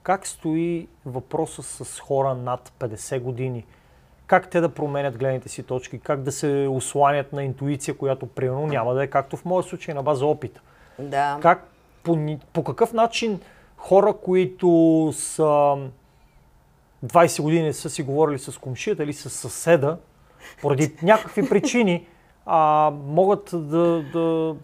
как 0.04 0.28
стои 0.28 0.88
въпроса 1.06 1.64
с 1.64 2.00
хора 2.00 2.36
над 2.36 2.72
50 2.80 3.20
години? 3.20 3.66
Как 4.28 4.50
те 4.50 4.62
да 4.62 4.70
променят 4.70 5.18
гледните 5.18 5.50
си 5.50 5.64
точки? 5.64 6.00
Как 6.00 6.22
да 6.22 6.32
се 6.32 6.68
осланят 6.72 7.34
на 7.34 7.44
интуиция, 7.44 7.98
която 7.98 8.26
примерно 8.26 8.68
няма 8.68 8.94
да 8.94 9.04
е 9.04 9.08
както 9.08 9.38
в 9.38 9.46
моя 9.46 9.64
случай 9.64 9.94
на 9.94 10.04
база 10.04 10.26
опита? 10.26 10.62
Да. 11.00 11.38
Как, 11.42 11.68
по, 12.04 12.38
по 12.54 12.64
какъв 12.64 12.94
начин 12.94 13.40
хора, 13.78 14.14
които 14.14 14.68
са 15.16 15.78
20 17.06 17.42
години 17.42 17.74
са 17.74 17.90
си 17.90 18.04
говорили 18.04 18.40
с 18.40 18.58
комшията 18.58 19.04
или 19.04 19.14
с 19.14 19.30
съседа, 19.30 19.98
поради 20.62 20.96
някакви 21.02 21.50
причини, 21.50 22.08
а, 22.46 22.92
могат 23.08 23.50
да, 23.54 24.04
да, 24.04 24.56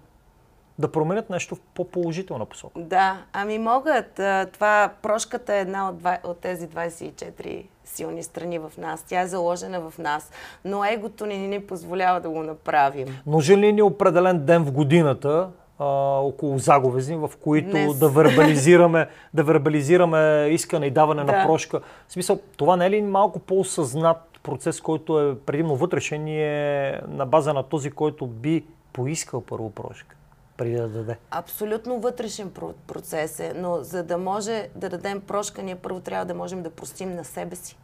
да 0.80 0.92
променят 0.92 1.30
нещо 1.30 1.56
в 1.56 1.60
по-положителна 1.76 2.46
посока. 2.46 2.80
Да, 2.80 3.18
ами 3.34 3.60
могат. 3.60 4.20
Това 4.54 4.90
прошката 5.02 5.54
е 5.54 5.60
една 5.60 5.90
от, 5.90 5.98
два- 5.98 6.20
от 6.24 6.38
тези 6.38 6.68
24 6.68 7.64
силни 7.86 8.24
страни 8.24 8.60
в 8.60 8.72
нас. 8.78 9.04
Тя 9.04 9.22
е 9.22 9.28
заложена 9.28 9.82
в 9.82 9.98
нас, 9.98 10.32
но 10.66 10.86
егото 10.86 11.26
ни 11.26 11.38
не 11.38 11.68
позволява 11.68 12.22
да 12.22 12.30
го 12.30 12.44
направим. 12.44 13.08
Нужен 13.26 13.60
ли 13.60 13.74
ни 13.74 13.82
определен 13.82 14.46
ден 14.46 14.64
в 14.64 14.72
годината, 14.72 15.50
а, 15.80 15.86
около 16.18 16.58
заговезни, 16.58 17.16
в 17.18 17.32
които 17.40 17.70
Днес. 17.70 18.00
да 18.00 18.10
вербализираме, 18.10 19.08
да 19.34 19.44
вербализираме 19.44 20.18
искане 20.46 20.86
и 20.86 20.92
даване 20.92 21.24
на 21.24 21.34
Да. 21.34 21.46
прошка? 21.46 21.80
В 22.08 22.14
смисъл, 22.14 22.40
това 22.58 22.76
не 22.76 22.86
е 22.86 22.90
ли 22.90 23.02
малко 23.02 23.40
по-осъзнат 23.40 24.29
процес, 24.44 24.82
който 24.82 25.20
е 25.22 25.40
предимно 25.40 25.76
вътрешен 25.76 26.28
и 26.28 26.42
е 26.42 27.02
на 27.08 27.26
база 27.26 27.54
на 27.54 27.64
този, 27.64 27.92
който 27.92 28.28
би 28.28 28.66
поискал 28.94 29.42
първо 29.42 29.70
прошка? 29.70 30.16
преди 30.60 30.76
да 30.76 30.88
даде? 30.88 31.18
Абсолютно 31.32 32.00
вътрешен 32.00 32.52
процес 32.88 33.40
е, 33.40 33.54
но 33.56 33.84
за 33.84 34.04
да 34.04 34.18
може 34.18 34.70
да 34.76 34.90
дадем 34.90 35.22
прошка, 35.22 35.64
ние 35.64 35.76
първо 35.76 36.00
трябва 36.00 36.26
да 36.26 36.34
можем 36.34 36.64
да 36.64 36.70
простим 36.70 37.16
на 37.16 37.24
себе 37.24 37.56
си. 37.56 37.78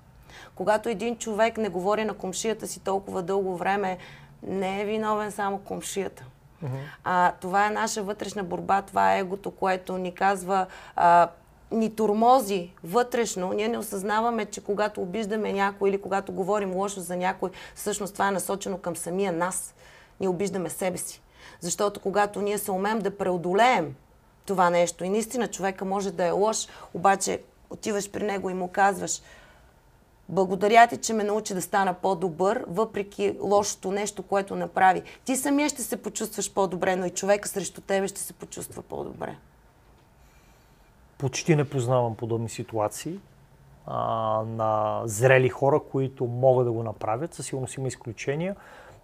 Когато 0.56 0.89
един 0.89 1.18
човек 1.18 1.58
не 1.58 1.70
говори 1.70 2.06
на 2.06 2.14
комшията 2.14 2.68
си 2.68 2.80
толкова 2.80 3.22
дълго 3.22 3.58
време, 3.58 3.97
не 4.43 4.82
е 4.82 4.86
виновен 4.86 5.32
само 5.32 5.58
комшията. 5.60 6.24
Uh-huh. 6.64 6.70
А, 7.03 7.32
това 7.41 7.68
е 7.68 7.70
наша 7.70 8.03
вътрешна 8.03 8.43
борба, 8.43 8.82
това 8.82 9.16
е 9.16 9.20
егото, 9.20 9.51
което 9.51 9.97
ни 9.97 10.14
казва, 10.14 10.66
а, 10.95 11.30
ни 11.76 11.95
тормози 11.95 12.71
вътрешно. 12.84 13.53
Ние 13.53 13.67
не 13.67 13.78
осъзнаваме, 13.78 14.45
че 14.45 14.63
когато 14.63 15.01
обиждаме 15.01 15.53
някой 15.53 15.89
или 15.89 16.01
когато 16.01 16.32
говорим 16.32 16.76
лошо 16.76 16.99
за 16.99 17.15
някой, 17.15 17.49
всъщност 17.76 18.13
това 18.13 18.28
е 18.28 18.32
насочено 18.32 18.78
към 18.78 18.95
самия 18.95 19.32
нас. 19.32 19.73
Ние 20.19 20.30
обиждаме 20.30 20.69
себе 20.69 20.97
си. 20.97 21.21
Защото 21.59 21.99
когато 21.99 22.41
ние 22.41 22.57
се 22.57 22.71
умеем 22.71 22.99
да 22.99 23.17
преодолеем 23.17 23.95
това 24.45 24.69
нещо 24.69 25.03
и 25.03 25.09
наистина 25.09 25.47
човека 25.47 25.86
може 25.86 26.11
да 26.11 26.26
е 26.26 26.32
лош, 26.32 26.67
обаче 26.93 27.39
отиваш 27.69 28.11
при 28.11 28.23
него 28.23 28.49
и 28.49 28.53
му 28.53 28.67
казваш 28.67 29.21
благодаря 30.30 30.88
ти, 30.88 30.97
че 30.97 31.13
ме 31.13 31.23
научи 31.23 31.53
да 31.53 31.61
стана 31.61 31.93
по-добър, 31.93 32.63
въпреки 32.67 33.38
лошото 33.41 33.91
нещо, 33.91 34.23
което 34.23 34.55
направи. 34.55 35.03
Ти 35.26 35.36
самия 35.36 35.69
ще 35.69 35.84
се 35.84 35.97
почувстваш 35.97 36.53
по-добре, 36.53 36.95
но 36.95 37.05
и 37.05 37.09
човека 37.09 37.49
срещу 37.49 37.82
тебе 37.82 38.07
ще 38.07 38.21
се 38.21 38.34
почувства 38.34 38.82
по-добре. 38.82 39.38
Почти 41.26 41.55
не 41.55 41.69
познавам 41.69 42.15
подобни 42.15 42.49
ситуации 42.49 43.19
а, 43.88 43.97
на 44.47 45.01
зрели 45.05 45.49
хора, 45.49 45.80
които 45.91 46.26
могат 46.26 46.65
да 46.65 46.71
го 46.71 46.84
направят. 46.84 47.34
Със 47.34 47.45
сигурност 47.45 47.78
има 47.78 47.88
изключения. 47.88 48.55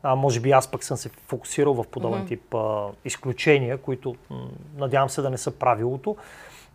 А, 0.03 0.15
може 0.15 0.39
би 0.39 0.51
аз 0.51 0.72
пък 0.72 0.84
съм 0.84 0.97
се 0.97 1.09
фокусирал 1.09 1.74
в 1.74 1.88
подобен 1.88 2.24
mm-hmm. 2.24 2.28
тип 2.28 2.53
а, 2.53 2.89
изключения, 3.05 3.78
които 3.78 4.15
м- 4.30 4.47
надявам 4.78 5.09
се 5.09 5.22
да 5.22 5.30
не 5.30 5.38
са 5.38 5.51
правилото. 5.51 6.15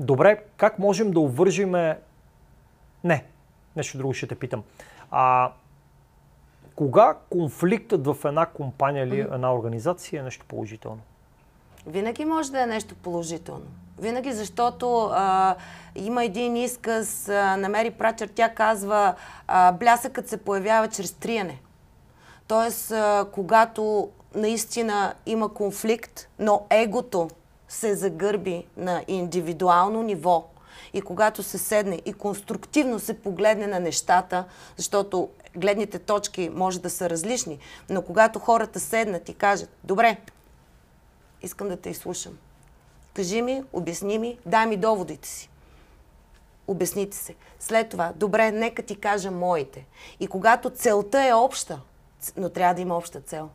Добре, 0.00 0.44
как 0.56 0.78
можем 0.78 1.10
да 1.10 1.20
увържиме... 1.20 1.98
Не, 3.04 3.24
нещо 3.76 3.98
друго 3.98 4.14
ще 4.14 4.26
те 4.26 4.34
питам. 4.34 4.62
А, 5.10 5.52
кога 6.76 7.16
конфликтът 7.30 8.06
в 8.06 8.16
една 8.24 8.46
компания 8.46 9.04
или 9.04 9.22
mm-hmm. 9.22 9.34
една 9.34 9.54
организация 9.54 10.20
е 10.20 10.24
нещо 10.24 10.44
положително? 10.48 11.00
Винаги 11.86 12.24
може 12.24 12.52
да 12.52 12.62
е 12.62 12.66
нещо 12.66 12.94
положително. 12.94 13.66
Винаги, 13.98 14.32
защото 14.32 15.10
а, 15.12 15.56
има 15.94 16.24
един 16.24 16.56
изказ 16.56 17.28
а, 17.28 17.56
на 17.56 17.68
Мери 17.68 17.90
Прачер, 17.90 18.28
тя 18.34 18.54
казва, 18.54 19.14
а, 19.48 19.72
блясъкът 19.72 20.28
се 20.28 20.36
появява 20.36 20.88
чрез 20.88 21.12
триене. 21.12 21.60
Тоест, 22.48 22.90
а, 22.90 23.26
когато 23.32 24.10
наистина 24.34 25.14
има 25.26 25.54
конфликт, 25.54 26.28
но 26.38 26.66
егото 26.70 27.28
се 27.68 27.94
загърби 27.94 28.66
на 28.76 29.04
индивидуално 29.08 30.02
ниво 30.02 30.44
и 30.92 31.00
когато 31.00 31.42
се 31.42 31.58
седне 31.58 32.02
и 32.04 32.12
конструктивно 32.12 32.98
се 32.98 33.20
погледне 33.20 33.66
на 33.66 33.80
нещата, 33.80 34.44
защото 34.76 35.28
гледните 35.56 35.98
точки 35.98 36.50
може 36.54 36.80
да 36.80 36.90
са 36.90 37.10
различни, 37.10 37.58
но 37.90 38.02
когато 38.02 38.38
хората 38.38 38.80
седнат 38.80 39.28
и 39.28 39.34
кажат, 39.34 39.70
добре, 39.84 40.16
искам 41.42 41.68
да 41.68 41.76
те 41.76 41.90
изслушам. 41.90 42.38
Кажи 43.16 43.42
ми, 43.42 43.62
обясни 43.72 44.18
ми, 44.18 44.38
дай 44.46 44.66
ми 44.66 44.76
доводите 44.76 45.28
си. 45.28 45.50
Обясните 46.66 47.16
се. 47.16 47.34
След 47.60 47.88
това, 47.88 48.12
добре, 48.16 48.50
нека 48.50 48.82
ти 48.82 48.96
кажа 48.96 49.30
моите. 49.30 49.86
И 50.20 50.26
когато 50.26 50.70
целта 50.70 51.26
е 51.26 51.34
обща, 51.34 51.80
но 52.36 52.48
трябва 52.48 52.74
да 52.74 52.80
има 52.80 52.96
обща 52.96 53.20
цел. 53.20 53.48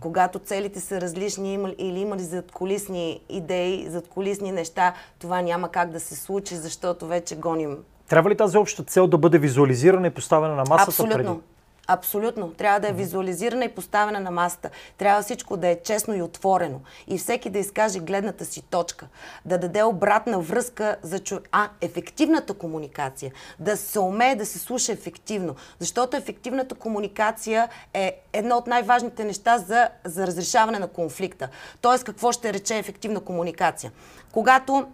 Когато 0.00 0.38
целите 0.38 0.80
са 0.80 1.00
различни 1.00 1.74
или 1.78 2.00
има 2.00 2.16
ли 2.16 2.22
задколисни 2.22 3.20
идеи, 3.28 3.86
задколисни 3.88 4.52
неща, 4.52 4.94
това 5.18 5.42
няма 5.42 5.68
как 5.68 5.90
да 5.90 6.00
се 6.00 6.16
случи, 6.16 6.56
защото 6.56 7.06
вече 7.06 7.36
гоним. 7.36 7.76
Трябва 8.08 8.30
ли 8.30 8.36
тази 8.36 8.58
обща 8.58 8.82
цел 8.82 9.06
да 9.06 9.18
бъде 9.18 9.38
визуализирана 9.38 10.06
и 10.06 10.10
поставена 10.10 10.54
на 10.54 10.64
масата 10.68 10.90
Абсолютно. 10.90 11.16
преди? 11.16 11.55
Абсолютно. 11.86 12.50
Трябва 12.54 12.80
да 12.80 12.88
е 12.88 12.92
визуализирана 12.92 13.64
и 13.64 13.74
поставена 13.74 14.20
на 14.20 14.30
масата. 14.30 14.70
Трябва 14.98 15.22
всичко 15.22 15.56
да 15.56 15.68
е 15.68 15.82
честно 15.82 16.14
и 16.14 16.22
отворено. 16.22 16.80
И 17.06 17.18
всеки 17.18 17.50
да 17.50 17.58
изкаже 17.58 17.98
гледната 17.98 18.44
си 18.44 18.62
точка. 18.62 19.06
Да 19.44 19.58
даде 19.58 19.82
обратна 19.82 20.40
връзка 20.40 20.96
за 21.02 21.18
чу... 21.18 21.38
А, 21.52 21.68
ефективната 21.80 22.54
комуникация. 22.54 23.32
Да 23.58 23.76
се 23.76 23.98
умее 23.98 24.34
да 24.34 24.46
се 24.46 24.58
слуша 24.58 24.92
ефективно. 24.92 25.56
Защото 25.78 26.16
ефективната 26.16 26.74
комуникация 26.74 27.68
е 27.94 28.20
едно 28.32 28.56
от 28.56 28.66
най-важните 28.66 29.24
неща 29.24 29.58
за, 29.58 29.88
за 30.04 30.26
разрешаване 30.26 30.78
на 30.78 30.88
конфликта. 30.88 31.48
Тоест, 31.80 32.04
какво 32.04 32.32
ще 32.32 32.52
рече 32.52 32.78
ефективна 32.78 33.20
комуникация? 33.20 33.92
Когато 34.32 34.86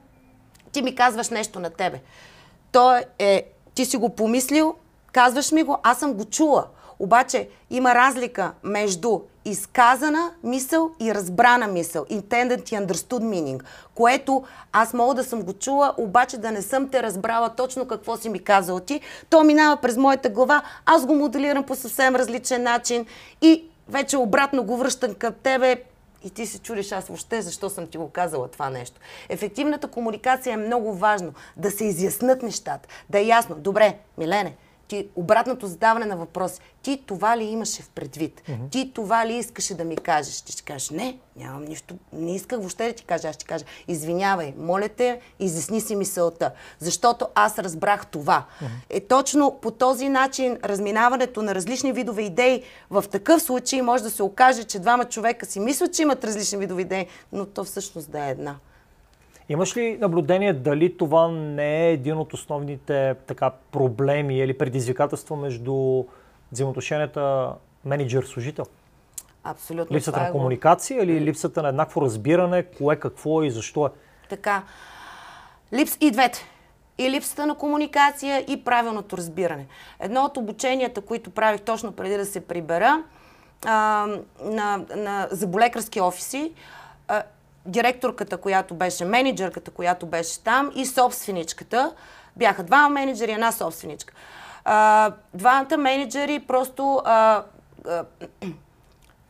ти 0.72 0.82
ми 0.82 0.94
казваш 0.94 1.30
нещо 1.30 1.60
на 1.60 1.70
тебе, 1.70 2.00
то 2.72 3.00
е, 3.18 3.44
ти 3.74 3.84
си 3.84 3.96
го 3.96 4.08
помислил, 4.08 4.74
казваш 5.12 5.52
ми 5.52 5.62
го, 5.62 5.78
аз 5.82 5.98
съм 5.98 6.14
го 6.14 6.24
чула. 6.24 6.66
Обаче 7.02 7.48
има 7.70 7.94
разлика 7.94 8.52
между 8.62 9.20
изказана 9.44 10.30
мисъл 10.44 10.90
и 11.00 11.14
разбрана 11.14 11.66
мисъл. 11.66 12.04
Intended 12.04 12.72
и 12.72 12.76
understood 12.76 13.22
meaning. 13.22 13.62
Което 13.94 14.44
аз 14.72 14.94
мога 14.94 15.14
да 15.14 15.24
съм 15.24 15.42
го 15.42 15.52
чула, 15.52 15.94
обаче 15.96 16.38
да 16.38 16.50
не 16.50 16.62
съм 16.62 16.88
те 16.88 17.02
разбрала 17.02 17.48
точно 17.48 17.86
какво 17.86 18.16
си 18.16 18.28
ми 18.28 18.44
казал 18.44 18.80
ти. 18.80 19.00
То 19.30 19.44
минава 19.44 19.76
през 19.76 19.96
моята 19.96 20.28
глава, 20.28 20.62
аз 20.86 21.06
го 21.06 21.14
моделирам 21.14 21.64
по 21.64 21.74
съвсем 21.74 22.16
различен 22.16 22.62
начин 22.62 23.06
и 23.40 23.64
вече 23.88 24.16
обратно 24.16 24.64
го 24.64 24.76
връщам 24.76 25.14
към 25.14 25.34
тебе, 25.42 25.82
и 26.24 26.30
ти 26.30 26.46
се 26.46 26.58
чудиш 26.58 26.92
аз 26.92 27.06
въобще 27.06 27.42
защо 27.42 27.70
съм 27.70 27.86
ти 27.86 27.98
го 27.98 28.10
казала 28.10 28.48
това 28.48 28.70
нещо. 28.70 29.00
Ефективната 29.28 29.88
комуникация 29.88 30.52
е 30.52 30.56
много 30.56 30.94
важно. 30.94 31.32
Да 31.56 31.70
се 31.70 31.84
изяснат 31.84 32.42
нещата. 32.42 32.88
Да 33.10 33.18
е 33.18 33.26
ясно. 33.26 33.56
Добре, 33.56 33.96
Милене, 34.18 34.56
ти, 34.92 35.08
обратното 35.16 35.66
задаване 35.66 36.06
на 36.06 36.16
въпрос. 36.16 36.60
Ти 36.82 37.02
това 37.06 37.36
ли 37.36 37.44
имаше 37.44 37.82
в 37.82 37.88
предвид? 37.88 38.42
Mm-hmm. 38.48 38.70
Ти 38.70 38.92
това 38.94 39.26
ли 39.26 39.34
искаше 39.34 39.74
да 39.74 39.84
ми 39.84 39.96
кажеш? 39.96 40.40
Ти 40.40 40.52
ще 40.52 40.62
кажеш, 40.62 40.90
не, 40.90 41.18
нямам 41.36 41.64
нищо, 41.64 41.94
не 42.12 42.34
исках 42.34 42.58
въобще 42.58 42.86
да 42.86 42.92
ти 42.92 43.04
кажа. 43.04 43.28
Аз 43.28 43.34
ще 43.34 43.44
кажа, 43.44 43.64
извинявай, 43.88 44.54
моля 44.58 44.88
те, 44.88 45.20
изясни 45.38 45.80
си 45.80 45.96
мисълта, 45.96 46.50
защото 46.78 47.26
аз 47.34 47.58
разбрах 47.58 48.06
това. 48.06 48.46
Mm-hmm. 48.46 48.66
Е 48.90 49.00
точно 49.00 49.58
по 49.62 49.70
този 49.70 50.08
начин 50.08 50.58
разминаването 50.64 51.42
на 51.42 51.54
различни 51.54 51.92
видове 51.92 52.22
идеи 52.22 52.62
в 52.90 53.04
такъв 53.10 53.42
случай 53.42 53.82
може 53.82 54.02
да 54.02 54.10
се 54.10 54.22
окаже, 54.22 54.64
че 54.64 54.78
двама 54.78 55.04
човека 55.04 55.46
си 55.46 55.60
мислят, 55.60 55.94
че 55.94 56.02
имат 56.02 56.24
различни 56.24 56.58
видове 56.58 56.82
идеи, 56.82 57.06
но 57.32 57.46
то 57.46 57.64
всъщност 57.64 58.10
да 58.10 58.26
е 58.26 58.30
една. 58.30 58.56
Имаш 59.52 59.76
ли 59.76 59.98
наблюдение 60.00 60.52
дали 60.52 60.96
това 60.96 61.28
не 61.28 61.86
е 61.86 61.92
един 61.92 62.18
от 62.18 62.32
основните 62.32 63.14
така, 63.26 63.50
проблеми 63.72 64.38
или 64.38 64.58
предизвикателства 64.58 65.36
между 65.36 66.04
взаимоотношенията 66.52 67.52
менеджер-служител? 67.84 68.64
Абсолютно. 69.44 69.96
Липсата 69.96 70.20
на 70.20 70.28
е 70.28 70.30
комуникация 70.30 71.02
или 71.02 71.20
липсата 71.20 71.62
на 71.62 71.68
еднакво 71.68 72.02
разбиране, 72.02 72.62
кое 72.62 72.96
какво 72.96 73.42
е 73.42 73.46
и 73.46 73.50
защо 73.50 73.86
е? 73.86 73.90
Така. 74.28 74.62
Липс 75.72 75.96
и 76.00 76.10
двете. 76.10 76.44
И 76.98 77.10
липсата 77.10 77.46
на 77.46 77.54
комуникация 77.54 78.44
и 78.48 78.64
правилното 78.64 79.16
разбиране. 79.16 79.66
Едно 80.00 80.24
от 80.24 80.36
обученията, 80.36 81.00
които 81.00 81.30
правих 81.30 81.60
точно 81.60 81.92
преди 81.92 82.16
да 82.16 82.26
се 82.26 82.40
прибера 82.40 83.02
а, 83.66 84.06
на, 84.44 84.84
на 84.96 85.28
заболекарски 85.30 86.00
офиси, 86.00 86.52
а, 87.08 87.22
директорката, 87.66 88.36
която 88.36 88.74
беше 88.74 89.04
менеджерката, 89.04 89.70
която 89.70 90.06
беше 90.06 90.40
там 90.40 90.72
и 90.74 90.86
собственичката. 90.86 91.94
Бяха 92.36 92.62
двама 92.62 92.88
менеджери 92.88 93.30
и 93.30 93.34
една 93.34 93.52
собственичка. 93.52 94.14
А, 94.64 95.12
двамата 95.34 95.76
менеджери 95.78 96.38
просто 96.38 97.02
а, 97.04 97.42
а, 97.86 98.04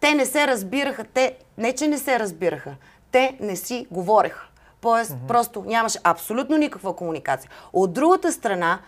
те 0.00 0.14
не 0.14 0.26
се 0.26 0.46
разбираха, 0.46 1.04
те 1.04 1.36
не 1.58 1.72
че 1.72 1.88
не 1.88 1.98
се 1.98 2.18
разбираха, 2.18 2.74
те 3.12 3.36
не 3.40 3.56
си 3.56 3.86
говореха. 3.90 4.46
Тоест, 4.80 5.10
mm-hmm. 5.10 5.26
просто 5.28 5.64
нямаше 5.66 5.98
абсолютно 6.04 6.56
никаква 6.56 6.96
комуникация. 6.96 7.50
От 7.72 7.92
другата 7.92 8.32
страна, 8.32 8.78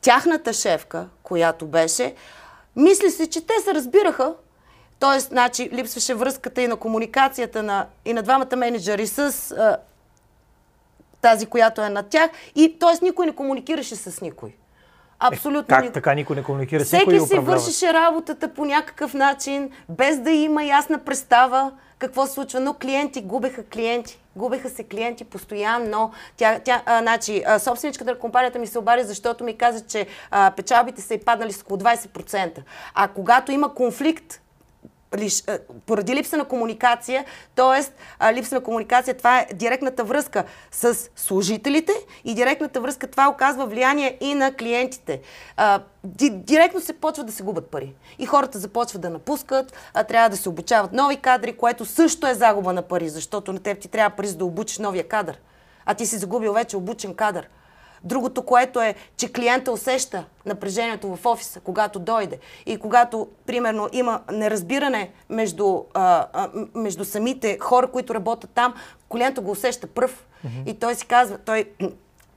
тяхната 0.00 0.52
шефка, 0.52 1.08
която 1.22 1.66
беше, 1.66 2.14
мисли 2.76 3.10
се, 3.10 3.30
че 3.30 3.46
те 3.46 3.54
се 3.64 3.74
разбираха, 3.74 4.34
Тоест, 5.00 5.28
значи, 5.28 5.70
липсваше 5.72 6.14
връзката 6.14 6.62
и 6.62 6.68
на 6.68 6.76
комуникацията 6.76 7.62
на, 7.62 7.86
и 8.04 8.12
на 8.12 8.22
двамата 8.22 8.56
менеджери 8.56 9.06
с 9.06 9.18
а, 9.50 9.76
тази, 11.20 11.46
която 11.46 11.82
е 11.82 11.88
над 11.88 12.08
тях. 12.08 12.30
И, 12.54 12.78
т.е. 12.78 13.04
никой 13.04 13.26
не 13.26 13.34
комуникираше 13.34 13.96
с 13.96 14.20
никой. 14.20 14.54
Абсолютно. 15.18 15.76
Е, 15.76 15.82
как 15.82 15.92
така 15.92 16.14
никой 16.14 16.36
не 16.36 16.42
комуникира 16.42 16.84
с 16.84 16.92
никой? 16.92 17.18
Всеки 17.18 17.28
си 17.28 17.38
вършеше 17.38 17.92
работата 17.92 18.54
по 18.54 18.64
някакъв 18.64 19.14
начин, 19.14 19.70
без 19.88 20.18
да 20.18 20.30
има 20.30 20.64
ясна 20.64 20.98
представа 20.98 21.72
какво 21.98 22.26
се 22.26 22.32
случва. 22.32 22.60
Но 22.60 22.74
клиенти 22.74 23.22
губеха 23.22 23.64
клиенти. 23.64 24.20
Губеха 24.36 24.68
се 24.68 24.84
клиенти 24.84 25.24
постоянно. 25.24 26.12
Тя, 26.36 26.58
тя, 26.58 26.82
а, 26.86 27.02
значи, 27.02 27.42
а, 27.46 27.58
собственичката 27.58 28.10
на 28.10 28.18
компанията 28.18 28.58
ми 28.58 28.66
се 28.66 28.78
обади, 28.78 29.02
защото 29.02 29.44
ми 29.44 29.56
каза, 29.56 29.86
че 29.86 30.06
а, 30.30 30.50
печалбите 30.56 31.02
са 31.02 31.14
и 31.14 31.18
паднали 31.18 31.52
с 31.52 31.62
около 31.62 31.80
20%. 31.80 32.58
А 32.94 33.08
когато 33.08 33.52
има 33.52 33.74
конфликт 33.74 34.40
поради 35.86 36.14
липса 36.14 36.36
на 36.36 36.44
комуникация, 36.44 37.24
т.е. 37.54 38.32
липса 38.32 38.54
на 38.54 38.60
комуникация, 38.60 39.16
това 39.16 39.40
е 39.40 39.46
директната 39.54 40.04
връзка 40.04 40.44
с 40.72 41.10
служителите 41.16 41.92
и 42.24 42.34
директната 42.34 42.80
връзка, 42.80 43.06
това 43.06 43.28
оказва 43.28 43.66
влияние 43.66 44.18
и 44.20 44.34
на 44.34 44.52
клиентите. 44.52 45.20
Директно 46.30 46.80
се 46.80 46.92
почва 46.92 47.24
да 47.24 47.32
се 47.32 47.42
губят 47.42 47.70
пари. 47.70 47.94
И 48.18 48.26
хората 48.26 48.58
започват 48.58 49.02
да 49.02 49.10
напускат, 49.10 49.72
а, 49.94 50.04
трябва 50.04 50.28
да 50.28 50.36
се 50.36 50.48
обучават 50.48 50.92
нови 50.92 51.16
кадри, 51.16 51.56
което 51.56 51.84
също 51.84 52.26
е 52.26 52.34
загуба 52.34 52.72
на 52.72 52.82
пари, 52.82 53.08
защото 53.08 53.52
на 53.52 53.58
теб 53.58 53.80
ти 53.80 53.88
трябва 53.88 54.16
пари 54.16 54.26
за 54.26 54.36
да 54.36 54.44
обучиш 54.44 54.78
новия 54.78 55.08
кадър. 55.08 55.40
А 55.86 55.94
ти 55.94 56.06
си 56.06 56.16
загубил 56.18 56.52
вече 56.52 56.76
обучен 56.76 57.14
кадър. 57.14 57.48
Другото, 58.04 58.42
което 58.42 58.80
е, 58.80 58.94
че 59.16 59.32
клиента 59.32 59.72
усеща 59.72 60.24
напрежението 60.46 61.16
в 61.16 61.26
офиса, 61.26 61.60
когато 61.60 61.98
дойде. 61.98 62.38
И 62.66 62.78
когато, 62.78 63.28
примерно, 63.46 63.88
има 63.92 64.20
неразбиране 64.32 65.10
между, 65.28 65.82
а, 65.94 66.26
а, 66.32 66.48
между 66.74 67.04
самите 67.04 67.58
хора, 67.60 67.90
които 67.90 68.14
работят 68.14 68.50
там, 68.50 68.74
клиента 69.12 69.40
го 69.40 69.50
усеща 69.50 69.86
пръв. 69.86 70.26
Mm-hmm. 70.46 70.70
И 70.70 70.78
той 70.78 70.94
си 70.94 71.06
казва, 71.06 71.38
той 71.38 71.64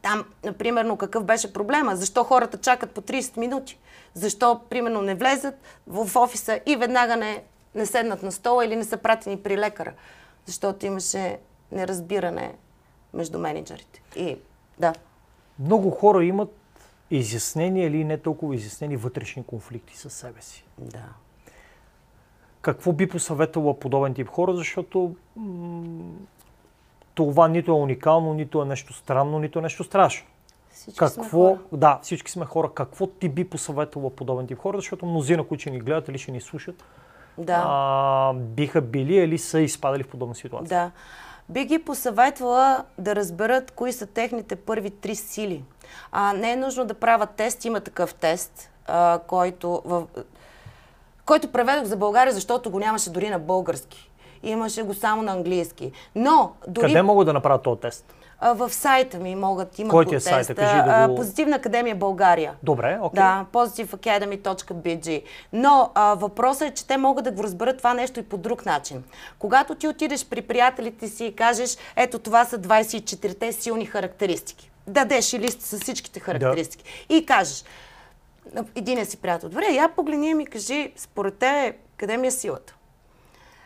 там, 0.02 0.26
примерно, 0.58 0.98
какъв 0.98 1.24
беше 1.24 1.54
проблема? 1.54 1.96
Защо 1.96 2.24
хората 2.24 2.58
чакат 2.58 2.92
по 2.92 3.02
30 3.02 3.38
минути? 3.38 3.80
Защо, 4.14 4.62
примерно, 4.70 5.02
не 5.02 5.16
влезат 5.16 5.56
в 5.88 6.20
офиса 6.20 6.60
и 6.66 6.76
веднага 6.76 7.16
не, 7.16 7.44
не 7.76 7.86
седнат 7.86 8.24
на 8.24 8.32
стола 8.32 8.66
или 8.66 8.76
не 8.76 8.84
са 8.84 8.98
пратени 8.98 9.38
при 9.38 9.58
лекара? 9.58 9.94
Защото 10.46 10.86
имаше 10.86 11.38
неразбиране 11.72 12.54
между 13.14 13.40
менеджерите. 13.40 14.02
И 14.16 14.38
да. 14.80 14.94
Много 15.60 15.90
хора 15.92 16.26
имат 16.26 16.50
изяснени 17.12 17.84
или 17.84 18.04
не 18.04 18.18
толкова 18.18 18.56
изяснени 18.56 18.98
вътрешни 18.98 19.44
конфликти 19.44 19.98
със 19.98 20.14
себе 20.14 20.42
си. 20.42 20.64
Да. 20.78 21.04
Какво 22.62 22.92
би 22.94 23.10
посъветвала 23.10 23.80
подобен 23.80 24.14
тип 24.14 24.28
хора, 24.30 24.56
защото 24.56 25.16
м- 25.36 26.12
това 27.14 27.48
нито 27.48 27.72
е 27.72 27.76
уникално, 27.76 28.34
нито 28.34 28.62
е 28.62 28.66
нещо 28.66 28.94
странно, 28.94 29.40
нито 29.40 29.60
е 29.60 29.62
нещо 29.62 29.84
страшно. 29.84 30.28
Всички 30.72 30.98
Какво, 30.98 31.24
сме 31.24 31.30
хора. 31.30 31.60
да, 31.72 32.00
всички 32.02 32.32
сме 32.32 32.46
хора. 32.46 32.72
Какво 32.74 33.08
ти 33.08 33.30
би 33.30 33.50
посъветвала 33.50 34.10
подобен 34.10 34.48
тип 34.48 34.58
хора, 34.58 34.78
защото 34.78 35.06
мнозина, 35.06 35.44
които 35.44 35.62
ще 35.62 35.70
ни 35.70 35.80
гледат 35.80 36.08
или 36.08 36.18
ще 36.18 36.32
ни 36.32 36.42
слушат, 36.42 36.84
Да. 37.38 37.64
а, 37.66 38.34
биха 38.34 38.82
били 38.82 39.16
или 39.16 39.38
са 39.38 39.60
изпадали 39.60 40.04
в 40.04 40.08
подобна 40.08 40.36
ситуация. 40.36 40.80
Да. 40.80 40.92
Би 41.52 41.66
ги 41.66 41.80
посъветвала 41.80 42.84
да 42.98 43.16
разберат 43.16 43.72
кои 43.72 43.94
са 43.94 44.06
техните 44.06 44.56
първи 44.56 44.90
три 44.90 45.16
сили. 45.16 45.64
А, 46.12 46.34
не 46.34 46.52
е 46.52 46.56
нужно 46.56 46.86
да 46.86 46.94
правят 46.94 47.30
тест, 47.30 47.66
има 47.66 47.80
такъв 47.80 48.14
тест, 48.14 48.70
а, 48.88 49.20
който, 49.28 49.82
в, 49.86 50.04
който 51.26 51.52
преведох 51.52 51.86
за 51.86 51.98
България, 51.98 52.34
защото 52.34 52.72
го 52.72 52.80
нямаше 52.80 53.10
дори 53.10 53.30
на 53.30 53.40
български. 53.40 54.12
Имаше 54.44 54.84
го 54.84 54.94
само 54.94 55.22
на 55.22 55.32
английски. 55.32 55.92
Но 56.16 56.52
дори 56.68 56.88
Къде 56.88 57.02
мога 57.02 57.26
да 57.26 57.34
направя 57.34 57.62
този 57.62 57.82
тест? 57.82 58.14
В 58.42 58.70
сайта 58.70 59.20
ми 59.20 59.36
могат, 59.36 59.80
има 59.80 59.90
Кой 59.90 60.06
го 60.06 60.10
ти 60.10 60.16
е 60.16 60.20
сайта? 60.20 60.56
Кажи 60.56 60.76
да 60.76 61.08
го- 61.08 61.16
Позитивна 61.16 61.56
академия 61.56 61.96
България. 61.96 62.54
Добре, 62.64 63.00
окей. 63.02 63.16
Да, 63.24 63.46
positiveacademy.bg. 63.54 65.24
Но 65.54 65.92
а, 65.96 66.16
въпросът 66.16 66.62
е, 66.62 66.74
че 66.74 66.88
те 66.88 66.98
могат 66.98 67.24
да 67.24 67.32
го 67.32 67.44
разберат 67.44 67.78
това 67.78 67.94
нещо 67.94 68.20
и 68.20 68.24
по 68.24 68.38
друг 68.38 68.66
начин. 68.66 69.04
Когато 69.40 69.76
ти 69.76 69.88
отидеш 69.88 70.26
при 70.26 70.42
приятелите 70.42 71.08
си 71.08 71.26
и 71.26 71.36
кажеш, 71.36 71.78
ето 71.96 72.20
това 72.20 72.46
са 72.46 72.60
24-те 72.60 73.52
силни 73.52 73.86
характеристики. 73.86 74.72
Дадеш 74.88 75.34
и 75.34 75.40
лист 75.40 75.62
с 75.62 75.80
всичките 75.80 76.20
характеристики. 76.20 77.06
И 77.10 77.26
кажеш, 77.26 77.64
един 78.76 79.06
си 79.06 79.18
приятел, 79.18 79.50
добре, 79.50 79.66
я 79.66 79.90
погледни 79.90 80.30
и 80.30 80.34
ми 80.34 80.46
кажи, 80.46 80.94
според 80.96 81.38
те, 81.38 81.74
къде 81.98 82.18
ми 82.18 82.28
е 82.28 82.32
силата? 82.32 82.76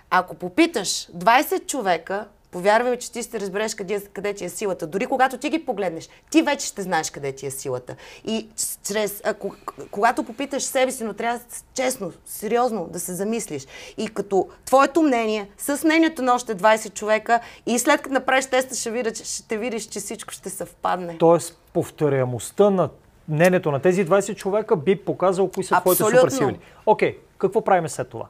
Ако 0.09 0.35
попиташ 0.35 1.07
20 1.07 1.65
човека, 1.67 2.27
повярвай 2.55 2.91
ми, 2.91 2.97
че 2.97 3.11
ти 3.11 3.23
ще 3.23 3.39
разбереш 3.39 3.75
къде, 3.75 4.01
къде 4.13 4.33
ти 4.33 4.45
е 4.45 4.49
силата. 4.49 4.87
Дори 4.87 5.05
когато 5.05 5.37
ти 5.37 5.49
ги 5.49 5.65
погледнеш, 5.65 6.09
ти 6.31 6.41
вече 6.41 6.67
ще 6.67 6.81
знаеш 6.81 7.09
къде 7.11 7.31
ти 7.31 7.45
е 7.45 7.51
силата. 7.51 7.95
И 8.25 8.47
чрез, 8.83 9.21
а, 9.25 9.33
ко- 9.33 9.55
когато 9.91 10.23
попиташ 10.23 10.63
себе 10.63 10.91
си, 10.91 11.03
но 11.03 11.13
трябва 11.13 11.39
честно, 11.73 12.11
сериозно 12.25 12.87
да 12.91 12.99
се 12.99 13.13
замислиш. 13.13 13.65
И 13.97 14.07
като 14.07 14.47
твоето 14.65 15.01
мнение, 15.01 15.49
с 15.57 15.83
мнението 15.83 16.21
на 16.21 16.33
още 16.33 16.55
20 16.55 16.93
човека, 16.93 17.39
и 17.65 17.79
след 17.79 18.01
като 18.01 18.13
направиш 18.13 18.45
теста, 18.45 18.75
ще, 18.75 18.91
видиш, 18.91 19.23
ще 19.23 19.57
видиш, 19.57 19.85
че 19.85 19.99
всичко 19.99 20.33
ще 20.33 20.49
съвпадне. 20.49 21.17
Тоест, 21.17 21.57
повторяемостта 21.73 22.69
на 22.69 22.89
мнението 23.29 23.71
на 23.71 23.79
тези 23.79 24.05
20 24.05 24.35
човека 24.35 24.75
би 24.75 24.95
показал 24.95 25.51
кои 25.51 25.63
са 25.63 25.81
твоите 25.81 26.03
Абсолютно. 26.03 26.31
суперсили. 26.31 26.59
Окей, 26.85 27.17
какво 27.37 27.61
правим 27.61 27.89
след 27.89 28.09
това? 28.09 28.25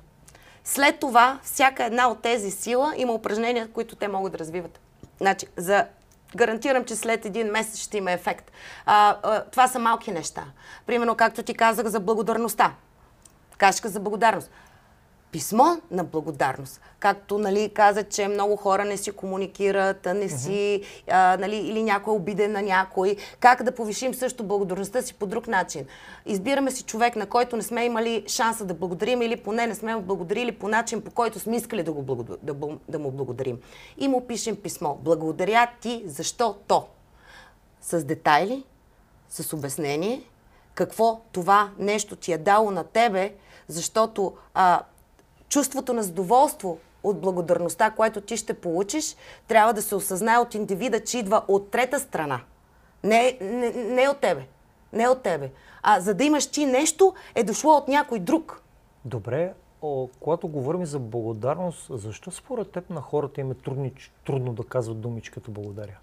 След 0.65 0.99
това, 0.99 1.39
всяка 1.43 1.83
една 1.83 2.07
от 2.07 2.21
тези 2.21 2.51
сила 2.51 2.93
има 2.97 3.13
упражнения, 3.13 3.67
които 3.67 3.95
те 3.95 4.07
могат 4.07 4.31
да 4.31 4.39
развиват. 4.39 4.79
Значи, 5.17 5.45
за 5.57 5.85
гарантирам, 6.35 6.85
че 6.85 6.95
след 6.95 7.25
един 7.25 7.47
месец 7.47 7.79
ще 7.79 7.97
има 7.97 8.11
ефект. 8.11 8.51
А, 8.85 9.17
а, 9.23 9.43
това 9.43 9.67
са 9.67 9.79
малки 9.79 10.11
неща. 10.11 10.43
Примерно, 10.85 11.15
както 11.15 11.43
ти 11.43 11.53
казах 11.53 11.87
за 11.87 11.99
благодарността. 11.99 12.73
Кашка 13.57 13.89
за 13.89 13.99
благодарност. 13.99 14.51
Писмо 15.35 15.63
на 15.91 16.03
благодарност. 16.03 16.81
Както 16.99 17.37
нали, 17.37 17.69
каза, 17.69 18.03
че 18.03 18.27
много 18.27 18.55
хора 18.55 18.85
не 18.85 18.97
си 18.97 19.11
комуникират, 19.11 20.05
не 20.05 20.29
си, 20.29 20.81
а, 21.11 21.37
нали, 21.37 21.55
или 21.55 21.83
някой 21.83 22.13
е 22.13 22.17
обиден 22.17 22.51
на 22.51 22.61
някой. 22.61 23.15
Как 23.39 23.63
да 23.63 23.71
повишим 23.71 24.13
също 24.13 24.43
благодарността 24.43 25.01
си 25.01 25.13
по 25.13 25.25
друг 25.25 25.47
начин? 25.47 25.85
Избираме 26.25 26.71
си 26.71 26.83
човек, 26.83 27.15
на 27.15 27.25
който 27.25 27.55
не 27.55 27.61
сме 27.61 27.85
имали 27.85 28.23
шанса 28.27 28.65
да 28.65 28.73
благодарим 28.73 29.21
или 29.21 29.35
поне 29.35 29.67
не 29.67 29.75
сме 29.75 29.95
благодарили 29.95 30.51
по 30.51 30.67
начин, 30.67 31.01
по 31.01 31.11
който 31.11 31.39
сме 31.39 31.55
искали 31.55 31.83
да, 31.83 31.91
го 31.91 32.23
да, 32.43 32.53
да 32.89 32.99
му 32.99 33.11
благодарим. 33.11 33.59
И 33.97 34.07
му 34.07 34.27
пишем 34.27 34.55
писмо. 34.55 34.95
Благодаря 34.95 35.71
ти, 35.81 36.03
защо 36.05 36.55
то? 36.67 36.87
С 37.81 38.03
детайли, 38.03 38.63
с 39.29 39.53
обяснение, 39.53 40.21
какво 40.73 41.21
това 41.31 41.71
нещо 41.79 42.15
ти 42.15 42.33
е 42.33 42.37
дало 42.37 42.71
на 42.71 42.83
тебе, 42.83 43.33
защото 43.67 44.33
а, 44.53 44.81
чувството 45.49 45.93
на 45.93 46.03
задоволство 46.03 46.77
от 47.03 47.21
благодарността, 47.21 47.91
което 47.91 48.21
ти 48.21 48.37
ще 48.37 48.53
получиш, 48.53 49.15
трябва 49.47 49.73
да 49.73 49.81
се 49.81 49.95
осъзнае 49.95 50.37
от 50.37 50.55
индивида, 50.55 51.03
че 51.03 51.17
идва 51.17 51.43
от 51.47 51.71
трета 51.71 51.99
страна. 51.99 52.41
Не, 53.03 53.37
не, 53.41 53.71
не 53.71 54.09
от 54.09 54.19
тебе. 54.19 54.47
Не 54.93 55.07
от 55.07 55.21
тебе. 55.21 55.51
А 55.83 55.99
за 55.99 56.13
да 56.13 56.23
имаш 56.23 56.47
ти 56.47 56.65
нещо, 56.65 57.13
е 57.35 57.43
дошло 57.43 57.73
от 57.77 57.87
някой 57.87 58.19
друг. 58.19 58.61
Добре, 59.05 59.53
о, 59.81 60.09
когато 60.19 60.47
говорим 60.47 60.85
за 60.85 60.99
благодарност, 60.99 61.87
защо 61.89 62.31
според 62.31 62.71
теб 62.71 62.89
на 62.89 63.01
хората 63.01 63.41
им 63.41 63.51
е 63.51 63.53
трудни, 63.53 63.93
трудно 64.25 64.53
да 64.53 64.63
казват 64.63 65.01
думички 65.01 65.33
като 65.33 65.51
благодаря? 65.51 65.97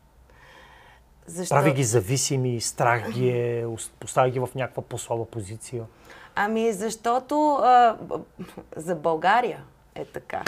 Защо? 1.27 1.55
Прави 1.55 1.73
ги 1.73 1.85
зависими, 1.85 2.61
страх 2.61 3.11
ги 3.11 3.29
е, 3.29 3.67
ос- 3.67 3.91
поставя 4.01 4.31
ги 4.31 4.39
в 4.41 4.49
някаква 4.55 4.83
по-слаба 4.83 5.25
позиция. 5.25 5.85
Ами 6.35 6.73
защото 6.73 7.53
а, 7.55 7.97
за 8.77 8.95
България 8.95 9.63
е 9.95 10.05
така. 10.05 10.43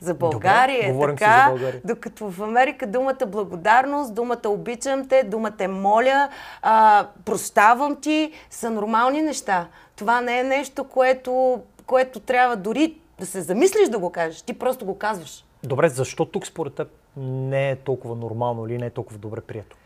За 0.00 0.14
България 0.14 0.92
Добре, 0.92 1.12
е 1.12 1.16
така, 1.16 1.44
за 1.44 1.50
България. 1.50 1.80
докато 1.84 2.30
в 2.30 2.42
Америка 2.42 2.86
думата 2.86 3.26
благодарност, 3.26 4.14
думата 4.14 4.48
обичам 4.48 5.08
те, 5.08 5.22
думата 5.22 5.68
моля, 5.68 6.28
а, 6.62 7.06
прощавам 7.24 8.00
ти 8.00 8.32
са 8.50 8.70
нормални 8.70 9.22
неща. 9.22 9.68
Това 9.96 10.20
не 10.20 10.40
е 10.40 10.44
нещо, 10.44 10.84
което, 10.84 11.60
което 11.86 12.20
трябва 12.20 12.56
дори 12.56 12.96
да 13.18 13.26
се 13.26 13.40
замислиш 13.40 13.88
да 13.88 13.98
го 13.98 14.10
кажеш. 14.10 14.42
Ти 14.42 14.58
просто 14.58 14.84
го 14.84 14.98
казваш. 14.98 15.44
Добре, 15.62 15.88
защо 15.88 16.24
тук 16.24 16.46
според 16.46 16.74
теб 16.74 16.88
не 17.16 17.70
е 17.70 17.76
толкова 17.76 18.16
нормално 18.16 18.66
или 18.66 18.78
не 18.78 18.86
е 18.86 18.90
толкова 18.90 19.18
добре 19.18 19.40
прието? 19.40 19.76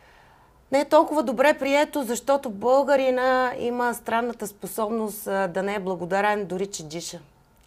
Не 0.72 0.80
е 0.80 0.84
толкова 0.84 1.22
добре 1.22 1.58
прието, 1.58 2.02
защото 2.02 2.50
българина 2.50 3.52
има 3.58 3.94
странната 3.94 4.46
способност 4.46 5.24
да 5.24 5.62
не 5.62 5.74
е 5.74 5.78
благодарен 5.78 6.46
дори, 6.46 6.66
че 6.66 6.84
диша. 6.84 7.20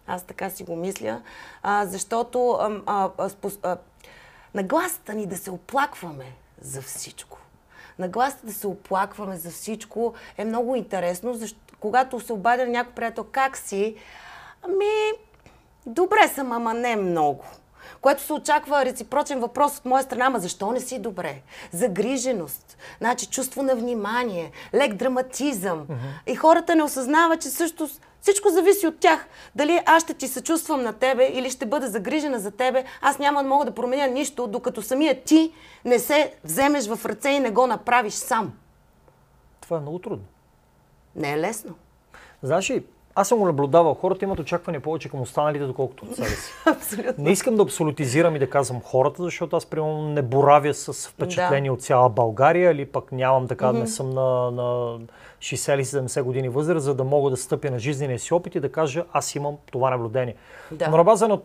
Аз 0.08 0.24
така 0.24 0.50
си 0.50 0.64
го 0.64 0.76
мисля, 0.76 1.22
а, 1.64 1.86
защото 1.86 2.52
а, 2.52 3.10
а, 3.18 3.30
спос, 3.30 3.60
а, 3.64 3.78
нагласата 4.54 5.14
ни 5.14 5.26
да 5.26 5.38
се 5.38 5.52
оплакваме 5.52 6.26
за 6.62 6.82
всичко. 6.82 7.38
Нагласата 8.00 8.46
да 8.46 8.54
се 8.54 8.68
оплакваме 8.68 9.38
за 9.38 9.52
всичко 9.52 10.14
е 10.38 10.46
много 10.46 10.76
интересно, 10.76 11.34
защото 11.34 11.76
когато 11.80 12.20
се 12.20 12.34
обадя 12.34 12.66
на 12.66 12.72
някой 12.72 12.94
приятел, 12.94 13.26
как 13.32 13.58
си? 13.58 13.96
Ами, 14.64 15.12
добре 15.86 16.28
съм, 16.28 16.52
ама 16.52 16.74
не 16.74 16.96
много. 16.96 17.46
Което 18.02 18.24
се 18.24 18.34
очаква 18.34 18.86
реципрочен 18.86 19.40
въпрос 19.40 19.78
от 19.78 19.86
моя 19.86 20.04
страна, 20.04 20.26
ама 20.26 20.40
защо 20.40 20.72
не 20.72 20.80
си 20.80 21.00
добре? 21.00 21.42
Загриженост, 21.72 22.78
значи 22.98 23.28
чувство 23.28 23.64
на 23.64 23.76
внимание, 23.76 24.52
лек 24.74 24.94
драматизъм. 24.94 25.88
И 26.28 26.36
хората 26.36 26.76
не 26.76 26.84
осъзнават, 26.84 27.42
че 27.42 27.50
също 27.50 27.90
всичко 28.22 28.50
зависи 28.50 28.88
от 28.88 29.00
тях. 29.00 29.28
Дали 29.56 29.82
аз 29.86 30.04
ще 30.04 30.14
ти 30.14 30.28
съчувствам 30.28 30.84
на 30.84 30.94
тебе 30.94 31.26
или 31.26 31.50
ще 31.50 31.66
бъда 31.66 31.88
загрижена 31.88 32.40
за 32.40 32.52
тебе, 32.52 32.84
аз 33.02 33.20
няма 33.20 33.44
да 33.44 33.50
мога 33.50 33.66
да 33.66 33.72
променя 33.72 34.08
нищо, 34.08 34.48
докато 34.48 34.82
самия 34.82 35.24
ти 35.24 35.54
не 35.86 36.00
се 36.00 36.34
вземеш 36.44 36.88
в 36.88 37.06
ръце 37.06 37.30
и 37.30 37.40
не 37.40 37.52
го 37.52 37.68
направиш 37.68 38.14
сам. 38.14 38.54
Това 39.62 39.78
е 39.78 39.80
много 39.80 40.00
трудно. 40.00 40.26
Не 41.16 41.32
е 41.32 41.38
лесно. 41.38 41.76
Знаеш 42.44 42.70
ли, 42.70 42.84
аз 43.16 43.28
съм 43.28 43.40
го 43.40 43.46
наблюдавал. 43.46 43.94
Хората 43.94 44.26
имат 44.26 44.40
очаквания 44.40 44.82
повече 44.82 45.10
към 45.10 45.22
останалите, 45.22 45.66
доколкото 45.66 46.06
от 46.06 46.16
себе 46.16 46.30
си. 46.30 46.52
Абсолютно. 46.66 47.24
Не 47.24 47.32
искам 47.32 47.56
да 47.56 47.64
абсолютизирам 47.64 48.36
и 48.36 48.40
да 48.40 48.50
казвам 48.50 48.82
хората, 48.82 49.24
защото 49.24 49.56
аз 49.56 49.66
примерно 49.66 50.10
не 50.10 50.22
боравя 50.22 50.74
с 50.74 51.10
впечатление 51.10 51.70
Да. 51.70 51.74
от 51.74 51.82
цяла 51.82 52.10
България 52.10 52.72
или 52.72 52.86
пък 52.86 53.12
нямам 53.12 53.48
така, 53.48 53.72
не 53.72 53.88
съм 53.88 54.10
на, 54.10 54.52
на 54.52 55.00
60 55.40 55.76
или 55.76 55.86
70 55.86 56.22
години 56.22 56.50
възраст, 56.50 56.84
за 56.84 56.96
да 56.96 57.04
мога 57.04 57.30
да 57.30 57.38
стъпя 57.38 57.72
на 57.72 57.80
жизнения 57.80 58.20
си 58.20 58.34
опит 58.34 58.56
и 58.56 58.60
да 58.60 58.72
кажа 58.72 59.06
аз 59.14 59.36
имам 59.36 59.58
това 59.72 59.90
наблюдение. 59.90 60.36
Да. 60.72 60.88
Но 60.90 60.98
на 60.98 61.04
база 61.04 61.28
на 61.28 61.40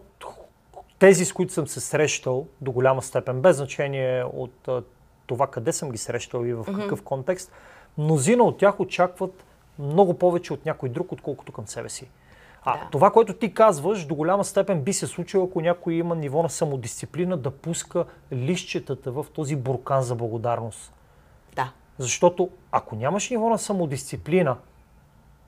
тези, 0.98 1.24
с 1.24 1.32
които 1.32 1.52
съм 1.52 1.66
се 1.66 1.80
срещал 1.80 2.46
до 2.60 2.72
голяма 2.72 3.02
степен, 3.02 3.40
без 3.40 3.56
значение 3.56 4.24
от 4.24 4.68
това 5.26 5.46
къде 5.46 5.72
съм 5.72 5.90
ги 5.90 5.98
срещал 5.98 6.44
и 6.44 6.54
в 6.54 6.64
какъв 6.64 7.02
контекст, 7.02 7.52
мнозина 7.98 8.44
от 8.44 8.58
тях 8.58 8.80
очакват 8.80 9.44
много 9.78 10.14
повече 10.14 10.52
от 10.52 10.66
някой 10.66 10.88
друг, 10.88 11.12
отколкото 11.12 11.52
към 11.52 11.66
себе 11.66 11.88
си. 11.88 12.08
А 12.64 12.78
Да. 12.78 12.88
това, 12.90 13.10
което 13.10 13.32
ти 13.34 13.54
казваш, 13.54 14.04
до 14.06 14.14
голяма 14.14 14.44
степен 14.44 14.82
би 14.82 14.92
се 14.92 15.06
случило, 15.06 15.44
ако 15.44 15.60
някой 15.60 15.94
има 15.94 16.16
ниво 16.16 16.42
на 16.42 16.50
самодисциплина 16.50 17.36
да 17.36 17.50
пуска 17.50 18.04
лищетата 18.32 19.12
в 19.12 19.26
този 19.34 19.56
буркан 19.56 20.02
за 20.02 20.14
благодарност. 20.14 20.92
Да. 21.56 21.72
Защото 21.98 22.50
ако 22.72 22.96
нямаш 22.96 23.30
ниво 23.30 23.48
на 23.48 23.58
самодисциплина, 23.58 24.56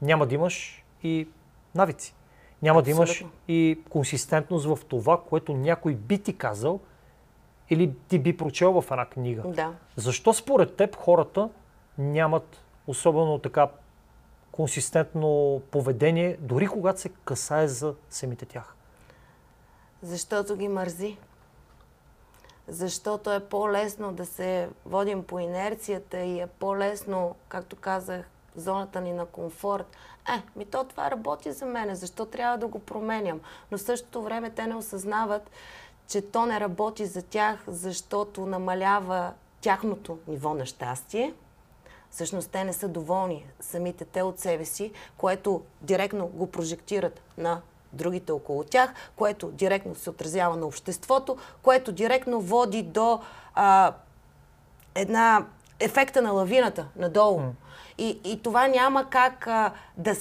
няма 0.03 0.27
да 0.27 0.35
имаш 0.35 0.85
и 1.03 1.29
навици. 1.75 2.15
Няма 2.63 2.83
да 2.83 2.91
имаш 2.91 3.11
Абсолютно. 3.11 3.39
и 3.49 3.79
консистентност 3.91 4.67
в 4.67 4.79
това, 4.89 5.21
което 5.29 5.53
някой 5.53 5.95
би 5.95 6.19
ти 6.23 6.37
казал 6.37 6.81
или 7.71 7.93
ти 8.09 8.19
би 8.19 8.37
прочел 8.37 8.81
в 8.81 8.91
една 8.91 9.07
книга. 9.07 9.43
Да. 9.47 9.73
Защо 9.97 10.33
според 10.33 10.77
теб 10.77 10.97
хората 10.97 11.49
нямат 11.99 12.63
особено 12.87 13.39
така 13.39 13.69
консистентно 14.59 15.63
поведение, 15.71 16.37
дори 16.41 16.67
когато 16.67 17.01
се 17.01 17.09
касае 17.09 17.69
за 17.69 17.95
самите 18.11 18.47
тях? 18.47 18.75
Защото 20.03 20.57
ги 20.57 20.69
мързи. 20.69 21.17
Защото 22.69 23.33
е 23.33 23.41
по-лесно 23.41 24.13
да 24.13 24.27
се 24.27 24.69
водим 24.87 25.25
по 25.25 25.39
инерцията 25.39 26.19
и 26.21 26.41
е 26.41 26.47
по-лесно, 26.47 27.35
както 27.49 27.77
казах, 27.77 28.29
зоната 28.57 29.01
ни 29.01 29.13
на 29.13 29.27
комфорт. 29.27 29.97
Е, 30.29 30.43
ми 30.59 30.65
то 30.65 30.85
това 30.85 31.11
работи 31.11 31.53
за 31.53 31.67
мене, 31.67 31.95
защо 31.95 32.27
трябва 32.27 32.59
да 32.59 32.67
го 32.67 32.79
променям? 32.79 33.41
Но 33.71 33.79
в 33.79 33.83
същото 33.83 34.23
време 34.23 34.51
те 34.51 34.67
не 34.67 34.75
осъзнават, 34.75 35.51
че 36.09 36.23
то 36.23 36.47
не 36.47 36.61
работи 36.61 37.07
за 37.07 37.23
тях, 37.23 37.65
защото 37.67 38.47
намалява 38.47 39.33
тяхното 39.61 40.19
ниво 40.29 40.55
на 40.55 40.67
щастие. 40.67 41.35
Всъщност 42.11 42.51
те 42.51 42.65
не 42.65 42.73
са 42.73 42.89
доволни 42.89 43.47
самите 43.61 44.05
те 44.05 44.23
от 44.23 44.39
себе 44.39 44.65
си, 44.65 44.93
което 45.17 45.63
директно 45.81 46.27
го 46.27 46.47
прожектират 46.47 47.21
на 47.39 47.61
другите 47.93 48.33
около 48.33 48.65
тях, 48.65 48.95
което 49.17 49.47
директно 49.47 49.95
се 49.95 50.11
отразява 50.11 50.57
на 50.57 50.67
обществото, 50.67 51.37
което 51.63 51.93
директно 51.93 52.41
води 52.41 52.83
до 52.83 53.21
а, 53.55 53.93
една 54.95 55.47
ефекта 55.81 56.23
на 56.23 56.33
лавината 56.33 56.89
надолу. 56.97 57.41
И, 57.99 58.21
и 58.25 58.43
това 58.43 58.69
няма 58.69 59.11
как 59.11 59.47
а, 59.47 59.73
да... 59.97 60.15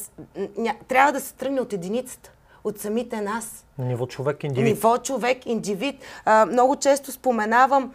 Ня, 0.57 0.75
трябва 0.87 1.11
да 1.11 1.19
се 1.19 1.33
тръгне 1.33 1.61
от 1.61 1.73
единицата, 1.73 2.31
от 2.63 2.79
самите 2.79 3.21
нас. 3.21 3.65
Ниво 3.77 4.07
човек, 4.07 4.43
индивид. 4.43 4.75
Ниво 4.75 4.97
човек, 4.97 5.45
индивид. 5.45 6.03
А, 6.25 6.45
много 6.45 6.75
често 6.75 7.11
споменавам, 7.11 7.93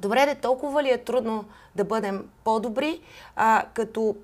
добре, 0.00 0.26
де 0.26 0.34
толкова 0.34 0.82
ли 0.82 0.90
е 0.90 1.04
трудно 1.04 1.44
да 1.74 1.84
бъдем 1.84 2.30
по-добри, 2.44 3.00
а, 3.36 3.64
като, 3.74 4.16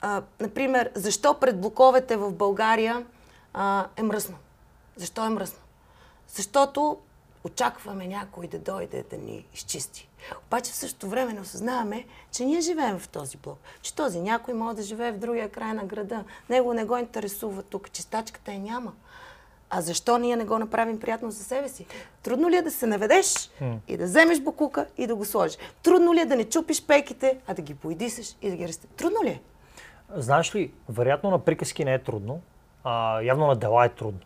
а, 0.00 0.22
например, 0.40 0.90
защо 0.94 1.34
пред 1.34 1.60
блоковете 1.60 2.16
в 2.16 2.32
България 2.32 3.06
а, 3.54 3.86
е 3.96 4.02
мръсно? 4.02 4.36
Защо 4.96 5.24
е 5.24 5.28
мръсно? 5.28 5.58
Защото 6.28 6.98
очакваме 7.44 8.06
някой 8.06 8.46
да 8.46 8.58
дойде 8.58 9.04
да 9.10 9.16
ни 9.16 9.46
изчисти. 9.54 10.08
Обаче 10.46 10.72
в 10.72 10.74
същото 10.74 11.08
време 11.08 11.32
не 11.32 11.40
осъзнаваме, 11.40 12.04
че 12.32 12.44
ние 12.44 12.60
живеем 12.60 12.98
в 12.98 13.08
този 13.08 13.36
блок. 13.36 13.58
Че 13.82 13.94
този 13.94 14.20
някой 14.20 14.54
може 14.54 14.76
да 14.76 14.82
живее 14.82 15.12
в 15.12 15.18
другия 15.18 15.48
край 15.48 15.72
на 15.72 15.84
града. 15.84 16.24
Него 16.50 16.74
не 16.74 16.84
го 16.84 16.96
интересува 16.96 17.62
тук. 17.62 17.90
Чистачката 17.90 18.52
я 18.52 18.58
няма. 18.58 18.92
А 19.70 19.80
защо 19.80 20.18
ние 20.18 20.36
не 20.36 20.44
го 20.44 20.58
направим 20.58 21.00
приятно 21.00 21.30
за 21.30 21.44
себе 21.44 21.68
си? 21.68 21.86
Трудно 22.22 22.50
ли 22.50 22.56
е 22.56 22.62
да 22.62 22.70
се 22.70 22.86
наведеш 22.86 23.50
и 23.88 23.96
да 23.96 24.04
вземеш 24.04 24.40
букука 24.40 24.86
и 24.98 25.06
да 25.06 25.14
го 25.14 25.24
сложиш? 25.24 25.58
Трудно 25.82 26.14
ли 26.14 26.20
е 26.20 26.26
да 26.26 26.36
не 26.36 26.44
чупиш 26.44 26.86
пейките, 26.86 27.38
а 27.46 27.54
да 27.54 27.62
ги 27.62 27.74
поедисаш 27.74 28.36
и 28.42 28.50
да 28.50 28.56
ги 28.56 28.68
расте? 28.68 28.86
Трудно 28.96 29.24
ли 29.24 29.28
е? 29.28 29.40
Знаеш 30.14 30.54
ли, 30.54 30.72
вероятно 30.88 31.30
на 31.30 31.38
приказки 31.38 31.84
не 31.84 31.94
е 31.94 31.98
трудно, 31.98 32.40
а 32.84 33.22
явно 33.22 33.46
на 33.46 33.56
дела 33.56 33.84
е 33.84 33.88
трудно. 33.88 34.20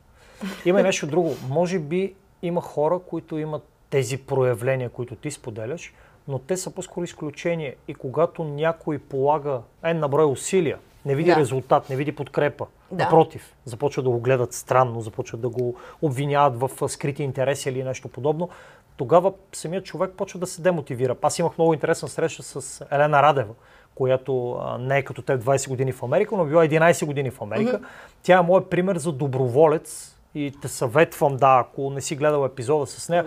Има 0.65 0.81
и 0.81 0.83
нещо 0.83 1.07
друго. 1.07 1.35
Може 1.49 1.79
би 1.79 2.15
има 2.43 2.61
хора, 2.61 2.99
които 2.99 3.39
имат 3.39 3.63
тези 3.91 4.19
проявления, 4.19 4.91
които 4.91 5.17
ти 5.17 5.31
споделяш, 5.31 5.95
но 6.29 6.39
те 6.39 6.57
са 6.57 6.71
по-скоро 6.71 7.05
изключение. 7.05 7.77
И 7.89 7.95
когато 7.95 8.45
някой 8.45 8.99
полага 8.99 9.61
е 9.85 9.95
на 9.95 10.09
брой 10.09 10.25
усилия, 10.25 10.79
не 11.05 11.15
види 11.15 11.31
Да. 11.31 11.37
резултат, 11.37 11.91
не 11.91 11.97
види 11.97 12.13
подкрепа, 12.13 12.67
Да. 12.91 13.05
напротив, 13.05 13.55
започва 13.65 14.03
да 14.03 14.11
го 14.11 14.21
гледат 14.21 14.53
странно, 14.53 15.01
започват 15.01 15.41
да 15.41 15.49
го 15.49 15.75
обвиняват 16.03 16.61
в 16.61 16.89
скрити 16.89 17.23
интереси 17.23 17.69
или 17.69 17.83
нещо 17.83 18.09
подобно, 18.09 18.49
тогава 18.97 19.33
самият 19.53 19.85
човек 19.85 20.11
почва 20.17 20.41
да 20.41 20.47
се 20.47 20.63
демотивира. 20.63 21.17
Аз 21.23 21.39
имах 21.39 21.59
много 21.59 21.75
интересна 21.75 22.09
среща 22.09 22.43
с 22.43 22.87
Елена 22.91 23.23
Радева, 23.23 23.55
която 23.95 24.61
не 24.81 24.99
е 24.99 25.03
като 25.03 25.23
теб 25.23 25.43
20 25.43 25.69
години 25.69 25.93
в 25.93 26.03
Америка, 26.03 26.37
но 26.37 26.45
била 26.45 26.65
11 26.67 27.07
години 27.07 27.31
в 27.31 27.43
Америка. 27.43 27.81
Тя 28.23 28.39
е 28.39 28.43
моят 28.43 28.71
пример 28.71 28.97
за 28.97 29.13
доброволец 29.13 30.17
и 30.35 30.53
те 30.63 30.69
съветвам, 30.69 31.37
да, 31.37 31.67
ако 31.67 31.91
не 31.91 32.01
си 32.01 32.17
гледал 32.17 32.47
епизода 32.47 32.87
с 32.87 33.09
нея. 33.09 33.27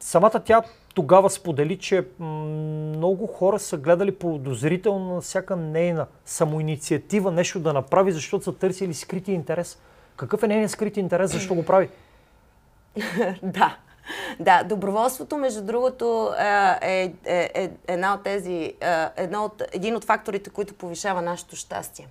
Самата 0.00 0.40
тя 0.44 0.62
тогава 0.94 1.30
сподели, 1.30 1.78
че 1.78 2.06
много 2.18 3.26
хора 3.26 3.58
са 3.58 3.76
гледали 3.76 4.14
подозрително 4.14 5.14
на 5.14 5.20
всяка 5.20 5.56
нейна 5.56 6.06
самоинициатива 6.24 7.30
нещо 7.30 7.60
да 7.60 7.72
направи, 7.72 8.12
защото 8.12 8.44
са 8.44 8.52
търсили 8.52 8.94
скрити 8.94 9.32
интерес. 9.32 9.78
Какъв 10.16 10.42
е 10.42 10.46
нейният 10.46 10.70
скрит 10.70 10.96
интерес, 10.96 11.32
защо 11.32 11.54
го 11.54 11.64
прави? 11.64 11.88
да. 13.42 13.76
Да, 14.40 14.62
доброволството, 14.64 15.36
между 15.36 15.64
другото, 15.64 16.32
е, 16.82 17.12
е, 17.24 17.50
е 17.54 17.70
една 17.88 18.14
от 18.14 18.22
тези, 18.22 18.74
е, 18.80 19.06
едно 19.16 19.44
от, 19.44 19.62
един 19.72 19.96
от 19.96 20.04
факторите, 20.04 20.50
които 20.50 20.74
повишава 20.74 21.22
нашето 21.22 21.56
щастие. 21.56 22.08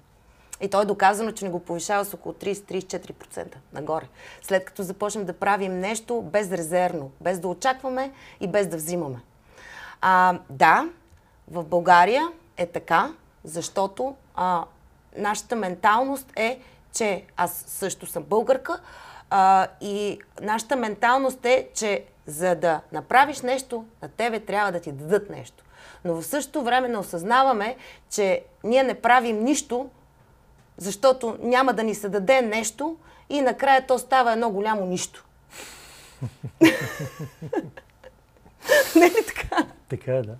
И 0.61 0.69
то 0.69 0.81
е 0.81 0.85
доказано, 0.85 1.31
че 1.31 1.45
не 1.45 1.51
го 1.51 1.59
повишава 1.59 2.05
с 2.05 2.13
около 2.13 2.35
30-34% 2.35 3.55
нагоре. 3.73 4.05
След 4.41 4.65
като 4.65 4.83
започнем 4.83 5.25
да 5.25 5.33
правим 5.33 5.79
нещо 5.79 6.21
безрезервно, 6.21 7.11
без 7.21 7.39
да 7.39 7.47
очакваме 7.47 8.11
и 8.39 8.47
без 8.47 8.67
да 8.67 8.77
взимаме. 8.77 9.19
А, 10.01 10.39
да, 10.49 10.89
в 11.51 11.63
България 11.63 12.27
е 12.57 12.65
така, 12.65 13.13
защото 13.43 14.15
а, 14.35 14.65
нашата 15.17 15.55
менталност 15.55 16.31
е, 16.35 16.59
че 16.93 17.23
аз 17.37 17.63
също 17.67 18.05
съм 18.05 18.23
българка 18.23 18.79
а, 19.29 19.67
и 19.81 20.19
нашата 20.41 20.75
менталност 20.75 21.45
е, 21.45 21.69
че 21.73 22.05
за 22.25 22.55
да 22.55 22.81
направиш 22.91 23.41
нещо, 23.41 23.85
на 24.01 24.09
тебе 24.09 24.39
трябва 24.39 24.71
да 24.71 24.79
ти 24.79 24.91
дадат 24.91 25.29
нещо. 25.29 25.63
Но 26.05 26.15
в 26.15 26.25
същото 26.25 26.63
време 26.63 26.87
не 26.87 26.97
осъзнаваме, 26.97 27.75
че 28.09 28.43
ние 28.63 28.83
не 28.83 28.93
правим 28.93 29.43
нищо, 29.43 29.89
защото 30.79 31.37
няма 31.41 31.73
да 31.73 31.83
ни 31.83 31.95
се 31.95 32.09
даде 32.09 32.41
нещо 32.41 32.97
и 33.29 33.41
накрая 33.41 33.87
то 33.87 33.99
става 33.99 34.33
едно 34.33 34.49
голямо 34.49 34.85
нищо. 34.85 35.25
не 38.95 39.05
е 39.05 39.09
ли 39.09 39.25
така? 39.27 39.65
Така 39.89 40.15
е, 40.15 40.21
да. 40.21 40.35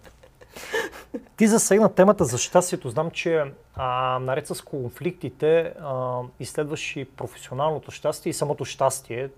Ти 1.38 1.48
засегна 1.48 1.94
темата 1.94 2.26
за 2.26 2.38
щастието. 2.38 2.90
Знам, 2.90 3.12
че 3.12 3.44
а, 3.76 4.20
наред 4.20 4.48
с 4.48 4.62
конфликтите 4.62 5.74
а, 5.82 6.20
изследваш 6.40 6.96
и 6.96 7.06
професионалното 7.06 7.92
щастие 7.92 8.30
и 8.30 8.34
самото 8.34 8.66
щастие, 8.66 9.30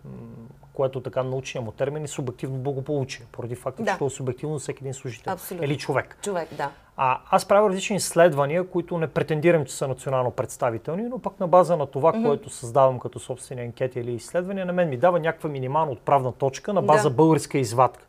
което 0.74 1.02
така 1.02 1.24
научния 1.24 1.62
му 1.62 1.72
термин 1.72 2.04
е 2.04 2.08
субективно 2.08 2.58
благополучие, 2.58 3.26
поради 3.32 3.56
факта, 3.56 3.84
Да. 3.84 3.92
че 3.92 3.98
то 3.98 4.06
е 4.06 4.10
субективно 4.10 4.58
за 4.58 4.60
всеки 4.62 4.84
един 4.84 4.94
служител 4.94 5.34
Абсолютно. 5.34 5.66
или 5.66 5.78
човек. 5.78 6.18
Човек, 6.24 6.48
да. 6.58 6.70
А, 6.98 7.20
аз 7.30 7.46
правя 7.46 7.70
различни 7.70 7.96
изследвания, 7.96 8.68
които 8.68 8.98
не 8.98 9.08
претендирам, 9.08 9.66
че 9.66 9.74
са 9.74 9.88
национално 9.88 10.32
представителни, 10.32 11.04
но 11.04 11.20
пък 11.20 11.40
на 11.40 11.48
база 11.48 11.78
на 11.78 11.86
това, 11.86 12.14
mm-hmm. 12.14 12.26
което 12.28 12.50
създавам 12.50 13.00
като 13.00 13.20
собствени 13.20 13.62
анкети 13.62 14.00
или 14.00 14.14
изследвания, 14.14 14.66
на 14.66 14.74
мен 14.74 14.90
ми 14.90 14.98
дава 14.98 15.20
някаква 15.20 15.50
минимална 15.50 15.92
отправна 15.92 16.32
точка 16.32 16.74
на 16.74 16.82
база 16.82 17.10
Да. 17.10 17.16
българска 17.16 17.58
извадка. 17.58 18.06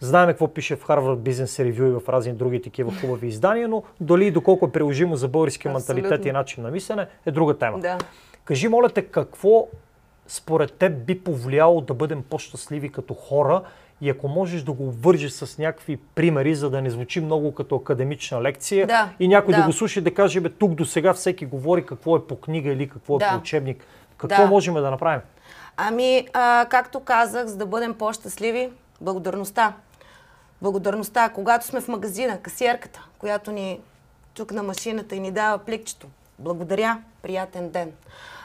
Знаем 0.00 0.28
какво 0.28 0.48
пише 0.48 0.76
в 0.76 0.86
Harvard 0.86 1.16
Business 1.16 1.72
Review 1.72 1.96
и 1.96 2.00
в 2.00 2.08
разни 2.08 2.32
други 2.32 2.62
такива 2.62 2.92
хубави 3.00 3.26
издания, 3.26 3.68
но 3.68 3.82
дали 4.00 4.26
и 4.26 4.30
доколко 4.30 4.66
е 4.66 4.72
приложимо 4.72 5.16
за 5.16 5.28
българския 5.28 5.72
менталитет 5.72 6.24
и 6.26 6.32
начин 6.32 6.62
на 6.62 6.70
мислене 6.70 7.06
е 7.26 7.30
друга 7.30 7.58
тема. 7.58 7.78
Да. 7.78 7.98
Кажи, 8.44 8.68
моля 8.68 8.88
те, 8.88 9.02
какво 9.02 9.68
според 10.28 10.72
теб 10.72 11.04
би 11.06 11.20
повлияло 11.20 11.80
да 11.80 11.94
бъдем 11.94 12.22
по-щастливи 12.22 12.92
като 12.92 13.14
хора 13.14 13.62
и 14.00 14.10
ако 14.10 14.28
можеш 14.28 14.62
да 14.62 14.72
го 14.72 14.90
вържиш 14.90 15.32
с 15.32 15.58
някакви 15.58 15.96
примери, 15.96 16.54
за 16.54 16.70
да 16.70 16.82
не 16.82 16.90
звучи 16.90 17.20
много 17.20 17.54
като 17.54 17.76
академична 17.76 18.42
лекция 18.42 18.86
Да, 18.86 19.10
и 19.20 19.28
някой 19.28 19.54
да. 19.54 19.60
да. 19.60 19.66
го 19.66 19.72
слуша 19.72 20.00
и 20.00 20.02
да 20.02 20.14
каже, 20.14 20.40
бе, 20.40 20.48
тук 20.48 20.74
до 20.74 20.84
сега 20.84 21.14
всеки 21.14 21.46
говори 21.46 21.86
какво 21.86 22.16
е 22.16 22.26
по 22.26 22.36
книга 22.40 22.72
или 22.72 22.88
какво 22.88 23.16
е 23.16 23.18
Да. 23.18 23.30
по 23.30 23.36
учебник. 23.36 23.84
Какво 24.16 24.42
Да. 24.42 24.48
можем 24.48 24.74
да 24.74 24.90
направим? 24.90 25.20
Ами, 25.76 26.28
а, 26.32 26.66
както 26.70 27.00
казах, 27.00 27.46
за 27.46 27.56
да 27.56 27.66
бъдем 27.66 27.94
по-щастливи, 27.94 28.70
благодарността. 29.00 29.72
Благодарността. 30.62 31.28
Когато 31.28 31.66
сме 31.66 31.80
в 31.80 31.88
магазина, 31.88 32.38
касиерката, 32.42 33.06
която 33.18 33.52
ни 33.52 33.80
тук 34.34 34.52
на 34.52 34.62
машината 34.62 35.16
и 35.16 35.20
ни 35.20 35.30
дава 35.30 35.58
пликчето. 35.58 36.06
Благодаря, 36.38 36.98
приятен 37.22 37.68
ден. 37.70 37.92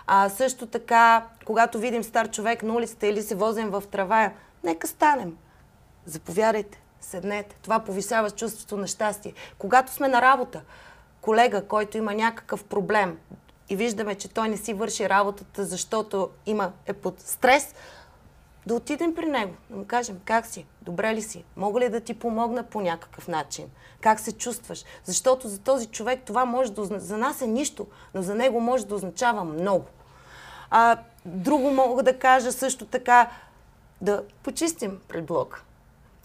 А 0.07 0.29
също 0.29 0.67
така, 0.67 1.25
когато 1.45 1.79
видим 1.79 2.03
стар 2.03 2.31
човек 2.31 2.63
на 2.63 2.73
улицата 2.73 3.07
или 3.07 3.21
се 3.21 3.35
возим 3.35 3.69
в 3.69 3.83
травая, 3.91 4.33
нека 4.63 4.87
станем. 4.87 5.37
Заповядайте, 6.05 6.81
седнете. 7.01 7.55
Това 7.61 7.79
повисява 7.79 8.31
чувството 8.31 8.77
на 8.77 8.87
щастие. 8.87 9.33
Когато 9.57 9.91
сме 9.91 10.07
на 10.07 10.21
работа, 10.21 10.61
колега, 11.21 11.67
който 11.67 11.97
има 11.97 12.13
някакъв 12.13 12.63
проблем 12.63 13.17
и 13.69 13.75
виждаме, 13.75 14.15
че 14.15 14.27
той 14.27 14.49
не 14.49 14.57
си 14.57 14.73
върши 14.73 15.09
работата, 15.09 15.65
защото 15.65 16.29
има, 16.45 16.71
е 16.85 16.93
под 16.93 17.19
стрес, 17.19 17.75
да 18.65 18.75
отидем 18.75 19.15
при 19.15 19.25
него, 19.25 19.53
да 19.69 19.77
му 19.77 19.85
кажем 19.85 20.19
как 20.25 20.45
си, 20.45 20.65
добре 20.81 21.15
ли 21.15 21.21
си, 21.21 21.43
мога 21.55 21.79
ли 21.79 21.89
да 21.89 21.99
ти 21.99 22.13
помогна 22.13 22.63
по 22.63 22.81
някакъв 22.81 23.27
начин, 23.27 23.65
как 24.01 24.19
се 24.19 24.31
чувстваш. 24.31 24.83
Защото 25.03 25.47
за 25.47 25.59
този 25.59 25.87
човек 25.87 26.19
това 26.25 26.45
може 26.45 26.71
да 26.71 26.99
за 26.99 27.17
нас 27.17 27.41
е 27.41 27.47
нищо, 27.47 27.87
но 28.13 28.21
за 28.21 28.35
него 28.35 28.59
може 28.59 28.85
да 28.85 28.95
означава 28.95 29.43
много. 29.43 29.85
А, 30.69 30.97
друго 31.25 31.71
мога 31.71 32.03
да 32.03 32.19
кажа 32.19 32.51
също 32.51 32.85
така, 32.85 33.29
да 34.01 34.23
почистим 34.43 34.99
пред 35.07 35.25
блока. 35.25 35.63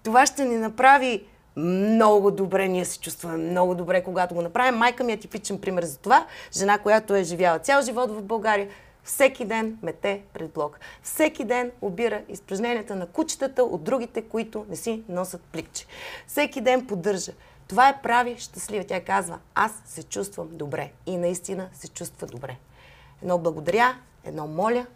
Това 0.03 0.27
ще 0.27 0.45
ни 0.45 0.57
направи 0.57 1.27
много 1.57 2.31
добре. 2.31 2.69
Ние 2.69 2.85
се 2.85 3.01
чувстваме 3.01 3.37
много 3.37 3.75
добре, 3.75 4.03
когато 4.03 4.35
го 4.35 4.43
направим. 4.43 4.79
Майка 4.79 5.05
ми 5.05 5.13
е 5.13 5.17
типичен 5.17 5.61
пример 5.61 5.85
за 5.85 5.99
това. 5.99 6.27
Жена, 6.53 6.79
която 6.79 7.15
е 7.15 7.25
живяла 7.25 7.59
цял 7.59 7.83
живот 7.83 8.11
в 8.11 8.23
България, 8.23 8.69
всеки 9.07 9.45
ден 9.45 9.79
мете 9.83 10.23
пред 10.33 10.53
блок. 10.53 10.81
Всеки 11.03 11.45
ден 11.45 11.73
обира 11.81 12.23
изпражненията 12.29 12.97
на 12.97 13.07
кучетата 13.07 13.63
от 13.65 13.85
другите, 13.85 14.23
които 14.23 14.67
не 14.69 14.77
си 14.77 15.03
носят 15.09 15.41
пликче. 15.41 15.87
Всеки 16.27 16.61
ден 16.61 16.87
поддържа. 16.87 17.33
Това 17.69 17.89
е 17.89 18.03
прави 18.03 18.37
щастлива. 18.39 18.85
Тя 18.85 19.05
казва, 19.05 19.39
аз 19.55 19.83
се 19.85 20.03
чувствам 20.03 20.49
добре. 20.53 20.91
И 21.07 21.17
наистина 21.17 21.69
се 21.73 21.89
чувства 21.89 22.27
добре. 22.27 22.57
Едно 23.23 23.39
благодаря, 23.39 23.99
едно 24.25 24.47
моля, 24.47 24.87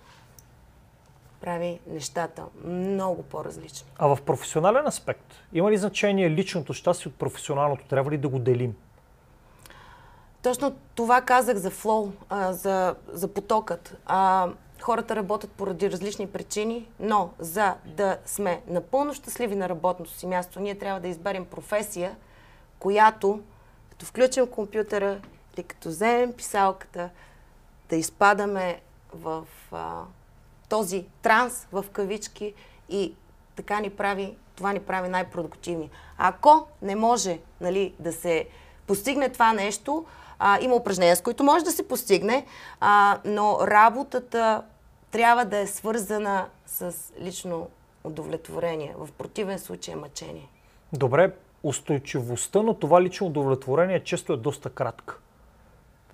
прави 1.40 1.80
нещата 1.86 2.44
много 2.64 3.22
по-различни. 3.22 3.88
А 3.98 4.06
в 4.06 4.22
професионален 4.22 4.86
аспект, 4.86 5.34
има 5.52 5.70
ли 5.70 5.76
значение 5.76 6.30
личното 6.30 6.72
щастие 6.72 7.08
от 7.08 7.18
професионалното? 7.18 7.84
Трябва 7.84 8.10
ли 8.10 8.18
да 8.18 8.28
го 8.28 8.38
делим? 8.38 8.74
Точно 10.42 10.76
това 10.94 11.20
казах 11.20 11.56
за 11.56 11.70
флоу, 11.70 12.12
за, 12.50 12.94
за 13.12 13.28
потокът. 13.28 13.96
А, 14.06 14.48
хората 14.80 15.16
работят 15.16 15.52
поради 15.52 15.90
различни 15.90 16.26
причини, 16.26 16.88
но 17.00 17.30
за 17.38 17.74
да 17.84 18.18
сме 18.26 18.62
напълно 18.66 19.14
щастливи 19.14 19.56
на 19.56 19.68
работното 19.68 20.10
си 20.10 20.26
място, 20.26 20.60
ние 20.60 20.78
трябва 20.78 21.00
да 21.00 21.08
изберем 21.08 21.44
професия, 21.44 22.16
която, 22.78 23.40
като 23.90 24.06
включим 24.06 24.46
компютъра 24.46 25.20
или 25.56 25.62
като 25.62 25.88
вземем 25.88 26.32
писалката, 26.32 27.10
да 27.88 27.96
изпадаме 27.96 28.80
в 29.14 29.46
а, 29.72 30.02
този 30.68 31.06
транс 31.22 31.66
в 31.72 31.84
кавички 31.92 32.54
и 32.88 33.14
така 33.56 33.80
ни 33.80 33.90
прави, 33.90 34.36
това 34.56 34.72
ни 34.72 34.80
прави 34.80 35.08
най-продуктивни. 35.08 35.90
Ако 36.18 36.66
не 36.82 36.94
може 36.94 37.38
нали, 37.60 37.94
да 37.98 38.12
се 38.12 38.48
постигне 38.86 39.28
това 39.28 39.52
нещо, 39.52 40.04
а, 40.40 40.58
има 40.60 40.74
упражнения, 40.74 41.16
с 41.16 41.22
които 41.22 41.44
може 41.44 41.64
да 41.64 41.70
се 41.70 41.88
постигне, 41.88 42.46
а, 42.80 43.18
но 43.24 43.58
работата 43.62 44.62
трябва 45.10 45.44
да 45.44 45.58
е 45.58 45.66
свързана 45.66 46.46
с 46.66 46.94
лично 47.20 47.68
удовлетворение. 48.04 48.94
В 48.98 49.08
противен 49.18 49.58
случай 49.58 49.94
е 49.94 49.96
мъчение. 49.96 50.48
Добре, 50.92 51.32
устойчивостта, 51.62 52.62
но 52.62 52.74
това 52.74 53.02
лично 53.02 53.26
удовлетворение 53.26 54.04
често 54.04 54.32
е 54.32 54.36
доста 54.36 54.70
кратка. 54.70 55.18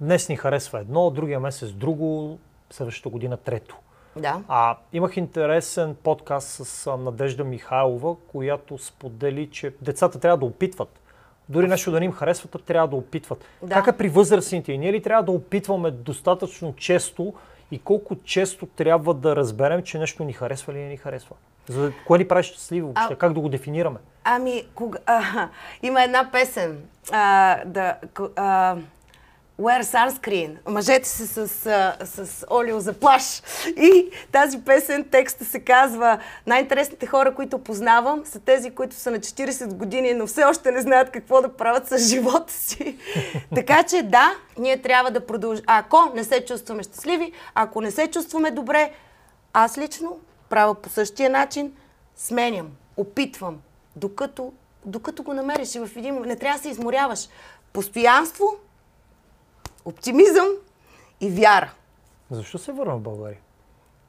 Днес 0.00 0.28
ни 0.28 0.36
харесва 0.36 0.80
едно, 0.80 1.10
другия 1.10 1.40
месец 1.40 1.70
друго, 1.70 2.38
следващата 2.70 3.08
година 3.08 3.36
трето. 3.36 3.76
Да. 4.16 4.42
А 4.48 4.76
имах 4.92 5.16
интересен 5.16 5.96
подкаст 6.02 6.48
с 6.48 6.96
Надежда 6.96 7.44
Михайлова, 7.44 8.16
която 8.16 8.78
сподели, 8.78 9.50
че 9.50 9.74
децата 9.82 10.20
трябва 10.20 10.38
да 10.38 10.44
опитват. 10.44 11.00
Дори 11.48 11.68
нещо 11.68 11.90
да 11.90 12.00
не 12.00 12.06
им 12.06 12.12
харесват, 12.12 12.54
а 12.54 12.58
трябва 12.58 12.88
да 12.88 12.96
опитват. 12.96 13.44
Да. 13.62 13.74
Как 13.74 13.86
е 13.86 13.98
при 13.98 14.08
възрастните? 14.08 14.72
И 14.72 14.78
ние 14.78 14.92
ли 14.92 15.02
трябва 15.02 15.22
да 15.22 15.32
опитваме 15.32 15.90
достатъчно 15.90 16.74
често 16.76 17.34
и 17.70 17.78
колко 17.78 18.16
често 18.24 18.66
трябва 18.66 19.14
да 19.14 19.36
разберем, 19.36 19.82
че 19.82 19.98
нещо 19.98 20.24
ни 20.24 20.32
харесва 20.32 20.72
или 20.72 20.80
не 20.80 20.88
ни 20.88 20.96
харесва? 20.96 21.36
За 21.68 21.92
кое 22.06 22.18
ни 22.18 22.28
прави 22.28 22.42
щастливи 22.42 22.82
въобще? 22.82 23.12
А- 23.14 23.16
Как 23.16 23.32
да 23.32 23.40
го 23.40 23.48
дефинираме? 23.48 23.98
Ами, 24.24 24.62
кога, 24.74 24.98
а, 25.06 25.48
има 25.82 26.02
една 26.02 26.30
песен. 26.32 26.82
А, 27.12 27.64
да, 27.64 27.96
а, 28.36 28.76
Wear 29.60 29.82
sunscreen. 29.82 30.56
Мъжете 30.68 31.08
се 31.08 31.26
с, 31.26 31.66
а, 31.66 31.96
с 32.06 32.46
олио 32.50 32.80
за 32.80 32.92
плаш. 32.92 33.42
И 33.66 34.10
тази 34.32 34.60
песен, 34.64 35.04
текста 35.10 35.44
се 35.44 35.60
казва 35.60 36.18
най-интересните 36.46 37.06
хора, 37.06 37.34
които 37.34 37.58
познавам, 37.58 38.22
са 38.24 38.40
тези, 38.40 38.70
които 38.70 38.94
са 38.94 39.10
на 39.10 39.18
40 39.18 39.74
години, 39.74 40.14
но 40.14 40.26
все 40.26 40.44
още 40.44 40.72
не 40.72 40.80
знаят 40.80 41.10
какво 41.10 41.42
да 41.42 41.56
правят 41.56 41.88
с 41.88 41.98
живота 41.98 42.52
си. 42.52 42.98
така 43.54 43.82
че 43.82 44.02
да, 44.02 44.34
ние 44.58 44.82
трябва 44.82 45.10
да 45.10 45.26
продължим. 45.26 45.64
Ако 45.66 46.12
не 46.14 46.24
се 46.24 46.44
чувстваме 46.44 46.82
щастливи, 46.82 47.32
ако 47.54 47.80
не 47.80 47.90
се 47.90 48.06
чувстваме 48.06 48.50
добре, 48.50 48.90
аз 49.52 49.78
лично 49.78 50.18
правя 50.48 50.74
по 50.74 50.88
същия 50.88 51.30
начин, 51.30 51.72
сменям, 52.16 52.68
опитвам, 52.96 53.60
докато, 53.96 54.52
докато 54.84 55.22
го 55.22 55.34
намериш 55.34 55.74
и 55.74 55.78
в 55.78 55.90
един. 55.96 56.20
Не 56.20 56.36
трябва 56.36 56.58
да 56.58 56.62
се 56.62 56.68
изморяваш. 56.68 57.28
Постоянство, 57.72 58.56
оптимизъм 59.86 60.48
и 61.20 61.30
вяра. 61.30 61.72
Защо 62.30 62.58
се 62.58 62.72
върна 62.72 62.96
в 62.96 63.00
България? 63.00 63.38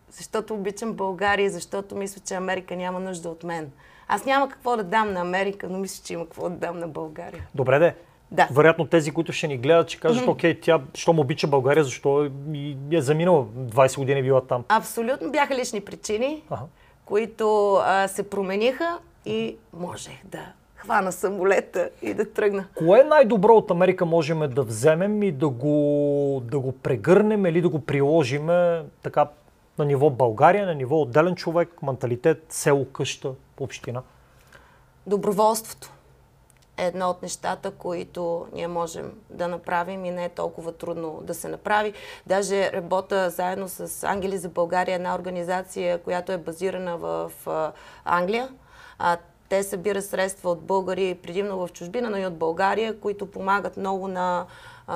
Защото 0.09 0.53
обичам 0.53 0.93
България, 0.93 1.49
защото 1.49 1.95
мисля, 1.95 2.21
че 2.25 2.33
Америка 2.33 2.75
няма 2.75 2.99
нужда 2.99 3.29
от 3.29 3.43
мен. 3.43 3.71
Аз 4.07 4.25
няма 4.25 4.49
какво 4.49 4.77
да 4.77 4.83
дам 4.83 5.13
на 5.13 5.19
Америка, 5.19 5.69
но 5.69 5.77
мисля, 5.77 6.03
че 6.05 6.13
има 6.13 6.25
какво 6.25 6.49
да 6.49 6.55
дам 6.55 6.79
на 6.79 6.87
България. 6.87 7.47
Добре 7.55 7.79
де. 7.79 7.95
Да. 8.31 8.47
Вероятно 8.51 8.87
тези, 8.87 9.11
които 9.11 9.31
ще 9.31 9.47
ни 9.47 9.57
гледат, 9.57 9.89
ще 9.89 9.99
кажат, 9.99 10.27
окей, 10.27 10.59
тя, 10.59 10.81
щом 10.93 11.19
обича 11.19 11.47
България, 11.47 11.83
защо 11.83 12.25
е 12.91 13.01
заминала 13.01 13.45
20 13.45 13.97
години 13.97 14.23
била 14.23 14.41
там? 14.41 14.63
Абсолютно 14.69 15.31
бяха 15.31 15.55
лични 15.55 15.81
причини, 15.81 16.43
Ага. 16.49 16.61
които 17.05 17.73
а, 17.75 18.07
се 18.07 18.29
промениха 18.29 18.99
и 19.25 19.57
можех 19.73 20.25
да 20.25 20.39
хвана 20.87 21.11
самолета 21.11 21.89
и 22.01 22.13
да 22.13 22.31
тръгна. 22.31 22.67
Кое 22.75 23.03
най-добро 23.03 23.53
от 23.53 23.71
Америка 23.71 24.05
можем 24.05 24.39
да 24.49 24.63
вземем 24.63 25.23
и 25.23 25.31
да 25.31 25.49
го, 25.49 26.41
да 26.43 26.59
го 26.59 26.71
прегърнем 26.71 27.45
или 27.45 27.61
да 27.61 27.69
го 27.69 27.79
приложим 27.79 28.47
така 29.03 29.29
на 29.77 29.85
ниво 29.85 30.09
България, 30.09 30.65
на 30.65 30.75
ниво 30.75 31.01
отделен 31.01 31.35
човек, 31.35 31.81
менталитет, 31.81 32.45
село, 32.49 32.85
къща, 32.85 33.33
община? 33.59 34.01
Доброволството 35.07 35.91
е 36.77 36.85
едно 36.85 37.09
от 37.09 37.21
нещата, 37.21 37.71
които 37.71 38.47
ние 38.53 38.67
можем 38.67 39.11
да 39.29 39.47
направим 39.47 40.05
и 40.05 40.11
не 40.11 40.25
е 40.25 40.29
толкова 40.29 40.71
трудно 40.71 41.19
да 41.23 41.33
се 41.33 41.47
направи. 41.47 41.93
Даже 42.27 42.71
работя 42.71 43.29
заедно 43.29 43.67
с 43.67 44.03
Ангели 44.03 44.37
за 44.37 44.49
България, 44.49 44.95
една 44.95 45.15
организация, 45.15 45.97
която 45.97 46.31
е 46.31 46.37
базирана 46.37 46.97
в 46.97 47.31
Англия. 48.05 48.49
Те 49.49 49.63
събират 49.63 50.05
средства 50.05 50.51
от 50.51 50.61
българи, 50.61 51.19
предимно 51.23 51.57
в 51.57 51.73
чужбина, 51.73 52.09
но 52.09 52.17
и 52.17 52.25
от 52.25 52.37
България, 52.37 52.99
които 52.99 53.31
помагат 53.31 53.77
много 53.77 54.07
на 54.07 54.45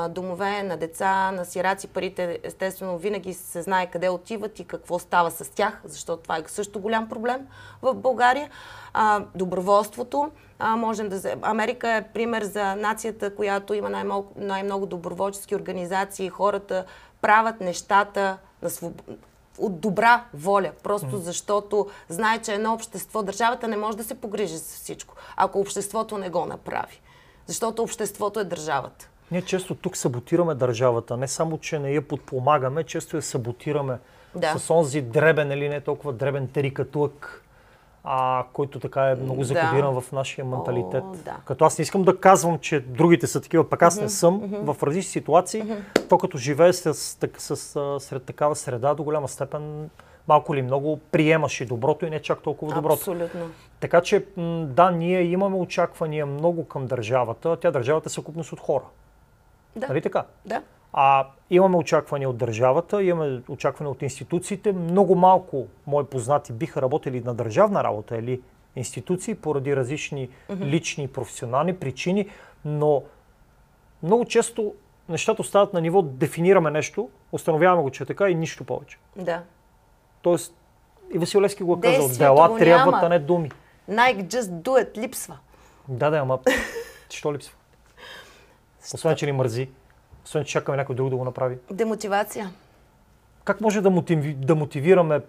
домове, 0.10 0.64
на 0.64 0.78
деца, 0.78 1.32
на 1.32 1.46
сираци. 1.46 1.88
Парите, 1.88 2.40
естествено, 2.44 2.98
винаги 2.98 3.34
се 3.34 3.62
знае 3.62 3.92
къде 3.92 4.10
отиват 4.10 4.60
и 4.60 4.66
какво 4.66 5.00
става 5.00 5.32
с 5.32 5.52
тях, 5.52 5.82
защото 5.86 6.24
това 6.24 6.38
е 6.38 6.44
също 6.48 6.80
голям 6.80 7.10
проблем 7.10 7.48
в 7.82 7.94
България. 7.94 8.50
А, 8.94 9.26
доброволството. 9.36 10.32
А, 10.60 10.76
можем 10.76 11.10
да... 11.10 11.36
Америка 11.42 11.90
е 11.90 12.08
пример 12.14 12.44
за 12.44 12.76
нацията, 12.76 13.36
която 13.36 13.74
има 13.74 13.90
най-много, 13.90 14.32
най-много 14.36 14.86
доброволчески 14.86 15.56
организации. 15.56 16.30
Хората 16.30 16.86
правят 17.22 17.62
нещата 17.62 18.38
на 18.62 18.70
своб... 18.70 19.02
от 19.58 19.80
добра 19.80 20.26
воля, 20.34 20.72
просто 20.84 21.18
защото 21.18 21.88
знае, 22.10 22.42
че 22.42 22.54
едно 22.54 22.74
общество, 22.74 23.24
държавата 23.24 23.68
не 23.68 23.78
може 23.78 23.98
да 23.98 24.04
се 24.04 24.16
погрижи 24.16 24.58
за 24.58 24.76
всичко, 24.76 25.16
ако 25.36 25.60
обществото 25.60 26.18
не 26.18 26.30
го 26.30 26.46
направи. 26.46 27.02
Защото 27.48 27.84
обществото 27.84 28.40
е 28.40 28.44
държавата. 28.44 29.10
Ние 29.32 29.42
често 29.42 29.76
тук 29.76 29.98
саботираме 29.98 30.56
държавата. 30.56 31.18
Не 31.18 31.28
само, 31.28 31.58
че 31.58 31.80
не 31.80 31.92
я 31.92 32.08
подпомагаме, 32.08 32.84
често 32.84 33.16
я 33.16 33.22
саботираме 33.22 33.98
Да. 34.36 34.60
с 34.60 34.70
онзи 34.70 35.02
дребен 35.02 35.52
или 35.52 35.70
не 35.70 35.82
толкова 35.82 36.14
дребен 36.14 36.48
терикатлък 36.48 37.41
а, 38.04 38.44
който 38.54 38.80
така 38.80 39.02
е 39.04 39.16
много 39.16 39.40
Да. 39.40 39.46
закодиран 39.46 40.02
в 40.02 40.12
нашия 40.12 40.46
менталитет. 40.46 41.04
О, 41.04 41.16
да. 41.26 41.38
Като 41.46 41.66
аз 41.66 41.78
не 41.78 41.84
искам 41.84 42.04
да 42.04 42.20
казвам, 42.20 42.60
че 42.60 42.80
другите 42.80 43.28
са 43.28 43.42
такива, 43.42 43.70
пък 43.70 43.82
аз 43.82 44.02
не 44.02 44.10
съм 44.10 44.42
в 44.54 44.76
различни 44.84 45.12
ситуации, 45.12 45.64
то 46.10 46.18
като 46.18 46.38
живее 46.38 46.74
с, 46.74 46.94
с, 47.38 47.76
а, 47.76 48.00
сред 48.00 48.24
такава 48.24 48.56
среда, 48.56 48.94
до 48.94 49.04
голяма 49.04 49.28
степен 49.28 49.90
малко 50.28 50.54
или 50.54 50.62
много 50.62 51.00
приемаш 51.12 51.62
и 51.62 51.66
доброто 51.66 52.06
и 52.06 52.10
не 52.10 52.22
чак 52.22 52.42
толкова 52.42 52.74
доброто. 52.76 52.94
Абсолютно. 52.94 53.42
Така 53.80 54.02
че, 54.02 54.26
да, 54.66 54.92
ние 54.92 55.22
имаме 55.22 55.56
очаквания 55.56 56.26
много 56.26 56.68
към 56.68 56.86
държавата. 56.88 57.58
Тя 57.58 57.72
държавата 57.72 58.08
е 58.08 58.10
съкупност 58.10 58.52
от 58.54 58.60
хора. 58.60 58.84
Да. 59.76 59.88
Нали 59.88 60.02
така? 60.02 60.26
Да. 60.46 60.62
А 60.94 61.28
имаме 61.50 61.78
очаквания 61.78 62.30
от 62.30 62.38
държавата, 62.38 63.04
имаме 63.04 63.42
очаквания 63.50 63.92
от 63.92 64.02
институциите. 64.02 64.74
Много 64.74 65.16
малко 65.16 65.68
мои 65.88 66.06
познати 66.06 66.54
биха 66.54 66.82
работили 66.82 67.22
на 67.26 67.34
държавна 67.34 67.84
работа 67.84 68.18
или 68.18 68.42
институции 68.76 69.36
поради 69.36 69.76
различни 69.76 70.30
лични 70.62 71.04
и 71.04 71.08
професионални 71.08 71.76
причини, 71.76 72.30
но 72.66 73.04
много 74.04 74.26
често 74.26 74.74
нещата 75.10 75.42
остават 75.42 75.74
на 75.74 75.82
ниво 75.82 76.02
дефинираме 76.02 76.72
нещо, 76.72 77.10
установяваме 77.32 77.82
го, 77.82 77.90
че 77.90 78.04
е 78.04 78.06
така 78.06 78.30
и 78.30 78.36
нищо 78.36 78.64
повече. 78.64 78.98
Да. 79.16 79.44
Тоест, 80.22 80.56
и 81.14 81.18
Васил 81.18 81.42
Левски 81.42 81.64
го 81.64 81.74
е 81.74 81.82
казал, 81.82 82.10
дела 82.18 82.58
трябват, 82.58 82.96
а 83.02 83.10
не 83.10 83.20
думи. 83.20 83.52
Nike 83.90 84.24
just 84.24 84.42
do 84.42 84.84
it 84.84 84.98
липсва. 84.98 85.38
Да, 85.88 86.10
да, 86.10 86.18
ама 86.18 86.40
що 87.10 87.34
липсва? 87.34 87.56
Освен, 88.94 89.16
че 89.16 89.26
ни 89.26 89.32
мързи, 89.32 89.70
освен, 90.26 90.44
че 90.44 90.52
чакаме 90.52 90.78
някой 90.78 90.96
друг 90.96 91.10
да 91.10 91.16
го 91.16 91.26
направи. 91.26 91.58
Демотивация. 91.72 92.52
Как 93.44 93.62
може 93.62 93.82
да, 93.82 93.90
мотиви, 93.90 94.34
да 94.34 94.56
мотивираме 94.56 95.22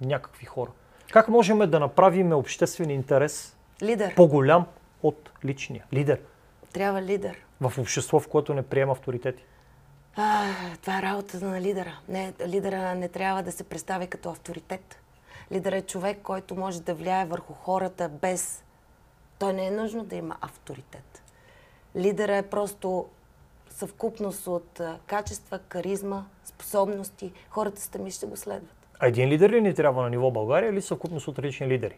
някакви 0.00 0.46
хора? 0.46 0.70
Как 1.12 1.28
можем 1.28 1.58
да 1.58 1.80
направим 1.80 2.32
обществен 2.32 2.90
интерес 2.90 3.56
Лидер. 3.82 4.14
по-голям 4.14 4.66
от 5.02 5.30
личния? 5.44 5.84
Лидер 5.92 6.20
Трябва 6.72 7.02
лидер. 7.02 7.36
в 7.60 7.78
общество, 7.78 8.20
в 8.20 8.28
което 8.28 8.54
не 8.54 8.62
приема 8.62 8.92
авторитети. 8.92 9.44
А, 10.16 10.44
това 10.82 10.98
е 10.98 11.02
работата 11.02 11.46
на 11.46 11.60
лидера. 11.60 11.98
Не, 12.08 12.32
лидера 12.46 12.94
не 12.94 13.08
трябва 13.08 13.42
да 13.42 13.52
се 13.52 13.64
представи 13.64 14.06
като 14.06 14.30
авторитет. 14.30 15.00
Лидер 15.52 15.72
е 15.72 15.82
човек, 15.82 16.18
който 16.22 16.54
може 16.54 16.82
да 16.82 16.94
влияе 16.94 17.24
върху 17.24 17.52
хората 17.52 18.08
без... 18.08 18.64
Той 19.38 19.52
не 19.52 19.66
е 19.66 19.70
нужно 19.70 20.04
да 20.04 20.16
има 20.16 20.36
авторитет. 20.40 21.22
Лидера 21.96 22.36
е 22.36 22.42
просто 22.42 23.06
съвкупност 23.76 24.46
от 24.46 24.80
а, 24.80 24.98
качества, 25.06 25.58
каризма, 25.58 26.24
способности. 26.44 27.32
Хората 27.50 27.80
сами 27.80 28.10
ще 28.10 28.26
го 28.26 28.36
следват. 28.36 28.74
А 28.98 29.06
един 29.06 29.28
лидер 29.28 29.50
ли 29.50 29.60
ни 29.60 29.74
трябва 29.74 30.02
на 30.02 30.10
ниво 30.10 30.30
България 30.30 30.70
или 30.70 30.82
съвкупност 30.82 31.28
от 31.28 31.38
различни 31.38 31.68
лидери? 31.68 31.96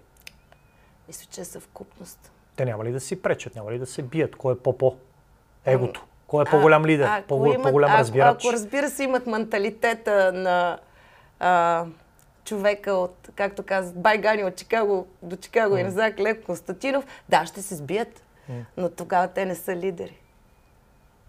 Мисля, 1.08 1.26
че 1.30 1.40
е 1.40 1.44
съвкупност. 1.44 2.32
Те 2.56 2.64
няма 2.64 2.84
ли 2.84 2.92
да 2.92 3.00
си 3.00 3.22
пречат, 3.22 3.54
няма 3.54 3.72
ли 3.72 3.78
да 3.78 3.86
се 3.86 4.02
бият? 4.02 4.36
Кой 4.36 4.54
е 4.54 4.58
по-по? 4.58 4.96
Егото. 5.64 6.04
Кой 6.26 6.42
е 6.42 6.50
по-голям 6.50 6.86
лидер? 6.86 7.08
ако 7.08 7.26
По- 7.28 7.46
имат- 7.46 7.62
по-голям 7.62 7.90
ако- 7.90 7.98
разбирач? 7.98 8.44
Ако 8.44 8.52
разбира 8.52 8.90
се 8.90 9.04
имат 9.04 9.26
менталитета 9.26 10.32
на 10.32 10.78
а, 11.40 11.86
човека 12.44 12.92
от, 12.92 13.28
както 13.34 13.62
казват, 13.62 14.02
Байгани 14.02 14.44
от 14.44 14.56
Чикаго 14.56 15.06
до 15.22 15.36
Чикаго 15.36 15.76
и 15.76 15.82
назад, 15.82 16.20
Лев 16.20 16.44
Константинов, 16.44 17.06
да, 17.28 17.46
ще 17.46 17.62
се 17.62 17.74
сбият. 17.74 18.22
Но 18.76 18.88
тогава 18.90 19.28
те 19.28 19.44
не 19.44 19.54
са 19.54 19.76
лидери. 19.76 20.18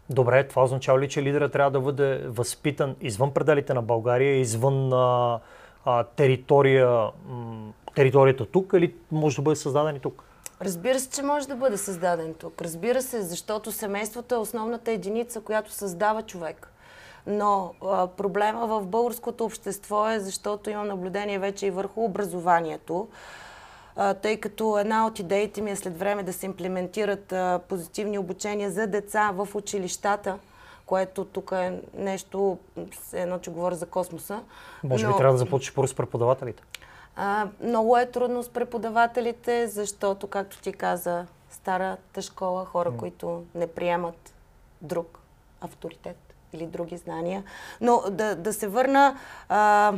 Добре, 0.10 0.47
това 0.47 0.64
означава 0.64 0.99
ли, 0.99 1.10
че 1.10 1.24
лидера 1.24 1.49
трябва 1.49 1.72
да 1.72 1.80
бъде 1.80 2.24
възпитан 2.28 2.95
извън 3.01 3.34
пределите 3.34 3.74
на 3.74 3.82
България, 3.82 4.39
извън 4.39 4.93
а, 4.93 5.39
а, 5.86 6.03
територия, 6.03 7.10
м, 7.28 7.74
територията 7.95 8.45
тук 8.45 8.74
или 8.78 8.95
може 9.12 9.36
да 9.36 9.41
бъде 9.41 9.55
създаден 9.55 9.95
и 9.95 9.99
тук? 9.99 10.24
Разбира 10.62 10.99
се, 10.99 11.10
че 11.10 11.22
може 11.22 11.47
да 11.47 11.55
бъде 11.55 11.78
създаден 11.78 12.34
тук. 12.34 12.62
Разбира 12.62 13.01
се, 13.01 13.22
защото 13.22 13.72
семейството 13.72 14.36
е 14.36 14.38
основната 14.38 14.91
единица, 14.91 15.41
която 15.41 15.72
създава 15.72 16.22
човек. 16.22 16.72
Но 17.28 17.74
а, 17.86 18.07
проблема 18.07 18.68
в 18.68 18.88
българското 18.88 19.45
общество 19.45 20.10
е, 20.10 20.20
защото 20.20 20.70
имам 20.70 20.88
наблюдение 20.88 21.39
вече 21.39 21.66
и 21.66 21.72
върху 21.72 22.03
образованието, 22.03 23.07
тъй 24.21 24.39
като 24.39 24.77
една 24.77 25.07
от 25.07 25.19
идеите 25.19 25.61
ми 25.61 25.71
е 25.71 25.75
след 25.75 25.99
време 25.99 26.23
да 26.23 26.33
се 26.33 26.45
имплементират 26.45 27.33
позитивни 27.67 28.17
обучения 28.17 28.71
за 28.71 28.87
деца 28.87 29.31
в 29.33 29.47
училищата, 29.55 30.39
което 30.85 31.25
тук 31.25 31.51
е 31.51 31.81
нещо, 31.93 32.57
едно, 33.13 33.39
че 33.39 33.51
говоря 33.51 33.75
за 33.75 33.85
космоса. 33.85 34.39
Може 34.83 35.05
би 35.05 35.11
но- 35.11 35.17
трябва 35.17 35.33
да 35.33 35.37
започнеш 35.37 35.73
първо 35.73 35.87
с 35.87 35.93
преподавателите. 35.93 36.63
а, 37.15 37.47
много 37.63 37.97
е 37.97 38.05
трудно 38.05 38.43
с 38.43 38.49
преподавателите, 38.49 39.67
защото, 39.67 40.27
както 40.27 40.61
ти 40.61 40.73
каза, 40.73 41.25
старата 41.51 42.21
школа, 42.21 42.65
хора, 42.65 42.91
които 42.97 43.43
не 43.55 43.67
приемат 43.67 44.33
друг 44.81 45.19
авторитет 45.61 46.17
или 46.53 46.65
други 46.65 46.97
знания. 46.97 47.43
Но 47.81 48.03
да, 48.09 48.35
да 48.35 48.53
се 48.53 48.67
върна, 48.67 49.17
а, 49.49 49.93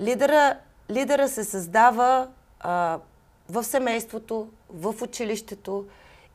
лидера, 0.00 0.56
лидера 0.90 1.28
се 1.28 1.44
създава 1.44 2.28
а, 2.60 2.98
в 3.48 3.64
семейството, 3.64 4.48
в 4.70 4.94
училището 5.02 5.86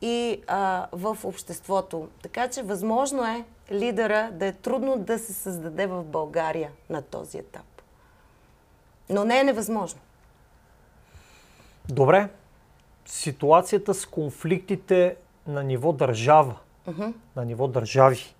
и 0.02 0.42
а, 0.46 0.86
в 0.92 1.18
обществото. 1.24 2.08
Така 2.22 2.48
че 2.48 2.62
възможно 2.62 3.24
е 3.24 3.44
лидера 3.72 4.30
да 4.32 4.46
е 4.46 4.52
трудно 4.52 4.98
да 4.98 5.18
се 5.18 5.32
създаде 5.32 5.86
в 5.86 6.04
България 6.04 6.70
на 6.90 7.02
този 7.02 7.38
етап. 7.38 7.82
Но 9.10 9.24
не 9.24 9.40
е 9.40 9.44
невъзможно. 9.44 10.00
Добре, 11.88 12.28
ситуацията 13.06 13.94
с 13.94 14.06
конфликтите 14.06 15.16
на 15.46 15.62
ниво 15.62 15.92
държава, 15.92 16.56
на 17.36 17.44
ниво 17.44 17.68
държави. 17.68 18.34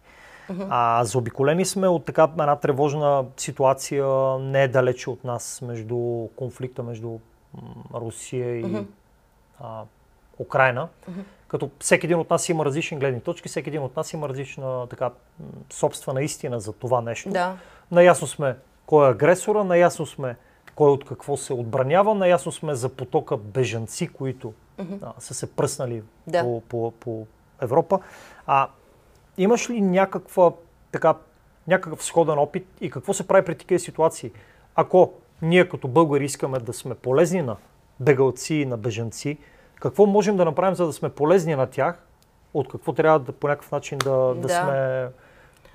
А, 0.69 1.05
заобиколени 1.05 1.65
сме 1.65 1.89
от 1.89 2.05
така 2.05 2.29
една 2.31 2.57
тревожна 2.57 3.25
ситуация 3.37 4.07
не 4.39 4.63
е 4.63 4.69
далече 4.69 5.11
от 5.11 5.25
нас 5.25 5.63
между 5.63 6.29
конфликта 6.37 6.83
между 6.83 7.19
Русия 7.95 8.61
и 8.61 8.87
а, 9.61 9.83
Украина. 10.39 10.89
Като 11.49 11.71
всеки 11.81 12.07
един 12.07 12.19
от 12.19 12.31
нас 12.31 12.49
има 12.49 12.65
различни 12.65 12.99
гледни 12.99 13.21
точки, 13.21 13.49
всеки 13.49 13.71
един 13.71 13.83
от 13.83 13.97
нас 13.97 14.13
има 14.13 14.29
различна 14.29 14.87
така, 14.87 15.11
собствена 15.71 16.23
истина 16.23 16.61
за 16.61 16.73
това 16.73 17.01
нещо. 17.01 17.29
Да. 17.29 17.57
Наясно 17.91 18.27
сме 18.27 18.57
кой 18.87 19.07
е 19.07 19.11
агресора, 19.11 19.65
наясно 19.65 20.07
сме 20.07 20.37
кой 20.75 20.91
от 20.91 21.05
какво 21.05 21.37
се 21.37 21.53
отбранява, 21.53 22.15
наясно 22.15 22.53
сме 22.53 22.75
за 22.75 22.89
потока 22.89 23.37
бежанци, 23.37 24.09
които 24.09 24.53
а, 25.03 25.13
са 25.19 25.35
се 25.35 25.57
пръснали 25.57 26.03
Да. 26.27 26.43
по, 26.43 26.61
по, 26.61 26.91
по 26.91 27.27
Европа. 27.61 28.01
А 28.47 28.69
имаш 29.39 29.71
ли 29.71 29.81
някаква, 29.81 30.53
така, 30.93 31.15
някакъв 31.69 32.05
сходен 32.05 32.39
опит 32.39 32.67
и 32.81 32.91
какво 32.91 33.15
се 33.15 33.29
прави 33.29 33.45
при 33.45 33.59
такива 33.59 33.79
ситуации? 33.79 34.31
Ако 34.75 35.13
ние 35.45 35.69
като 35.69 35.89
българи 35.89 36.25
искаме 36.25 36.59
да 36.59 36.73
сме 36.73 36.95
полезни 36.95 37.43
на 37.43 37.57
бегалци 38.01 38.55
и 38.55 38.67
на 38.67 38.77
бежанци, 38.77 39.39
какво 39.81 40.07
можем 40.07 40.37
да 40.37 40.45
направим, 40.45 40.75
за 40.75 40.87
да 40.87 40.93
сме 40.93 41.09
полезни 41.09 41.55
на 41.55 41.67
тях? 41.67 42.07
От 42.55 42.69
какво 42.69 42.93
трябва 42.93 43.19
да, 43.19 43.33
по 43.33 43.49
някакъв 43.49 43.73
начин 43.73 43.99
да, 43.99 44.11
да, 44.11 44.35
Да. 44.35 44.49
сме, 44.49 45.09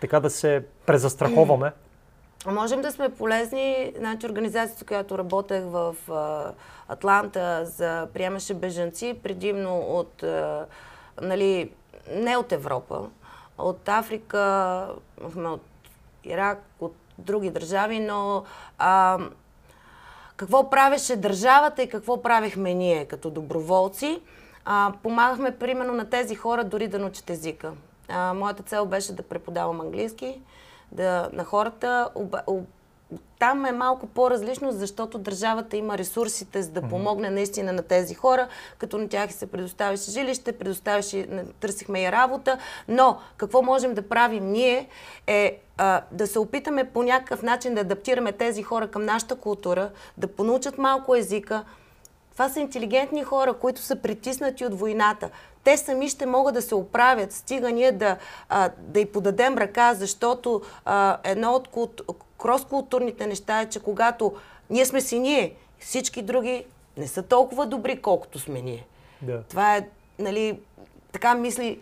така 0.01 0.19
да 0.19 0.29
се 0.29 0.65
презастраховаме? 0.85 1.71
Можем 2.45 2.81
да 2.81 2.91
сме 2.91 3.09
полезни. 3.09 3.93
Значи 3.97 4.25
организацията, 4.25 4.85
която 4.85 5.17
работех 5.17 5.63
в 5.63 5.95
а, 6.09 6.51
Атланта, 6.87 7.65
за 7.65 8.07
приемаше 8.13 8.53
бежанци, 8.53 9.19
предимно 9.23 9.79
от, 9.79 10.23
а, 10.23 10.65
нали, 11.21 11.71
не 12.15 12.37
от 12.37 12.51
Европа, 12.51 13.09
от 13.57 13.89
Африка, 13.89 14.87
от 15.37 15.61
Ирак, 16.23 16.63
от 16.79 16.95
други 17.17 17.49
държави, 17.49 17.99
но 17.99 18.43
а, 18.77 19.19
какво 20.39 20.69
правеше 20.69 21.15
държавата 21.15 21.83
и 21.83 21.89
какво 21.89 22.21
правихме 22.21 22.73
ние 22.73 23.05
като 23.05 23.29
доброволци. 23.29 24.21
А, 24.65 24.93
помагахме 25.03 25.57
примерно 25.57 25.93
на 25.93 26.09
тези 26.09 26.35
хора 26.35 26.63
дори 26.63 26.87
да 26.87 26.99
научат 26.99 27.29
езика. 27.29 27.71
А, 28.09 28.33
моята 28.33 28.63
цел 28.63 28.85
беше 28.85 29.15
да 29.15 29.23
преподавам 29.23 29.81
английски 29.81 30.41
да, 30.91 31.29
на 31.33 31.43
хората. 31.43 32.09
Оба, 32.15 32.41
об, 32.47 32.67
там 33.39 33.65
е 33.65 33.71
малко 33.71 34.07
по-различно, 34.07 34.71
защото 34.71 35.17
държавата 35.17 35.77
има 35.77 35.97
ресурсите 35.97 36.61
за 36.61 36.71
да 36.71 36.81
помогне 36.81 37.29
наистина 37.29 37.73
на 37.73 37.81
тези 37.81 38.13
хора, 38.13 38.47
като 38.77 38.97
на 38.97 39.09
тях 39.09 39.33
се 39.33 39.51
предоставяше 39.51 40.11
жилище, 40.11 40.51
предоставяше, 40.51 41.27
търсихме 41.59 42.01
и 42.01 42.11
работа, 42.11 42.57
но 42.87 43.17
какво 43.37 43.61
можем 43.61 43.93
да 43.93 44.09
правим 44.09 44.51
ние 44.51 44.87
е 45.27 45.59
а, 45.77 46.01
да 46.11 46.27
се 46.27 46.39
опитаме 46.39 46.83
по 46.83 47.03
някакъв 47.03 47.43
начин 47.43 47.75
да 47.75 47.81
адаптираме 47.81 48.31
тези 48.31 48.63
хора 48.63 48.87
към 48.87 49.05
нашата 49.05 49.35
култура, 49.35 49.89
да 50.17 50.27
понаучат 50.27 50.77
малко 50.77 51.15
езика, 51.15 51.63
това 52.31 52.49
са 52.49 52.59
интелигентни 52.59 53.23
хора, 53.23 53.53
които 53.53 53.81
са 53.81 53.95
притиснати 53.95 54.65
от 54.65 54.79
войната. 54.79 55.29
Те 55.63 55.77
сами 55.77 56.09
ще 56.09 56.25
могат 56.25 56.53
да 56.53 56.61
се 56.61 56.75
оправят, 56.75 57.31
стига 57.31 57.71
ние 57.71 57.91
да, 57.91 58.17
а, 58.49 58.69
да 58.77 58.99
й 58.99 59.05
подадем 59.05 59.57
ръка, 59.57 59.93
защото 59.93 60.61
а, 60.85 61.17
едно 61.23 61.51
от. 61.51 62.01
Крос-културните 62.39 63.25
неща 63.25 63.61
е, 63.61 63.69
че 63.69 63.79
когато 63.79 64.35
ние 64.69 64.85
сме 64.85 65.01
си 65.01 65.19
ние 65.19 65.55
Всички 65.79 66.21
други 66.21 66.65
не 66.97 67.07
са 67.07 67.23
толкова 67.23 67.65
добри, 67.65 68.01
колкото 68.01 68.39
сме 68.39 68.61
ние. 68.61 68.85
Да. 69.21 69.43
Това 69.43 69.77
е, 69.77 69.87
нали, 70.19 70.59
така 71.11 71.35
мисли 71.35 71.79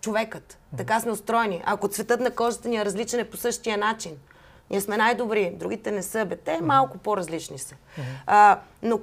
човекът. 0.00 0.58
Така 0.76 1.00
сме 1.00 1.12
устроени. 1.12 1.62
Ако 1.66 1.88
цветът 1.88 2.20
на 2.20 2.30
кожата 2.30 2.68
ни 2.68 2.76
е 2.76 2.84
различен 2.84 3.20
е 3.20 3.30
по 3.30 3.36
същия 3.36 3.78
начин. 3.78 4.16
Ние 4.70 4.80
сме 4.80 4.96
най-добри, 4.96 5.50
другите 5.50 5.90
не 5.90 6.02
са. 6.02 6.24
Бе, 6.24 6.36
те 6.36 6.60
малко 6.60 6.98
по-различни 6.98 7.58
са. 7.58 7.74
А, 8.26 8.60
но 8.82 9.00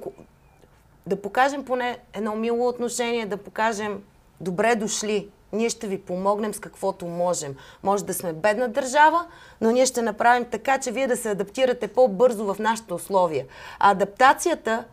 да 1.06 1.22
покажем 1.22 1.64
поне 1.64 1.98
едно 2.12 2.34
мило 2.34 2.68
отношение, 2.68 3.26
да 3.26 3.36
покажем 3.36 4.02
добре 4.40 4.76
дошли. 4.76 5.28
Ние 5.52 5.70
ще 5.70 5.86
ви 5.86 6.00
помогнем 6.00 6.54
с 6.54 6.58
каквото 6.60 7.06
можем. 7.06 7.56
Може 7.82 8.04
да 8.04 8.14
сме 8.14 8.32
бедна 8.32 8.68
държава, 8.68 9.26
но 9.60 9.70
ние 9.70 9.86
ще 9.86 10.02
направим 10.02 10.44
така, 10.50 10.78
че 10.78 10.92
вие 10.92 11.06
да 11.06 11.16
се 11.16 11.30
адаптирате 11.30 11.88
по-бързо 11.88 12.54
в 12.54 12.58
нашите 12.58 12.94
условия. 12.94 13.46
А 13.78 13.90
адаптацията, 13.90 14.84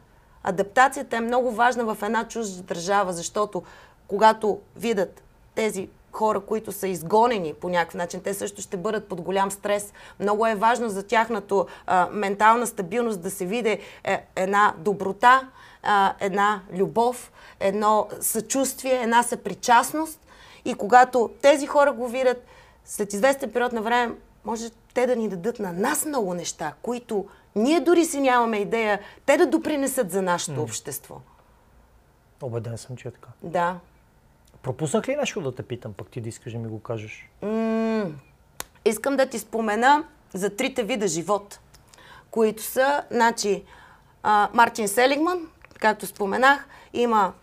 адаптацията 0.44 1.18
е 1.18 1.22
много 1.22 1.52
важна 1.52 1.96
в 1.96 2.04
една 2.04 2.28
чужда 2.28 2.64
държава, 2.64 3.14
защото 3.14 3.64
когато 4.08 4.60
видят 4.76 5.24
тези 5.56 5.90
хора, 6.12 6.40
които 6.40 6.72
са 6.72 6.88
изгонени 6.88 7.54
по 7.54 7.70
някакъв 7.70 7.96
начин, 7.96 8.22
те 8.22 8.34
също 8.34 8.62
ще 8.62 8.78
бъдат 8.78 9.08
под 9.08 9.22
голям 9.22 9.52
стрес. 9.52 9.94
Много 10.20 10.48
е 10.48 10.56
важно 10.56 10.90
за 10.90 11.04
тяхната 11.04 11.66
ментална 12.12 12.68
стабилност 12.68 13.22
да 13.22 13.32
се 13.32 13.46
види 13.46 13.80
е, 14.04 14.26
една 14.36 14.74
доброта, 14.78 15.48
а, 15.84 16.14
една 16.20 16.62
любов, 16.74 17.32
едно 17.60 18.08
съчувствие, 18.20 19.02
една 19.02 19.24
съпричастност. 19.24 20.20
И 20.66 20.74
когато 20.74 21.32
тези 21.42 21.68
хора 21.68 21.94
го 21.94 22.08
видят, 22.08 22.46
след 22.86 23.14
известен 23.14 23.52
период 23.52 23.72
на 23.74 23.82
време, 23.82 24.16
може 24.46 24.70
те 24.94 25.08
да 25.08 25.16
ни 25.16 25.30
дадат 25.30 25.60
на 25.60 25.74
нас 25.74 26.06
много 26.06 26.34
неща, 26.34 26.74
които 26.82 27.26
ние 27.56 27.80
дори 27.80 28.06
си 28.06 28.22
нямаме 28.22 28.58
идея, 28.58 29.00
те 29.26 29.38
да 29.38 29.48
допринесат 29.48 30.12
за 30.12 30.22
нашето 30.22 30.62
общество. 30.62 31.16
Обеден 32.42 32.78
съм, 32.78 32.98
че 32.98 33.08
е 33.08 33.12
така. 33.12 33.28
Да. 33.44 33.80
Пропуснах 34.64 35.08
ли 35.08 35.16
нещо 35.16 35.42
да 35.42 35.56
те 35.56 35.64
питам, 35.64 35.94
пък 35.94 36.10
ти 36.10 36.22
да 36.22 36.30
искаш 36.30 36.54
да 36.54 36.60
ми 36.60 36.68
го 36.68 36.80
кажеш? 36.80 37.30
М, 37.42 38.06
Искам 38.86 39.16
да 39.18 39.26
ти 39.26 39.40
спомена 39.40 40.04
за 40.34 40.56
трите 40.56 40.84
вида 40.84 41.08
живот, 41.08 41.60
които 42.32 42.64
са, 42.64 43.04
значи, 43.12 43.64
а, 44.24 44.50
Мартин 44.54 44.88
Селигман, 44.88 45.48
както 45.80 46.06
споменах, 46.08 46.68
има 46.94 47.34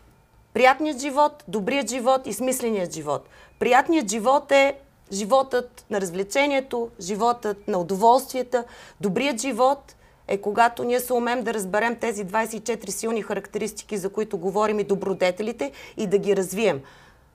приятният 0.55 1.01
живот, 1.01 1.45
добрият 1.49 1.91
живот 1.91 2.27
и 2.27 2.33
смисленият 2.33 2.95
живот. 2.95 3.29
Приятният 3.59 4.11
живот 4.11 4.53
е 4.53 4.79
животът 5.13 5.85
на 5.91 6.01
развлечението, 6.01 6.91
животът 7.01 7.69
на 7.69 7.79
удоволствията. 7.79 8.65
Добрият 9.01 9.41
живот 9.41 9.97
е 10.29 10.39
когато 10.39 10.85
ние 10.85 11.01
се 11.01 11.13
умеем 11.13 11.43
да 11.43 11.55
разберем 11.55 11.97
тези 11.97 12.27
24 12.27 12.91
силни 12.91 13.23
характеристики, 13.23 13.97
за 13.97 14.09
които 14.09 14.39
говорим 14.39 14.81
и 14.81 14.85
добродетелите, 14.85 15.73
и 15.97 16.07
да 16.07 16.19
ги 16.19 16.37
развием. 16.37 16.83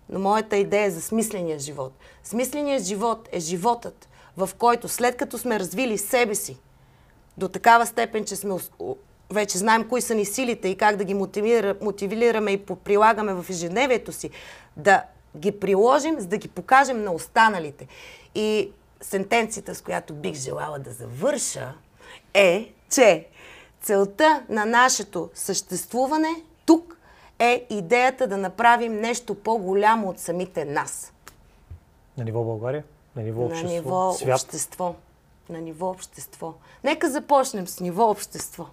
Но 0.10 0.20
моята 0.20 0.58
идея 0.58 0.86
е 0.86 0.92
за 0.92 1.02
смисления 1.02 1.60
живот. 1.60 1.94
Смисленият 2.24 2.84
живот 2.84 3.30
е 3.32 3.40
животът, 3.40 4.10
в 4.38 4.50
който 4.58 4.88
след 4.88 5.18
като 5.18 5.38
сме 5.38 5.60
развили 5.60 5.98
себе 5.98 6.36
си 6.36 6.58
до 7.38 7.48
такава 7.48 7.86
степен, 7.86 8.26
че 8.26 8.36
сме 8.36 8.56
вече 9.30 9.58
знаем 9.58 9.90
кои 9.90 10.02
са 10.02 10.16
ни 10.16 10.26
силите 10.26 10.68
и 10.68 10.78
как 10.78 10.96
да 10.96 11.04
ги 11.04 11.14
мотивира, 11.14 11.76
мотивираме 11.82 12.52
и 12.52 12.66
прилагаме 12.66 13.34
в 13.34 13.50
ежедневието 13.50 14.12
си, 14.12 14.30
да 14.78 15.04
ги 15.38 15.60
приложим, 15.60 16.20
за 16.20 16.28
да 16.28 16.38
ги 16.38 16.48
покажем 16.48 17.04
на 17.04 17.12
останалите. 17.12 17.88
И 18.36 18.72
сентенцията, 19.02 19.76
с 19.76 19.82
която 19.82 20.14
бих 20.14 20.36
желала 20.36 20.80
да 20.80 20.92
завърша, 20.92 21.74
е, 22.34 22.72
че 22.90 23.28
целта 23.82 24.44
на 24.50 24.66
нашето 24.66 25.30
съществуване 25.34 26.44
тук 26.66 26.98
е 27.40 27.68
идеята 27.70 28.28
да 28.28 28.38
направим 28.38 29.02
нещо 29.02 29.36
по-голямо 29.36 30.10
от 30.10 30.20
самите 30.20 30.66
нас. 30.66 31.14
На 32.18 32.24
ниво 32.24 32.44
България? 32.44 32.84
На 33.16 33.24
ниво 33.24 33.46
общество? 33.46 33.68
На 33.68 33.74
ниво 33.74 34.14
свят? 34.14 34.42
общество. 34.42 34.96
На 35.50 35.62
ниво 35.62 35.90
общество. 35.90 36.54
Нека 36.84 37.10
започнем 37.10 37.68
с 37.68 37.80
ниво 37.80 38.10
общество. 38.10 38.66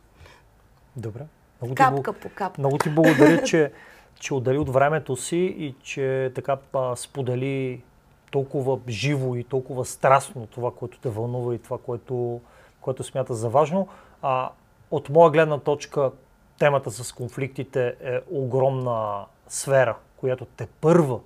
Добре. 0.97 1.20
Много 1.61 1.74
ти, 1.74 1.82
Капка 1.82 2.12
бл- 2.12 2.18
по 2.22 2.28
капка. 2.34 2.61
много 2.61 2.78
ти 2.78 2.90
благодаря, 2.90 3.42
че, 3.42 3.72
че 4.20 4.34
отдели 4.34 4.59
от 4.59 4.68
времето 4.70 5.16
си 5.16 5.36
и 5.36 5.74
че 5.82 6.32
така 6.34 6.57
а, 6.72 6.97
сподели 6.97 7.82
толкова 8.30 8.78
живо 8.88 9.34
и 9.34 9.45
толкова 9.45 9.84
страстно 9.84 10.47
това, 10.47 10.70
което 10.74 10.99
те 10.99 11.09
вълнува 11.09 11.55
и 11.55 11.59
това, 11.59 11.78
което, 11.78 12.40
което 12.80 13.05
смята 13.05 13.34
за 13.34 13.49
важно. 13.49 13.88
А, 14.22 14.51
от 14.90 15.09
моя 15.09 15.30
гледна 15.30 15.59
точка, 15.59 16.11
темата 16.59 16.90
с 16.90 17.12
конфликтите 17.12 17.95
е 18.01 18.20
огромна 18.30 19.24
сфера, 19.49 19.97
която 20.16 20.45
те 20.45 20.66
първа 20.80 21.20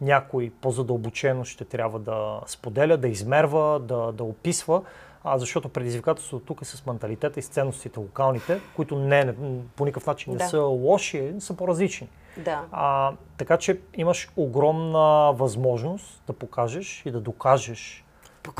някой 0.00 0.52
по-задълбочено 0.60 1.44
ще 1.44 1.64
трябва 1.64 1.98
да 1.98 2.40
споделя, 2.46 2.96
да 2.96 3.08
измерва, 3.08 3.80
да, 3.80 4.12
да 4.12 4.24
описва, 4.24 4.82
а, 5.24 5.38
защото 5.38 5.68
предизвикателството 5.68 6.44
тук 6.46 6.62
е 6.62 6.64
с 6.64 6.86
менталитета 6.86 7.40
и 7.40 7.42
с 7.42 7.48
ценностите 7.48 7.98
локалните, 7.98 8.60
които 8.76 8.96
не, 8.98 9.24
не, 9.24 9.34
по 9.76 9.84
никакъв 9.84 10.06
начин 10.06 10.32
не 10.32 10.38
Да. 10.38 10.44
са 10.44 10.60
лоши, 10.60 11.32
са 11.38 11.56
по-различни. 11.56 12.08
Да. 12.36 12.62
А, 12.72 13.12
така 13.36 13.56
че 13.56 13.80
имаш 13.94 14.30
огромна 14.36 15.32
възможност 15.32 16.22
да 16.26 16.32
покажеш 16.32 17.02
и 17.06 17.10
да 17.10 17.20
докажеш, 17.20 18.04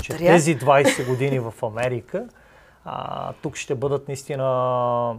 че 0.03 0.13
Благодаря. 0.13 0.33
тези 0.33 0.59
20 0.59 1.07
години 1.07 1.39
в 1.39 1.55
Америка 1.63 2.29
а, 2.85 3.33
тук 3.33 3.57
ще 3.57 3.75
бъдат 3.75 4.09
наистина 4.09 5.17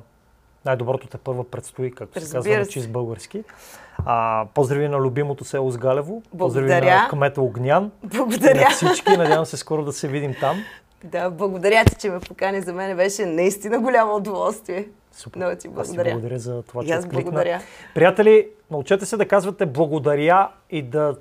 най-доброто 0.66 1.08
те 1.08 1.18
първа 1.18 1.44
предстои, 1.44 1.92
както 1.92 2.22
се 2.22 2.32
казва 2.32 2.66
се. 2.66 2.72
чист 2.72 2.92
български. 2.92 3.44
А, 4.06 4.46
поздрави 4.54 4.88
на 4.88 4.98
любимото 4.98 5.44
село 5.44 5.72
Сгалево. 5.72 6.22
Поздрави 6.38 6.68
Благодаря. 6.68 7.02
на 7.02 7.10
кмета 7.10 7.42
Огнян. 7.42 7.92
И 8.04 8.08
Благодаря. 8.08 8.62
на 8.62 8.70
всички. 8.70 9.18
Надявам 9.18 9.46
се 9.46 9.58
скоро 9.58 9.86
да 9.86 9.94
се 9.94 10.08
видим 10.08 10.36
там. 10.40 10.64
Да, 11.06 11.30
благодаря 11.30 11.86
ти, 11.86 11.96
че 12.00 12.10
ме 12.10 12.20
покани. 12.20 12.62
За 12.62 12.74
мен 12.74 12.98
беше 12.98 13.26
наистина 13.26 13.80
голямо 13.80 14.16
удоволствие. 14.16 14.88
Супер. 15.12 15.40
Много 15.40 15.52
ти 15.52 15.56
Аз 15.56 15.62
ти 15.62 15.70
благодаря. 15.70 16.12
благодаря 16.12 16.40
за 16.40 16.64
това, 16.64 16.84
че 16.84 16.92
аз 16.92 17.08
благодаря. 17.08 17.62
Приятели, 17.96 18.50
научете 18.72 19.06
се 19.06 19.18
да 19.18 19.28
казвате 19.28 19.66
благодаря 19.66 20.50
и 20.70 20.82
да 20.82 21.16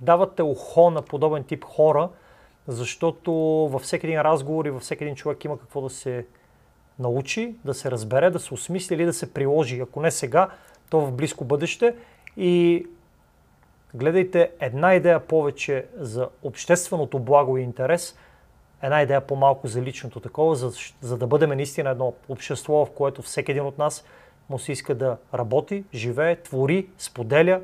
давате 0.00 0.42
ухо 0.42 0.90
на 0.90 1.02
подобен 1.02 1.44
тип 1.44 1.64
хора, 1.64 2.08
защото 2.68 3.32
във 3.72 3.82
всеки 3.82 4.06
един 4.06 4.20
разговор 4.20 4.64
и 4.64 4.70
във 4.70 4.82
всеки 4.82 5.04
един 5.04 5.16
човек 5.16 5.44
има 5.44 5.58
какво 5.58 5.80
да 5.80 5.90
се 5.90 6.26
научи, 6.98 7.54
да 7.64 7.74
се 7.74 7.90
разбере, 7.90 8.30
да 8.30 8.38
се 8.38 8.54
осмисли 8.54 8.94
или 8.94 9.04
да 9.04 9.12
се 9.12 9.32
приложи. 9.32 9.80
Ако 9.80 10.00
не 10.00 10.10
сега, 10.10 10.48
то 10.90 11.00
в 11.00 11.12
близко 11.12 11.44
бъдеще. 11.44 11.94
И 12.36 12.86
гледайте 13.94 14.50
една 14.60 14.94
идея 14.94 15.20
повече 15.20 15.86
за 15.96 16.28
общественото 16.42 17.18
благо 17.18 17.58
и 17.58 17.62
интерес, 17.62 18.16
една 18.82 19.02
идея 19.02 19.20
по-малко 19.20 19.66
за 19.68 19.82
личното 19.82 20.20
такова, 20.20 20.56
за, 20.56 20.72
за 21.00 21.18
да 21.18 21.26
бъдем 21.26 21.50
наистина 21.50 21.90
едно 21.90 22.14
общество, 22.28 22.86
в 22.86 22.90
което 22.90 23.22
всеки 23.22 23.50
един 23.50 23.66
от 23.66 23.78
нас 23.78 24.04
му 24.48 24.58
се 24.58 24.72
иска 24.72 24.94
да 24.94 25.16
работи, 25.34 25.84
живее, 25.94 26.36
твори, 26.36 26.88
споделя, 26.98 27.60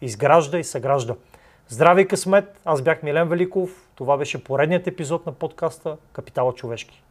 изгражда 0.00 0.58
и 0.58 0.64
съгражда. 0.64 1.14
Здравей 1.68 2.08
късмет! 2.08 2.60
Аз 2.64 2.82
бях 2.82 3.02
Милен 3.02 3.28
Великов. 3.28 3.88
Това 3.94 4.16
беше 4.16 4.44
поредният 4.44 4.86
епизод 4.86 5.26
на 5.26 5.32
подкаста 5.32 5.96
Капитала 6.12 6.54
човешки. 6.54 7.02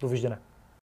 Довиждане! 0.00 0.36